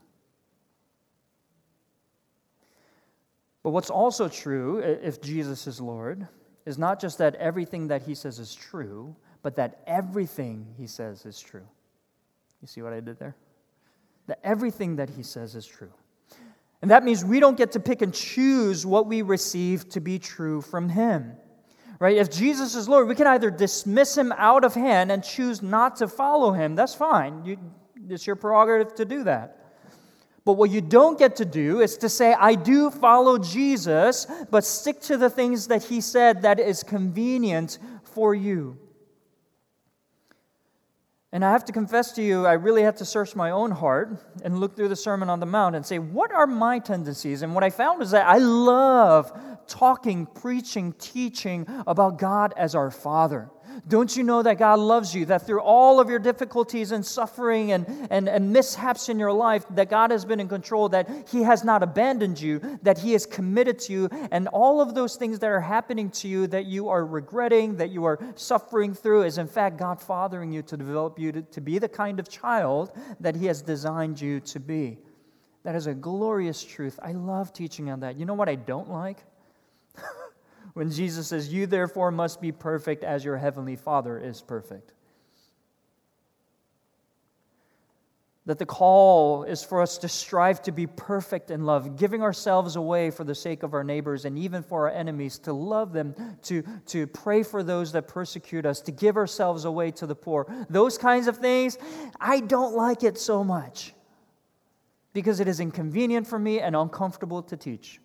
But 3.63 3.69
what's 3.69 3.89
also 3.89 4.27
true, 4.27 4.79
if 4.79 5.21
Jesus 5.21 5.67
is 5.67 5.79
Lord, 5.79 6.27
is 6.65 6.77
not 6.77 6.99
just 6.99 7.17
that 7.19 7.35
everything 7.35 7.87
that 7.87 8.03
he 8.03 8.15
says 8.15 8.39
is 8.39 8.53
true, 8.53 9.15
but 9.41 9.55
that 9.55 9.81
everything 9.85 10.65
he 10.77 10.87
says 10.87 11.25
is 11.25 11.39
true. 11.39 11.67
You 12.61 12.67
see 12.67 12.81
what 12.81 12.93
I 12.93 12.99
did 12.99 13.19
there? 13.19 13.35
That 14.27 14.39
everything 14.43 14.95
that 14.95 15.09
he 15.09 15.21
says 15.21 15.55
is 15.55 15.67
true. 15.67 15.91
And 16.81 16.91
that 16.91 17.03
means 17.03 17.23
we 17.23 17.39
don't 17.39 17.57
get 17.57 17.71
to 17.73 17.79
pick 17.79 18.01
and 18.01 18.13
choose 18.13 18.85
what 18.85 19.07
we 19.07 19.21
receive 19.21 19.89
to 19.89 19.99
be 19.99 20.19
true 20.19 20.61
from 20.61 20.89
him. 20.89 21.33
Right? 21.99 22.17
If 22.17 22.29
Jesus 22.29 22.75
is 22.75 22.89
Lord, 22.89 23.07
we 23.07 23.15
can 23.15 23.27
either 23.27 23.49
dismiss 23.49 24.17
him 24.17 24.33
out 24.35 24.65
of 24.65 24.73
hand 24.73 25.11
and 25.11 25.23
choose 25.23 25.61
not 25.61 25.95
to 25.97 26.07
follow 26.07 26.51
him. 26.51 26.75
That's 26.75 26.93
fine. 26.93 27.45
You, 27.45 27.57
it's 28.09 28.27
your 28.27 28.35
prerogative 28.35 28.95
to 28.95 29.05
do 29.05 29.23
that. 29.23 29.64
But 30.45 30.53
what 30.53 30.69
you 30.69 30.79
don't 30.79 31.17
get 31.17 31.35
to 31.37 31.45
do 31.45 31.81
is 31.81 31.97
to 31.97 32.07
say, 32.07 32.33
I 32.33 32.53
do 32.53 32.91
follow 32.91 33.39
Jesus, 33.39 34.27
but 34.51 34.63
stick 34.63 35.01
to 35.01 35.17
the 35.17 35.29
things 35.29 35.67
that 35.67 35.83
he 35.83 36.01
said 36.01 36.43
that 36.43 36.59
is 36.59 36.83
convenient 36.83 37.79
for 38.03 38.35
you. 38.35 38.77
And 41.31 41.43
I 41.43 41.51
have 41.51 41.65
to 41.65 41.73
confess 41.73 42.13
to 42.13 42.21
you, 42.21 42.45
I 42.45 42.53
really 42.53 42.83
had 42.83 42.95
to 42.97 43.05
search 43.05 43.35
my 43.35 43.49
own 43.49 43.71
heart 43.71 44.23
and 44.43 44.59
look 44.59 44.75
through 44.75 44.87
the 44.87 44.95
Sermon 44.95 45.29
on 45.29 45.41
the 45.41 45.45
Mount 45.45 45.75
and 45.75 45.85
say, 45.85 45.99
what 45.99 46.31
are 46.31 46.47
my 46.47 46.79
tendencies? 46.79 47.41
And 47.41 47.53
what 47.53 47.63
I 47.63 47.71
found 47.71 48.01
is 48.03 48.11
that 48.11 48.25
I 48.25 48.37
love 48.37 49.33
talking, 49.67 50.27
preaching, 50.27 50.93
teaching 50.93 51.65
about 51.87 52.19
God 52.19 52.53
as 52.55 52.73
our 52.75 52.91
Father. 52.91 53.49
Don't 53.87 54.15
you 54.15 54.23
know 54.23 54.41
that 54.43 54.57
God 54.57 54.79
loves 54.79 55.13
you? 55.13 55.25
That 55.25 55.45
through 55.45 55.61
all 55.61 55.99
of 55.99 56.09
your 56.09 56.19
difficulties 56.19 56.91
and 56.91 57.05
suffering 57.05 57.71
and, 57.71 57.85
and, 58.09 58.27
and 58.27 58.51
mishaps 58.51 59.09
in 59.09 59.19
your 59.19 59.31
life, 59.31 59.65
that 59.71 59.89
God 59.89 60.11
has 60.11 60.25
been 60.25 60.39
in 60.39 60.47
control, 60.47 60.89
that 60.89 61.09
He 61.29 61.43
has 61.43 61.63
not 61.63 61.83
abandoned 61.83 62.39
you, 62.39 62.79
that 62.83 62.97
He 62.97 63.13
is 63.13 63.25
committed 63.25 63.79
to 63.79 63.93
you, 63.93 64.09
and 64.31 64.47
all 64.49 64.81
of 64.81 64.95
those 64.95 65.15
things 65.15 65.39
that 65.39 65.49
are 65.49 65.61
happening 65.61 66.09
to 66.11 66.27
you 66.27 66.47
that 66.47 66.65
you 66.65 66.89
are 66.89 67.05
regretting, 67.05 67.77
that 67.77 67.89
you 67.89 68.05
are 68.05 68.19
suffering 68.35 68.93
through, 68.93 69.23
is 69.23 69.37
in 69.37 69.47
fact 69.47 69.77
God 69.77 70.01
fathering 70.01 70.51
you 70.51 70.61
to 70.63 70.77
develop 70.77 71.19
you 71.19 71.31
to, 71.31 71.41
to 71.41 71.61
be 71.61 71.79
the 71.79 71.89
kind 71.89 72.19
of 72.19 72.29
child 72.29 72.91
that 73.19 73.35
He 73.35 73.45
has 73.45 73.61
designed 73.61 74.19
you 74.19 74.39
to 74.41 74.59
be. 74.59 74.99
That 75.63 75.75
is 75.75 75.87
a 75.87 75.93
glorious 75.93 76.63
truth. 76.63 76.99
I 77.01 77.13
love 77.13 77.51
teaching 77.51 77.89
on 77.89 78.01
that. 78.01 78.17
You 78.17 78.25
know 78.25 78.35
what 78.35 78.49
I 78.49 78.55
don't 78.55 78.89
like? 78.89 79.17
when 80.75 80.91
Jesus 80.91 81.27
says, 81.27 81.51
You 81.51 81.65
therefore 81.65 82.11
must 82.11 82.39
be 82.39 82.51
perfect 82.51 83.03
as 83.03 83.25
your 83.25 83.37
heavenly 83.37 83.77
Father 83.77 84.19
is 84.19 84.41
perfect. 84.41 84.91
That 88.45 88.59
the 88.59 88.65
call 88.65 89.43
is 89.45 89.63
for 89.63 89.81
us 89.81 89.97
to 89.99 90.09
strive 90.09 90.61
to 90.63 90.73
be 90.73 90.85
perfect 90.85 91.49
in 91.49 91.63
love, 91.63 91.95
giving 91.95 92.21
ourselves 92.21 92.75
away 92.75 93.09
for 93.09 93.23
the 93.23 93.33
sake 93.33 93.63
of 93.63 93.73
our 93.73 93.85
neighbors 93.85 94.25
and 94.25 94.37
even 94.37 94.61
for 94.61 94.87
our 94.87 94.93
enemies, 94.93 95.39
to 95.39 95.53
love 95.53 95.93
them, 95.93 96.13
to, 96.43 96.61
to 96.87 97.07
pray 97.07 97.41
for 97.41 97.63
those 97.63 97.93
that 97.93 98.07
persecute 98.07 98.65
us, 98.65 98.81
to 98.81 98.91
give 98.91 99.15
ourselves 99.15 99.63
away 99.63 99.91
to 99.91 100.05
the 100.05 100.13
poor. 100.13 100.45
Those 100.69 100.97
kinds 100.97 101.27
of 101.27 101.37
things, 101.37 101.77
I 102.19 102.41
don't 102.41 102.75
like 102.75 103.03
it 103.03 103.17
so 103.17 103.45
much 103.45 103.93
because 105.13 105.39
it 105.39 105.47
is 105.47 105.61
inconvenient 105.61 106.27
for 106.27 106.37
me 106.37 106.59
and 106.59 106.75
uncomfortable 106.75 107.41
to 107.43 107.55
teach. 107.55 108.01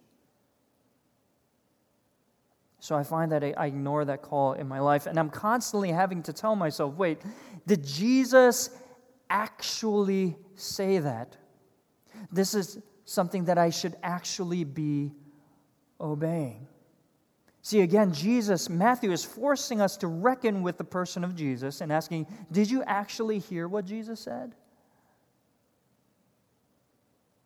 So 2.81 2.97
I 2.97 3.03
find 3.03 3.31
that 3.33 3.45
I, 3.45 3.66
ignore 3.66 4.07
that 4.07 4.23
call 4.23 4.55
in 4.55 4.66
my 4.66 4.81
life, 4.81 5.07
and 5.07 5.19
I'm 5.19 5.29
constantly 5.29 5.93
having 5.93 6.23
to 6.25 6.33
tell 6.33 6.57
myself 6.57 6.95
wait, 6.95 7.19
did 7.66 7.85
Jesus 7.85 8.71
actually 9.29 10.37
say 10.57 10.99
that? 10.99 11.37
This 12.33 12.55
is 12.55 12.81
something 13.05 13.45
that 13.45 13.59
I 13.59 13.71
should 13.71 13.97
actually 14.03 14.64
be 14.64 15.12
obeying. 16.01 16.66
See, 17.62 17.83
again, 17.83 18.14
Jesus, 18.14 18.71
Matthew 18.71 19.12
is 19.12 19.23
forcing 19.25 19.83
us 19.83 19.99
to 19.99 20.07
reckon 20.07 20.62
with 20.62 20.79
the 20.79 20.85
person 20.85 21.23
of 21.23 21.37
Jesus 21.37 21.83
and 21.83 21.93
asking, 21.93 22.27
Did 22.51 22.71
you 22.71 22.83
actually 22.85 23.38
hear 23.38 23.69
what 23.69 23.85
Jesus 23.85 24.21
said? 24.21 24.55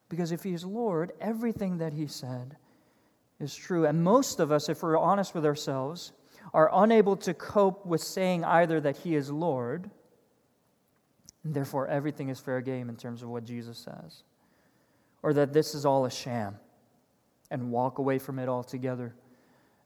Because 0.08 0.30
if 0.30 0.44
he 0.44 0.52
is 0.52 0.64
Lord, 0.64 1.12
everything 1.20 1.78
that 1.78 1.92
he 1.92 2.06
said 2.06 2.56
is 3.40 3.54
true. 3.54 3.86
And 3.86 4.02
most 4.02 4.40
of 4.40 4.52
us, 4.52 4.68
if 4.68 4.82
we're 4.82 4.98
honest 4.98 5.34
with 5.34 5.44
ourselves, 5.44 6.12
are 6.52 6.70
unable 6.72 7.16
to 7.16 7.34
cope 7.34 7.84
with 7.84 8.00
saying 8.00 8.44
either 8.44 8.80
that 8.80 8.96
He 8.98 9.16
is 9.16 9.30
Lord, 9.30 9.90
and 11.42 11.54
therefore 11.54 11.88
everything 11.88 12.28
is 12.28 12.38
fair 12.40 12.60
game 12.60 12.88
in 12.88 12.96
terms 12.96 13.22
of 13.22 13.28
what 13.28 13.44
Jesus 13.44 13.78
says, 13.78 14.22
or 15.22 15.32
that 15.32 15.52
this 15.52 15.74
is 15.74 15.84
all 15.84 16.04
a 16.04 16.10
sham, 16.10 16.56
and 17.50 17.70
walk 17.70 17.98
away 17.98 18.18
from 18.18 18.38
it 18.38 18.48
altogether. 18.48 19.14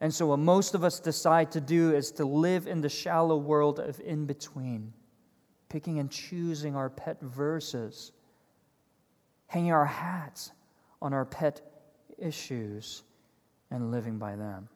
And 0.00 0.14
so, 0.14 0.26
what 0.28 0.38
most 0.38 0.74
of 0.74 0.84
us 0.84 1.00
decide 1.00 1.50
to 1.52 1.60
do 1.60 1.94
is 1.94 2.12
to 2.12 2.24
live 2.24 2.66
in 2.66 2.80
the 2.80 2.88
shallow 2.88 3.36
world 3.36 3.80
of 3.80 4.00
in 4.00 4.26
between, 4.26 4.92
picking 5.68 5.98
and 5.98 6.10
choosing 6.10 6.76
our 6.76 6.90
pet 6.90 7.20
verses, 7.20 8.12
hanging 9.48 9.72
our 9.72 9.86
hats 9.86 10.52
on 11.00 11.12
our 11.12 11.24
pet 11.24 11.62
issues, 12.18 13.02
and 13.70 13.90
living 13.90 14.18
by 14.18 14.36
them. 14.36 14.68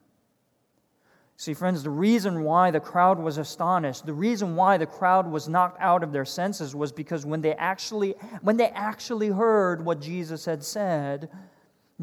See, 1.36 1.54
friends, 1.54 1.82
the 1.82 1.90
reason 1.90 2.44
why 2.44 2.70
the 2.70 2.78
crowd 2.78 3.18
was 3.18 3.38
astonished, 3.38 4.06
the 4.06 4.12
reason 4.12 4.54
why 4.54 4.76
the 4.76 4.86
crowd 4.86 5.28
was 5.28 5.48
knocked 5.48 5.80
out 5.80 6.04
of 6.04 6.12
their 6.12 6.24
senses 6.24 6.74
was 6.74 6.92
because 6.92 7.26
when 7.26 7.40
they 7.40 7.54
actually, 7.54 8.14
when 8.42 8.56
they 8.56 8.68
actually 8.68 9.28
heard 9.28 9.84
what 9.84 10.00
Jesus 10.00 10.44
had 10.44 10.62
said, 10.62 11.28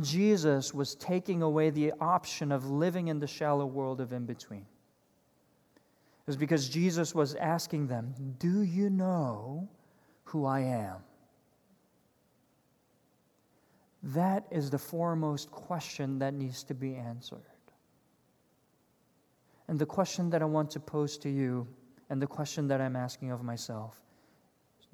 Jesus 0.02 0.74
was 0.74 0.96
taking 0.96 1.42
away 1.42 1.70
the 1.70 1.94
option 2.02 2.52
of 2.52 2.70
living 2.70 3.08
in 3.08 3.20
the 3.20 3.28
shallow 3.28 3.66
world 3.66 4.02
of 4.02 4.12
in 4.12 4.26
between. 4.26 4.66
It 5.80 6.28
was 6.28 6.38
because 6.38 6.70
Jesus 6.70 7.16
was 7.16 7.36
asking 7.36 7.88
them, 7.88 8.14
Do 8.40 8.62
you 8.62 8.90
know 8.90 9.70
who 10.26 10.46
I 10.46 10.60
am? 10.62 10.98
That 14.02 14.46
is 14.50 14.70
the 14.70 14.78
foremost 14.78 15.52
question 15.52 16.20
that 16.20 16.34
needs 16.34 16.64
to 16.64 16.74
be 16.74 16.96
answered. 16.96 17.42
And 19.68 19.78
the 19.78 19.86
question 19.86 20.30
that 20.32 20.42
I 20.42 20.46
want 20.46 20.72
to 20.72 20.80
pose 20.80 21.18
to 21.20 21.30
you, 21.30 21.68
and 22.10 22.22
the 22.22 22.28
question 22.28 22.68
that 22.70 22.82
I'm 22.82 22.96
asking 22.96 23.32
of 23.32 23.44
myself, 23.44 24.02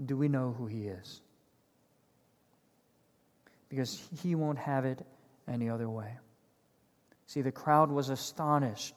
do 0.05 0.17
we 0.17 0.27
know 0.27 0.53
who 0.57 0.65
He 0.65 0.87
is? 0.87 1.21
Because 3.69 4.07
He 4.21 4.35
won't 4.35 4.57
have 4.57 4.85
it 4.85 5.05
any 5.47 5.69
other 5.69 5.89
way. 5.89 6.17
See, 7.27 7.41
the 7.41 7.51
crowd 7.51 7.89
was 7.89 8.09
astonished 8.09 8.95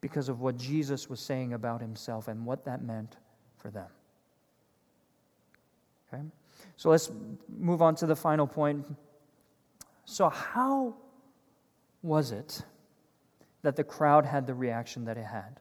because 0.00 0.28
of 0.28 0.40
what 0.40 0.56
Jesus 0.56 1.10
was 1.10 1.20
saying 1.20 1.52
about 1.52 1.80
Himself 1.80 2.28
and 2.28 2.46
what 2.46 2.64
that 2.64 2.82
meant 2.82 3.16
for 3.58 3.70
them. 3.70 3.88
Okay? 6.08 6.22
So 6.76 6.90
let's 6.90 7.10
move 7.58 7.82
on 7.82 7.94
to 7.96 8.06
the 8.06 8.16
final 8.16 8.46
point. 8.46 8.86
So, 10.04 10.28
how 10.28 10.96
was 12.02 12.32
it 12.32 12.62
that 13.64 13.76
the 13.76 13.84
crowd 13.84 14.24
had 14.26 14.46
the 14.46 14.54
reaction 14.54 15.06
that 15.06 15.16
it 15.16 15.24
had. 15.24 15.58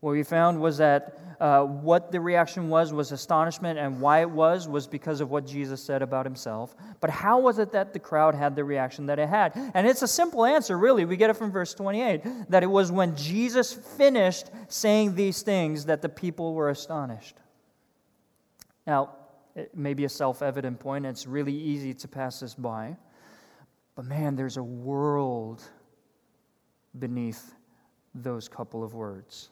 What 0.00 0.12
we 0.12 0.22
found 0.22 0.60
was 0.60 0.78
that 0.78 1.18
uh, 1.40 1.62
what 1.62 2.10
the 2.10 2.20
reaction 2.20 2.68
was 2.68 2.92
was 2.92 3.12
astonishment, 3.12 3.78
and 3.78 4.00
why 4.00 4.20
it 4.20 4.28
was 4.28 4.66
was 4.68 4.86
because 4.86 5.20
of 5.20 5.30
what 5.30 5.46
Jesus 5.46 5.82
said 5.82 6.02
about 6.02 6.26
himself. 6.26 6.74
But 7.00 7.08
how 7.08 7.38
was 7.38 7.58
it 7.58 7.72
that 7.72 7.92
the 7.92 7.98
crowd 7.98 8.34
had 8.34 8.56
the 8.56 8.64
reaction 8.64 9.06
that 9.06 9.18
it 9.18 9.28
had? 9.28 9.52
And 9.74 9.86
it's 9.86 10.02
a 10.02 10.08
simple 10.08 10.44
answer, 10.44 10.76
really. 10.76 11.04
We 11.04 11.16
get 11.16 11.30
it 11.30 11.34
from 11.34 11.50
verse 11.50 11.72
28 11.72 12.50
that 12.50 12.62
it 12.62 12.66
was 12.66 12.92
when 12.92 13.16
Jesus 13.16 13.72
finished 13.72 14.50
saying 14.68 15.14
these 15.14 15.42
things 15.42 15.86
that 15.86 16.02
the 16.02 16.08
people 16.08 16.54
were 16.54 16.68
astonished. 16.68 17.36
Now, 18.86 19.10
it 19.54 19.74
may 19.74 19.94
be 19.94 20.04
a 20.04 20.10
self 20.10 20.42
evident 20.42 20.80
point, 20.80 21.06
it's 21.06 21.26
really 21.26 21.54
easy 21.54 21.94
to 21.94 22.08
pass 22.08 22.40
this 22.40 22.54
by. 22.54 22.96
But 23.94 24.06
man, 24.06 24.36
there's 24.36 24.56
a 24.56 24.62
world 24.62 25.62
beneath 26.98 27.54
those 28.14 28.48
couple 28.48 28.82
of 28.82 28.94
words. 28.94 29.50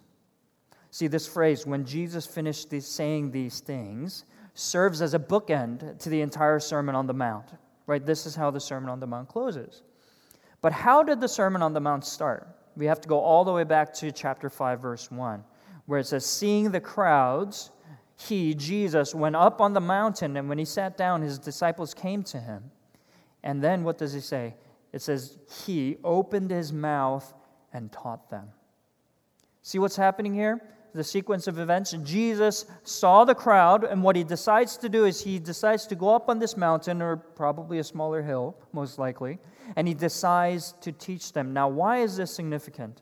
See, 0.90 1.06
this 1.06 1.26
phrase, 1.26 1.66
when 1.66 1.84
Jesus 1.84 2.26
finished 2.26 2.70
these, 2.70 2.86
saying 2.86 3.30
these 3.30 3.60
things, 3.60 4.24
serves 4.54 5.00
as 5.00 5.14
a 5.14 5.18
bookend 5.18 5.98
to 5.98 6.08
the 6.08 6.20
entire 6.20 6.60
Sermon 6.60 6.94
on 6.94 7.06
the 7.06 7.14
Mount. 7.14 7.46
Right? 7.86 8.04
This 8.04 8.26
is 8.26 8.36
how 8.36 8.50
the 8.50 8.60
Sermon 8.60 8.90
on 8.90 9.00
the 9.00 9.06
Mount 9.06 9.28
closes. 9.28 9.82
But 10.60 10.72
how 10.72 11.02
did 11.02 11.20
the 11.20 11.28
Sermon 11.28 11.62
on 11.62 11.72
the 11.72 11.80
Mount 11.80 12.04
start? 12.04 12.46
We 12.76 12.86
have 12.86 13.00
to 13.00 13.08
go 13.08 13.18
all 13.18 13.44
the 13.44 13.52
way 13.52 13.64
back 13.64 13.92
to 13.94 14.12
chapter 14.12 14.48
5, 14.48 14.80
verse 14.80 15.10
1, 15.10 15.42
where 15.86 15.98
it 15.98 16.06
says, 16.06 16.24
Seeing 16.24 16.70
the 16.70 16.80
crowds, 16.80 17.70
he, 18.16 18.54
Jesus, 18.54 19.14
went 19.14 19.36
up 19.36 19.60
on 19.60 19.72
the 19.72 19.80
mountain, 19.80 20.36
and 20.36 20.48
when 20.48 20.58
he 20.58 20.64
sat 20.64 20.96
down, 20.96 21.22
his 21.22 21.38
disciples 21.38 21.92
came 21.92 22.22
to 22.24 22.38
him. 22.38 22.70
And 23.42 23.62
then 23.62 23.84
what 23.84 23.98
does 23.98 24.12
he 24.12 24.20
say? 24.20 24.54
it 24.92 25.00
says, 25.00 25.38
He 25.64 25.96
opened 26.04 26.50
his 26.50 26.72
mouth 26.72 27.32
and 27.72 27.90
taught 27.90 28.30
them. 28.30 28.48
See 29.62 29.78
what's 29.78 29.96
happening 29.96 30.34
here? 30.34 30.60
The 30.94 31.04
sequence 31.04 31.46
of 31.46 31.58
events. 31.58 31.92
Jesus 32.04 32.66
saw 32.82 33.24
the 33.24 33.34
crowd, 33.34 33.84
and 33.84 34.02
what 34.02 34.14
he 34.14 34.24
decides 34.24 34.76
to 34.78 34.90
do 34.90 35.06
is 35.06 35.22
he 35.22 35.38
decides 35.38 35.86
to 35.86 35.94
go 35.94 36.14
up 36.14 36.28
on 36.28 36.38
this 36.38 36.56
mountain, 36.56 37.00
or 37.00 37.16
probably 37.16 37.78
a 37.78 37.84
smaller 37.84 38.22
hill, 38.22 38.54
most 38.72 38.98
likely, 38.98 39.38
and 39.76 39.88
he 39.88 39.94
decides 39.94 40.72
to 40.82 40.92
teach 40.92 41.32
them. 41.32 41.54
Now, 41.54 41.68
why 41.68 41.98
is 41.98 42.18
this 42.18 42.34
significant? 42.34 43.00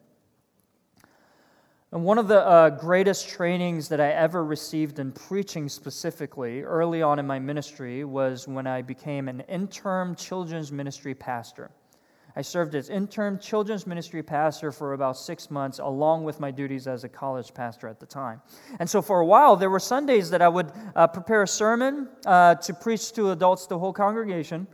And 1.92 2.04
one 2.04 2.18
of 2.18 2.28
the 2.28 2.46
uh, 2.46 2.70
greatest 2.70 3.28
trainings 3.28 3.88
that 3.88 4.00
I 4.00 4.10
ever 4.10 4.44
received 4.44 5.00
in 5.00 5.10
preaching 5.10 5.68
specifically 5.68 6.62
early 6.62 7.02
on 7.02 7.18
in 7.18 7.26
my 7.26 7.40
ministry 7.40 8.04
was 8.04 8.46
when 8.46 8.68
I 8.68 8.80
became 8.80 9.28
an 9.28 9.40
interim 9.48 10.14
children's 10.14 10.70
ministry 10.70 11.16
pastor. 11.16 11.72
I 12.36 12.42
served 12.42 12.76
as 12.76 12.90
interim 12.90 13.40
children's 13.40 13.88
ministry 13.88 14.22
pastor 14.22 14.70
for 14.70 14.92
about 14.92 15.16
six 15.16 15.50
months, 15.50 15.80
along 15.80 16.22
with 16.22 16.38
my 16.38 16.52
duties 16.52 16.86
as 16.86 17.02
a 17.02 17.08
college 17.08 17.52
pastor 17.52 17.88
at 17.88 17.98
the 17.98 18.06
time. 18.06 18.40
And 18.78 18.88
so, 18.88 19.02
for 19.02 19.18
a 19.18 19.26
while, 19.26 19.56
there 19.56 19.68
were 19.68 19.80
Sundays 19.80 20.30
that 20.30 20.40
I 20.40 20.48
would 20.48 20.70
uh, 20.94 21.08
prepare 21.08 21.42
a 21.42 21.48
sermon 21.48 22.08
uh, 22.24 22.54
to 22.54 22.72
preach 22.72 23.12
to 23.14 23.32
adults, 23.32 23.66
the 23.66 23.80
whole 23.80 23.92
congregation. 23.92 24.68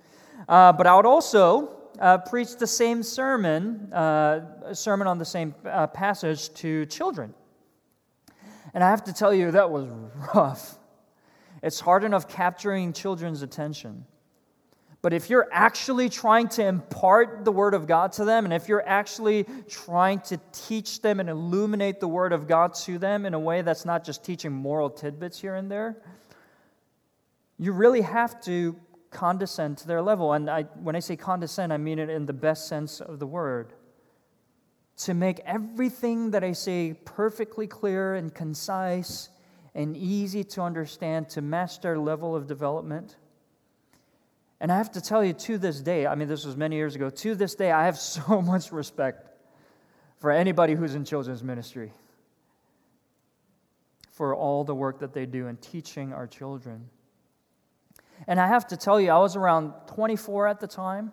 Uh, 0.50 0.70
but 0.74 0.86
I 0.86 0.94
would 0.94 1.06
also 1.06 1.75
uh, 2.01 2.18
preach 2.18 2.57
the 2.57 2.66
same 2.66 3.03
sermon, 3.03 3.92
uh, 3.92 4.74
sermon 4.74 5.07
on 5.07 5.18
the 5.18 5.24
same 5.24 5.55
uh, 5.64 5.86
passage 5.86 6.53
to 6.55 6.86
children. 6.86 7.34
And 8.74 8.84
I 8.84 8.90
have 8.90 9.05
to 9.05 9.12
tell 9.12 9.32
you, 9.32 9.53
that 9.53 9.70
was 9.70 9.88
rough. 10.34 10.78
It's 11.62 11.80
hard 11.80 12.05
enough 12.05 12.28
capturing 12.28 12.92
children's 12.92 13.42
attention. 13.42 14.05
But 15.03 15.12
if 15.12 15.30
you're 15.30 15.49
actually 15.53 16.09
trying 16.09 16.49
to 16.49 16.66
impart 16.66 17.44
the 17.44 17.53
Word 17.53 17.74
of 17.74 17.86
God 17.86 18.12
to 18.12 18.24
them, 18.24 18.44
and 18.44 18.53
if 18.53 18.68
you're 18.68 18.86
actually 18.86 19.47
trying 19.68 20.20
to 20.20 20.40
teach 20.53 21.01
them 21.01 21.20
and 21.20 21.28
illuminate 21.28 22.01
the 22.01 22.09
Word 22.09 22.32
of 22.32 22.49
God 22.49 22.74
to 22.74 22.99
them 22.99 23.24
in 23.24 23.32
a 23.32 23.38
way 23.38 23.62
that's 23.62 23.84
not 23.84 24.05
just 24.05 24.24
teaching 24.24 24.53
moral 24.53 24.90
tidbits 24.90 25.40
here 25.40 25.55
and 25.55 25.70
there, 25.70 25.97
you 27.59 27.72
really 27.72 28.01
have 28.01 28.40
to 28.42 28.76
condescend 29.11 29.78
to 29.78 29.86
their 29.86 30.02
level. 30.02 30.32
And 30.32 30.48
I, 30.50 30.62
when 30.62 30.96
I 30.96 31.00
say 31.00 31.16
condescend, 31.16 31.72
I 31.72 31.76
mean 31.76 31.98
it 31.98 32.11
in 32.11 32.26
the 32.26 32.32
best 32.32 32.68
sense 32.68 33.00
of 33.00 33.18
the 33.18 33.26
word. 33.26 33.72
To 34.98 35.14
make 35.14 35.40
everything 35.40 36.30
that 36.30 36.42
I 36.42 36.52
say 36.52 36.94
perfectly 37.04 37.66
clear 37.66 38.14
and 38.14 38.34
concise 38.34 39.28
and 39.74 39.96
easy 39.96 40.42
to 40.44 40.62
understand 40.62 41.28
to 41.30 41.42
match 41.42 41.80
their 41.80 41.98
level 41.98 42.34
of 42.34 42.46
development 42.46 43.16
and 44.61 44.72
I 44.72 44.76
have 44.78 44.92
to 44.92 45.00
tell 45.00 45.22
you, 45.24 45.32
to 45.34 45.59
this 45.59 45.80
day, 45.80 46.07
I 46.07 46.14
mean, 46.14 46.28
this 46.28 46.44
was 46.44 46.57
many 46.57 46.76
years 46.76 46.94
ago, 46.94 47.11
to 47.11 47.34
this 47.34 47.54
day, 47.54 47.70
I 47.70 47.84
have 47.84 47.98
so 47.98 48.40
much 48.40 48.72
respect 48.72 49.28
for 50.18 50.30
anybody 50.30 50.74
who's 50.74 50.94
in 50.94 51.04
children's 51.04 51.42
ministry, 51.42 51.92
for 54.11 54.34
all 54.34 54.64
the 54.64 54.74
work 54.74 55.00
that 55.00 55.12
they 55.12 55.26
do 55.26 55.46
in 55.46 55.57
teaching 55.59 56.12
our 56.12 56.26
children. 56.26 56.88
And 58.26 58.40
I 58.40 58.46
have 58.46 58.66
to 58.68 58.76
tell 58.76 59.00
you, 59.00 59.10
I 59.10 59.18
was 59.18 59.36
around 59.36 59.72
24 59.88 60.48
at 60.48 60.60
the 60.60 60.66
time. 60.66 61.12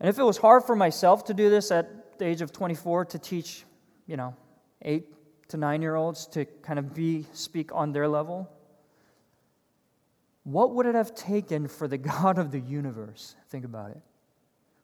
And 0.00 0.08
if 0.08 0.18
it 0.18 0.22
was 0.22 0.36
hard 0.36 0.64
for 0.64 0.74
myself 0.74 1.24
to 1.26 1.34
do 1.34 1.48
this 1.48 1.70
at 1.70 2.18
the 2.18 2.26
age 2.26 2.42
of 2.42 2.52
24 2.52 3.06
to 3.06 3.18
teach, 3.18 3.64
you 4.06 4.16
know, 4.16 4.34
eight 4.82 5.06
to 5.48 5.56
nine 5.56 5.82
year 5.82 5.94
olds 5.94 6.26
to 6.28 6.44
kind 6.44 6.78
of 6.78 6.94
be 6.94 7.26
speak 7.32 7.70
on 7.72 7.92
their 7.92 8.08
level, 8.08 8.50
what 10.44 10.74
would 10.74 10.86
it 10.86 10.94
have 10.94 11.14
taken 11.14 11.68
for 11.68 11.86
the 11.86 11.98
God 12.12 12.38
of 12.38 12.50
the 12.50 12.60
universe? 12.60 13.36
Think 13.48 13.64
about 13.64 13.90
it. 13.90 14.00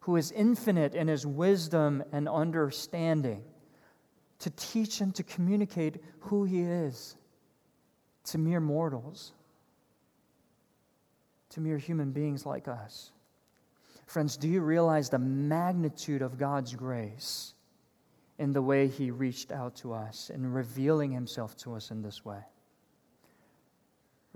Who 0.01 0.15
is 0.15 0.31
infinite 0.31 0.95
in 0.95 1.07
his 1.07 1.25
wisdom 1.25 2.03
and 2.11 2.29
understanding 2.29 3.43
to 4.39 4.49
teach 4.51 5.01
and 5.01 5.13
to 5.15 5.23
communicate 5.23 6.01
who 6.21 6.45
he 6.45 6.61
is 6.61 7.17
to 8.25 8.37
mere 8.37 8.61
mortals, 8.61 9.33
to 11.49 11.61
mere 11.61 11.77
human 11.77 12.11
beings 12.11 12.45
like 12.45 12.67
us. 12.67 13.11
Friends, 14.05 14.37
do 14.37 14.47
you 14.47 14.61
realize 14.61 15.09
the 15.09 15.19
magnitude 15.19 16.21
of 16.21 16.37
God's 16.37 16.73
grace 16.73 17.53
in 18.37 18.53
the 18.53 18.61
way 18.61 18.87
he 18.87 19.11
reached 19.11 19.51
out 19.51 19.75
to 19.77 19.93
us 19.93 20.31
and 20.33 20.55
revealing 20.55 21.11
himself 21.11 21.55
to 21.57 21.75
us 21.75 21.91
in 21.91 22.01
this 22.01 22.25
way? 22.25 22.39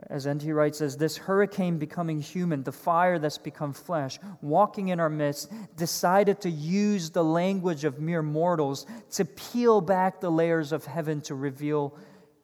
As 0.09 0.27
N.T. 0.27 0.51
Wright 0.51 0.75
says, 0.75 0.97
this 0.97 1.17
hurricane 1.17 1.77
becoming 1.77 2.19
human, 2.19 2.63
the 2.63 2.71
fire 2.71 3.19
that's 3.19 3.37
become 3.37 3.73
flesh, 3.73 4.19
walking 4.41 4.89
in 4.89 4.99
our 4.99 5.09
midst, 5.09 5.51
decided 5.77 6.41
to 6.41 6.49
use 6.49 7.11
the 7.11 7.23
language 7.23 7.83
of 7.83 7.99
mere 7.99 8.23
mortals 8.23 8.85
to 9.11 9.23
peel 9.23 9.81
back 9.81 10.19
the 10.19 10.31
layers 10.31 10.71
of 10.71 10.85
heaven 10.85 11.21
to 11.21 11.35
reveal 11.35 11.95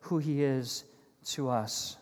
who 0.01 0.20
he 0.20 0.43
is 0.43 0.84
to 1.26 1.49
us. 1.49 1.97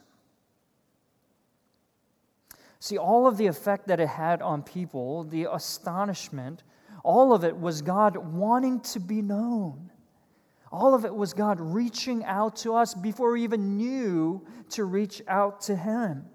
See, 2.88 2.98
all 2.98 3.28
of 3.28 3.36
the 3.36 3.48
effect 3.48 3.90
that 3.90 4.00
it 4.00 4.08
had 4.08 4.42
on 4.42 4.64
people, 4.64 5.26
the 5.26 5.48
astonishment, 5.52 6.64
all 7.04 7.34
of 7.34 7.44
it 7.44 7.60
was 7.60 7.82
God 7.82 8.16
wanting 8.16 8.80
to 8.80 9.02
be 9.02 9.22
known. 9.22 9.92
All 10.72 10.96
of 10.96 11.04
it 11.04 11.14
was 11.14 11.34
God 11.34 11.60
reaching 11.60 12.24
out 12.24 12.56
to 12.58 12.76
us 12.76 12.94
before 12.94 13.34
we 13.34 13.44
even 13.44 13.76
knew 13.76 14.42
to 14.70 14.86
reach 14.86 15.22
out 15.28 15.60
to 15.64 15.76
Him 15.76 16.28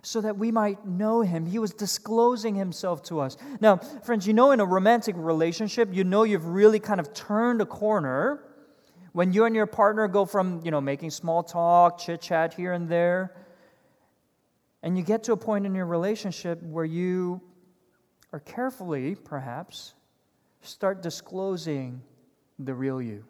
so 0.00 0.22
that 0.22 0.38
we 0.38 0.50
might 0.50 0.86
know 0.86 1.20
Him. 1.20 1.44
He 1.44 1.58
was 1.58 1.74
disclosing 1.74 2.54
Himself 2.54 3.02
to 3.02 3.20
us. 3.20 3.36
Now, 3.60 3.76
friends, 3.76 4.26
you 4.26 4.32
know, 4.32 4.52
in 4.52 4.60
a 4.60 4.64
romantic 4.64 5.14
relationship, 5.18 5.90
you 5.92 6.04
know 6.04 6.22
you've 6.22 6.46
really 6.46 6.80
kind 6.80 7.00
of 7.00 7.12
turned 7.12 7.60
a 7.60 7.66
corner 7.66 8.42
when 9.12 9.34
you 9.34 9.44
and 9.44 9.54
your 9.54 9.66
partner 9.66 10.08
go 10.08 10.24
from, 10.24 10.62
you 10.64 10.70
know, 10.70 10.80
making 10.80 11.10
small 11.10 11.42
talk, 11.42 11.98
chit 11.98 12.22
chat 12.22 12.54
here 12.54 12.72
and 12.72 12.88
there, 12.88 13.34
and 14.82 14.96
you 14.96 15.04
get 15.04 15.24
to 15.24 15.32
a 15.32 15.36
point 15.36 15.66
in 15.66 15.74
your 15.74 15.86
relationship 15.86 16.62
where 16.62 16.84
you 16.84 17.40
are 18.32 18.40
carefully, 18.40 19.14
perhaps, 19.14 19.94
start 20.60 21.02
disclosing 21.02 22.02
the 22.58 22.74
real 22.74 23.00
you 23.00 23.24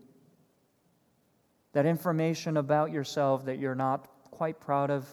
that 1.73 1.87
information 1.87 2.57
about 2.57 2.91
yourself 2.91 3.45
that 3.45 3.59
you're 3.59 3.75
not 3.75 4.09
quite 4.31 4.59
proud 4.59 4.91
of, 4.91 5.07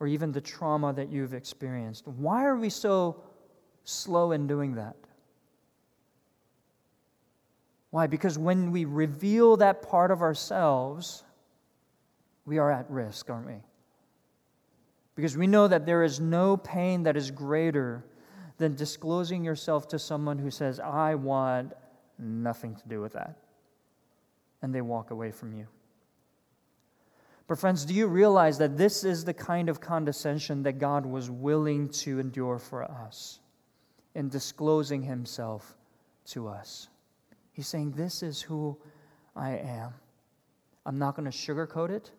or 0.00 0.06
even 0.06 0.32
the 0.32 0.40
trauma 0.40 0.92
that 0.92 1.08
you've 1.08 1.34
experienced. 1.34 2.06
Why 2.06 2.44
are 2.44 2.56
we 2.56 2.68
so 2.68 3.22
slow 3.84 4.32
in 4.32 4.46
doing 4.46 4.74
that? 4.74 4.96
Why? 7.90 8.06
Because 8.06 8.36
when 8.36 8.72
we 8.72 8.84
reveal 8.84 9.56
that 9.58 9.88
part 9.88 10.10
of 10.10 10.20
ourselves, 10.20 11.24
we 12.44 12.58
are 12.58 12.70
at 12.70 12.90
risk, 12.90 13.30
aren't 13.30 13.46
we? 13.46 13.62
Because 15.16 15.36
we 15.36 15.46
know 15.46 15.66
that 15.66 15.86
there 15.86 16.04
is 16.04 16.20
no 16.20 16.58
pain 16.58 17.02
that 17.04 17.16
is 17.16 17.30
greater 17.30 18.04
than 18.58 18.74
disclosing 18.74 19.42
yourself 19.42 19.88
to 19.88 19.98
someone 19.98 20.38
who 20.38 20.50
says, 20.50 20.78
I 20.78 21.14
want 21.14 21.72
nothing 22.18 22.76
to 22.76 22.88
do 22.88 23.00
with 23.00 23.14
that. 23.14 23.36
And 24.62 24.74
they 24.74 24.82
walk 24.82 25.10
away 25.10 25.30
from 25.30 25.54
you. 25.54 25.66
But, 27.48 27.58
friends, 27.58 27.84
do 27.84 27.94
you 27.94 28.08
realize 28.08 28.58
that 28.58 28.76
this 28.76 29.04
is 29.04 29.24
the 29.24 29.34
kind 29.34 29.68
of 29.68 29.80
condescension 29.80 30.62
that 30.64 30.78
God 30.78 31.06
was 31.06 31.30
willing 31.30 31.88
to 31.90 32.18
endure 32.18 32.58
for 32.58 32.84
us 32.84 33.40
in 34.14 34.28
disclosing 34.28 35.02
Himself 35.02 35.76
to 36.26 36.48
us? 36.48 36.88
He's 37.52 37.68
saying, 37.68 37.92
This 37.92 38.22
is 38.22 38.42
who 38.42 38.76
I 39.36 39.52
am. 39.52 39.94
I'm 40.84 40.98
not 40.98 41.14
going 41.14 41.30
to 41.30 41.36
sugarcoat 41.36 41.90
it. 41.90 42.10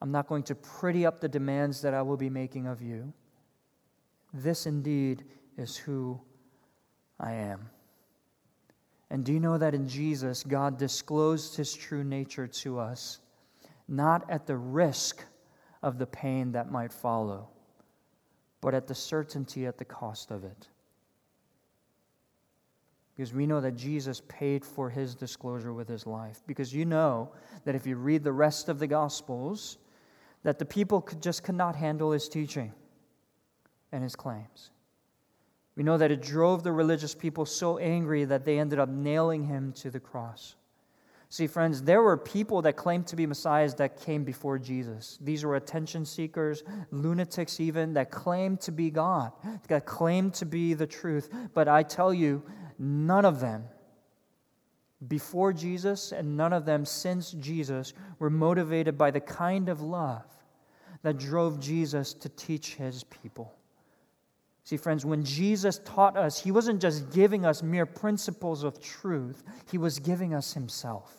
I'm 0.00 0.12
not 0.12 0.28
going 0.28 0.44
to 0.44 0.54
pretty 0.54 1.04
up 1.04 1.20
the 1.20 1.28
demands 1.28 1.82
that 1.82 1.94
I 1.94 2.02
will 2.02 2.16
be 2.16 2.30
making 2.30 2.66
of 2.66 2.80
you. 2.80 3.12
This 4.32 4.66
indeed 4.66 5.24
is 5.56 5.76
who 5.76 6.20
I 7.18 7.32
am. 7.32 7.70
And 9.10 9.24
do 9.24 9.32
you 9.32 9.40
know 9.40 9.58
that 9.58 9.74
in 9.74 9.88
Jesus, 9.88 10.44
God 10.44 10.78
disclosed 10.78 11.56
his 11.56 11.74
true 11.74 12.04
nature 12.04 12.46
to 12.46 12.78
us? 12.78 13.20
not 13.88 14.30
at 14.30 14.46
the 14.46 14.56
risk 14.56 15.24
of 15.82 15.98
the 15.98 16.06
pain 16.06 16.52
that 16.52 16.70
might 16.70 16.92
follow, 16.92 17.48
but 18.60 18.74
at 18.74 18.86
the 18.86 18.94
certainty 18.94 19.66
at 19.66 19.78
the 19.78 19.84
cost 19.84 20.30
of 20.30 20.44
it. 20.44 20.68
Because 23.16 23.32
we 23.32 23.46
know 23.46 23.60
that 23.60 23.74
Jesus 23.74 24.22
paid 24.28 24.64
for 24.64 24.90
his 24.90 25.14
disclosure 25.14 25.72
with 25.72 25.88
his 25.88 26.06
life. 26.06 26.40
Because 26.46 26.72
you 26.72 26.84
know 26.84 27.32
that 27.64 27.74
if 27.74 27.84
you 27.84 27.96
read 27.96 28.22
the 28.22 28.32
rest 28.32 28.68
of 28.68 28.78
the 28.78 28.86
Gospels, 28.86 29.78
that 30.42 30.58
the 30.58 30.64
people 30.64 31.00
could 31.00 31.22
just 31.22 31.42
could 31.42 31.54
not 31.54 31.76
handle 31.76 32.12
his 32.12 32.28
teaching 32.28 32.72
and 33.92 34.02
his 34.02 34.16
claims. 34.16 34.70
We 35.76 35.84
know 35.84 35.98
that 35.98 36.10
it 36.10 36.22
drove 36.22 36.64
the 36.64 36.72
religious 36.72 37.14
people 37.14 37.46
so 37.46 37.78
angry 37.78 38.24
that 38.24 38.44
they 38.44 38.58
ended 38.58 38.78
up 38.78 38.88
nailing 38.88 39.44
him 39.44 39.72
to 39.74 39.90
the 39.90 40.00
cross. 40.00 40.56
See, 41.30 41.46
friends, 41.46 41.82
there 41.82 42.02
were 42.02 42.16
people 42.16 42.62
that 42.62 42.76
claimed 42.76 43.06
to 43.08 43.16
be 43.16 43.26
messiahs 43.26 43.74
that 43.74 44.00
came 44.00 44.24
before 44.24 44.58
Jesus. 44.58 45.18
These 45.20 45.44
were 45.44 45.56
attention 45.56 46.06
seekers, 46.06 46.64
lunatics, 46.90 47.60
even, 47.60 47.92
that 47.94 48.10
claimed 48.10 48.60
to 48.62 48.72
be 48.72 48.90
God, 48.90 49.32
that 49.68 49.84
claimed 49.84 50.34
to 50.34 50.46
be 50.46 50.72
the 50.72 50.86
truth. 50.86 51.28
But 51.52 51.68
I 51.68 51.82
tell 51.82 52.14
you, 52.14 52.42
none 52.78 53.26
of 53.26 53.40
them 53.40 53.64
before 55.06 55.52
Jesus 55.52 56.12
and 56.12 56.36
none 56.36 56.52
of 56.52 56.64
them 56.64 56.84
since 56.84 57.30
Jesus 57.32 57.92
were 58.18 58.30
motivated 58.30 58.98
by 58.98 59.10
the 59.10 59.20
kind 59.20 59.68
of 59.68 59.80
love 59.80 60.24
that 61.02 61.18
drove 61.18 61.60
Jesus 61.60 62.12
to 62.14 62.28
teach 62.30 62.74
his 62.74 63.04
people. 63.04 63.54
See, 64.64 64.76
friends, 64.76 65.06
when 65.06 65.24
Jesus 65.24 65.80
taught 65.84 66.16
us, 66.16 66.38
he 66.38 66.50
wasn't 66.50 66.82
just 66.82 67.10
giving 67.12 67.46
us 67.46 67.62
mere 67.62 67.86
principles 67.86 68.64
of 68.64 68.80
truth, 68.80 69.42
he 69.70 69.78
was 69.78 69.98
giving 69.98 70.34
us 70.34 70.52
himself. 70.52 71.17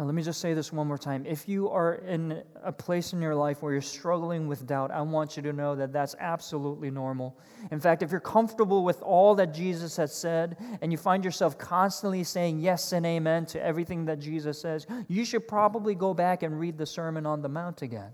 Now, 0.00 0.06
let 0.06 0.14
me 0.14 0.22
just 0.22 0.40
say 0.40 0.54
this 0.54 0.72
one 0.72 0.86
more 0.86 0.96
time. 0.96 1.26
If 1.26 1.46
you 1.46 1.68
are 1.68 1.96
in 1.96 2.42
a 2.64 2.72
place 2.72 3.12
in 3.12 3.20
your 3.20 3.34
life 3.34 3.60
where 3.60 3.74
you're 3.74 3.82
struggling 3.82 4.48
with 4.48 4.66
doubt, 4.66 4.90
I 4.90 5.02
want 5.02 5.36
you 5.36 5.42
to 5.42 5.52
know 5.52 5.76
that 5.76 5.92
that's 5.92 6.16
absolutely 6.18 6.90
normal. 6.90 7.36
In 7.70 7.80
fact, 7.80 8.02
if 8.02 8.10
you're 8.10 8.18
comfortable 8.18 8.82
with 8.82 9.02
all 9.02 9.34
that 9.34 9.52
Jesus 9.52 9.98
has 9.98 10.14
said 10.14 10.56
and 10.80 10.90
you 10.90 10.96
find 10.96 11.22
yourself 11.22 11.58
constantly 11.58 12.24
saying 12.24 12.60
yes 12.60 12.92
and 12.92 13.04
amen 13.04 13.44
to 13.46 13.62
everything 13.62 14.06
that 14.06 14.20
Jesus 14.20 14.58
says, 14.58 14.86
you 15.06 15.22
should 15.22 15.46
probably 15.46 15.94
go 15.94 16.14
back 16.14 16.44
and 16.44 16.58
read 16.58 16.78
the 16.78 16.86
Sermon 16.86 17.26
on 17.26 17.42
the 17.42 17.50
Mount 17.50 17.82
again 17.82 18.12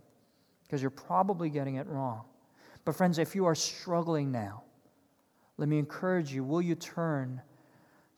because 0.64 0.82
you're 0.82 0.90
probably 0.90 1.50
getting 1.50 1.76
it 1.76 1.86
wrong. 1.86 2.24
But, 2.84 2.96
friends, 2.96 3.18
if 3.18 3.36
you 3.36 3.46
are 3.46 3.54
struggling 3.54 4.32
now, 4.32 4.64
let 5.56 5.68
me 5.68 5.78
encourage 5.78 6.32
you 6.32 6.42
will 6.42 6.62
you 6.62 6.74
turn 6.74 7.42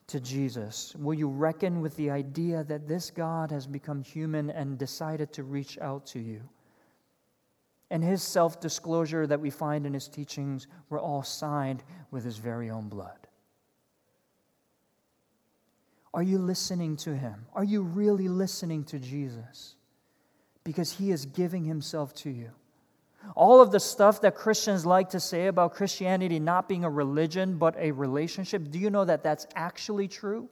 to 0.09 0.19
Jesus? 0.19 0.95
Will 0.95 1.13
you 1.13 1.29
reckon 1.29 1.81
with 1.81 1.95
the 1.95 2.09
idea 2.09 2.63
that 2.65 2.87
this 2.87 3.09
God 3.09 3.51
has 3.51 3.65
become 3.65 4.03
human 4.03 4.49
and 4.49 4.77
decided 4.77 5.31
to 5.33 5.43
reach 5.43 5.77
out 5.79 6.05
to 6.07 6.19
you? 6.19 6.41
And 7.91 8.03
his 8.03 8.21
self 8.21 8.59
disclosure 8.59 9.25
that 9.25 9.39
we 9.39 9.49
find 9.49 9.85
in 9.85 9.93
his 9.93 10.07
teachings 10.07 10.67
were 10.89 10.99
all 10.99 11.23
signed 11.23 11.83
with 12.11 12.23
his 12.23 12.37
very 12.37 12.69
own 12.69 12.89
blood. 12.89 13.27
Are 16.13 16.23
you 16.23 16.39
listening 16.39 16.97
to 16.97 17.15
him? 17.15 17.45
Are 17.53 17.63
you 17.63 17.81
really 17.81 18.27
listening 18.27 18.83
to 18.85 18.99
Jesus? 18.99 19.75
Because 20.63 20.91
he 20.91 21.11
is 21.11 21.25
giving 21.25 21.63
himself 21.63 22.13
to 22.15 22.29
you. 22.29 22.51
All 23.35 23.61
of 23.61 23.71
the 23.71 23.79
stuff 23.79 24.21
that 24.21 24.35
Christians 24.35 24.85
like 24.85 25.09
to 25.09 25.19
say 25.19 25.47
about 25.47 25.73
Christianity 25.73 26.39
not 26.39 26.67
being 26.67 26.83
a 26.83 26.89
religion 26.89 27.57
but 27.57 27.75
a 27.77 27.91
relationship, 27.91 28.69
do 28.69 28.79
you 28.79 28.89
know 28.89 29.05
that 29.05 29.23
that's 29.23 29.47
actually 29.55 30.07
true? 30.07 30.49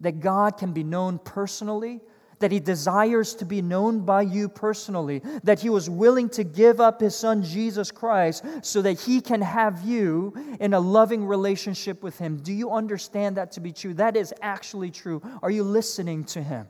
That 0.00 0.20
God 0.20 0.58
can 0.58 0.72
be 0.72 0.82
known 0.82 1.18
personally, 1.18 2.00
that 2.40 2.50
He 2.50 2.60
desires 2.60 3.34
to 3.36 3.44
be 3.44 3.62
known 3.62 4.00
by 4.00 4.22
you 4.22 4.48
personally, 4.48 5.22
that 5.44 5.60
He 5.60 5.70
was 5.70 5.88
willing 5.88 6.28
to 6.30 6.44
give 6.44 6.80
up 6.80 7.00
His 7.00 7.14
Son 7.14 7.42
Jesus 7.42 7.90
Christ 7.90 8.44
so 8.62 8.82
that 8.82 9.00
He 9.00 9.20
can 9.20 9.40
have 9.40 9.82
you 9.82 10.34
in 10.60 10.74
a 10.74 10.80
loving 10.80 11.24
relationship 11.24 12.02
with 12.02 12.18
Him. 12.18 12.38
Do 12.38 12.52
you 12.52 12.72
understand 12.72 13.36
that 13.36 13.52
to 13.52 13.60
be 13.60 13.72
true? 13.72 13.94
That 13.94 14.16
is 14.16 14.34
actually 14.42 14.90
true. 14.90 15.22
Are 15.42 15.50
you 15.50 15.62
listening 15.62 16.24
to 16.24 16.42
Him? 16.42 16.66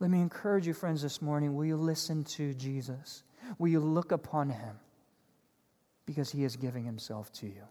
Let 0.00 0.10
me 0.10 0.20
encourage 0.20 0.66
you, 0.66 0.74
friends, 0.74 1.02
this 1.02 1.20
morning. 1.20 1.56
Will 1.56 1.64
you 1.64 1.76
listen 1.76 2.22
to 2.24 2.54
Jesus? 2.54 3.24
Will 3.58 3.68
you 3.68 3.80
look 3.80 4.12
upon 4.12 4.50
him? 4.50 4.78
Because 6.06 6.30
he 6.30 6.44
is 6.44 6.56
giving 6.56 6.84
himself 6.84 7.32
to 7.34 7.46
you. 7.46 7.62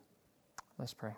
Let's 0.78 0.94
pray. 0.94 1.14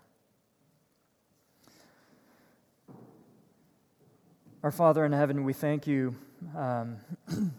Our 4.61 4.71
Father 4.71 5.03
in 5.03 5.11
heaven, 5.11 5.45
we 5.45 5.53
thank 5.53 5.87
you 5.87 6.15
um, 6.55 6.97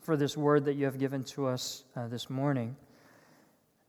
for 0.00 0.16
this 0.16 0.34
word 0.36 0.64
that 0.64 0.74
you 0.74 0.86
have 0.86 0.98
given 0.98 1.22
to 1.24 1.46
us 1.46 1.84
uh, 1.96 2.08
this 2.08 2.30
morning. 2.30 2.76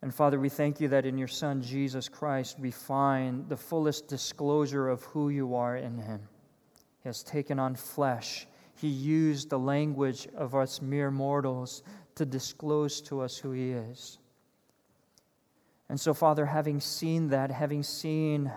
And 0.01 0.13
Father, 0.13 0.37
we 0.37 0.49
thank 0.49 0.81
you 0.81 0.89
that 0.89 1.05
in 1.05 1.17
your 1.17 1.29
Son, 1.29 1.61
Jesus 1.61 2.09
Christ, 2.09 2.59
we 2.59 2.71
find 2.71 3.47
the 3.47 3.55
fullest 3.55 4.09
disclosure 4.09 4.89
of 4.89 5.03
who 5.03 5.29
you 5.29 5.55
are 5.55 5.77
in 5.77 5.97
him. 5.97 6.19
He 7.01 7.07
has 7.07 7.23
taken 7.23 7.57
on 7.57 7.75
flesh 7.75 8.47
he 8.75 8.87
used 8.87 9.49
the 9.49 9.59
language 9.59 10.27
of 10.35 10.55
us 10.55 10.81
mere 10.81 11.11
mortals 11.11 11.83
to 12.15 12.25
disclose 12.25 13.01
to 13.01 13.21
us 13.21 13.37
who 13.37 13.51
He 13.51 13.71
is. 13.71 14.19
And 15.89 15.99
so, 15.99 16.13
Father, 16.13 16.45
having 16.45 16.79
seen 16.79 17.29
that, 17.29 17.51
having 17.51 17.83
seen 17.83 18.51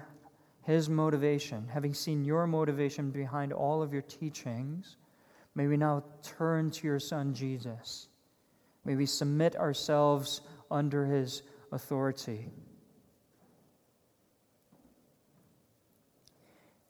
His 0.62 0.88
motivation, 0.88 1.68
having 1.72 1.94
seen 1.94 2.24
your 2.24 2.46
motivation 2.46 3.10
behind 3.10 3.52
all 3.52 3.82
of 3.82 3.92
your 3.92 4.02
teachings, 4.02 4.96
May 5.58 5.66
we 5.66 5.76
now 5.76 6.04
turn 6.22 6.70
to 6.70 6.86
your 6.86 7.00
Son, 7.00 7.34
Jesus. 7.34 8.06
May 8.84 8.94
we 8.94 9.06
submit 9.06 9.56
ourselves 9.56 10.40
under 10.70 11.04
his 11.04 11.42
authority. 11.72 12.52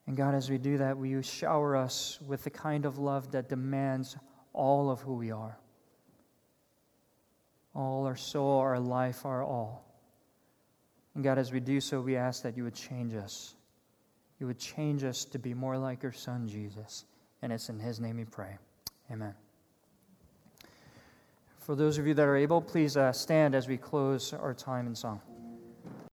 And 0.09 0.17
God, 0.17 0.35
as 0.35 0.49
we 0.49 0.57
do 0.57 0.79
that, 0.79 0.97
will 0.97 1.07
you 1.07 1.21
shower 1.21 1.77
us 1.77 2.19
with 2.27 2.43
the 2.43 2.49
kind 2.49 2.87
of 2.87 2.97
love 2.97 3.31
that 3.33 3.51
demands 3.51 4.17
all 4.55 4.91
of 4.91 5.03
who 5.03 5.13
we 5.13 5.31
are? 5.31 5.59
All 7.75 8.07
our 8.07 8.17
soul, 8.17 8.59
our 8.59 8.81
life, 8.81 9.27
our 9.27 9.45
all. 9.45 9.85
And 11.15 11.23
God, 11.23 11.37
as 11.37 11.53
we 11.53 11.61
do 11.61 11.79
so, 11.79 12.01
we 12.01 12.17
ask 12.17 12.43
that 12.43 12.57
you 12.57 12.65
would 12.65 12.75
change 12.75 13.15
us. 13.15 13.55
You 14.41 14.47
would 14.47 14.59
change 14.59 15.05
us 15.05 15.27
to 15.27 15.39
be 15.39 15.53
more 15.53 15.77
like 15.77 16.03
your 16.03 16.13
Son, 16.13 16.49
Jesus. 16.49 17.05
And 17.43 17.53
it's 17.53 17.69
in 17.69 17.79
his 17.79 18.01
name 18.01 18.17
we 18.17 18.25
pray. 18.25 18.57
Amen. 19.13 19.35
For 21.59 21.77
those 21.77 21.99
of 21.99 22.07
you 22.07 22.15
that 22.15 22.27
are 22.27 22.37
able, 22.37 22.63
please 22.63 22.97
uh, 22.97 23.13
stand 23.13 23.55
as 23.55 23.69
we 23.69 23.77
close 23.77 24.33
our 24.33 24.55
time 24.55 24.87
in 24.87 24.95
song. 24.95 25.21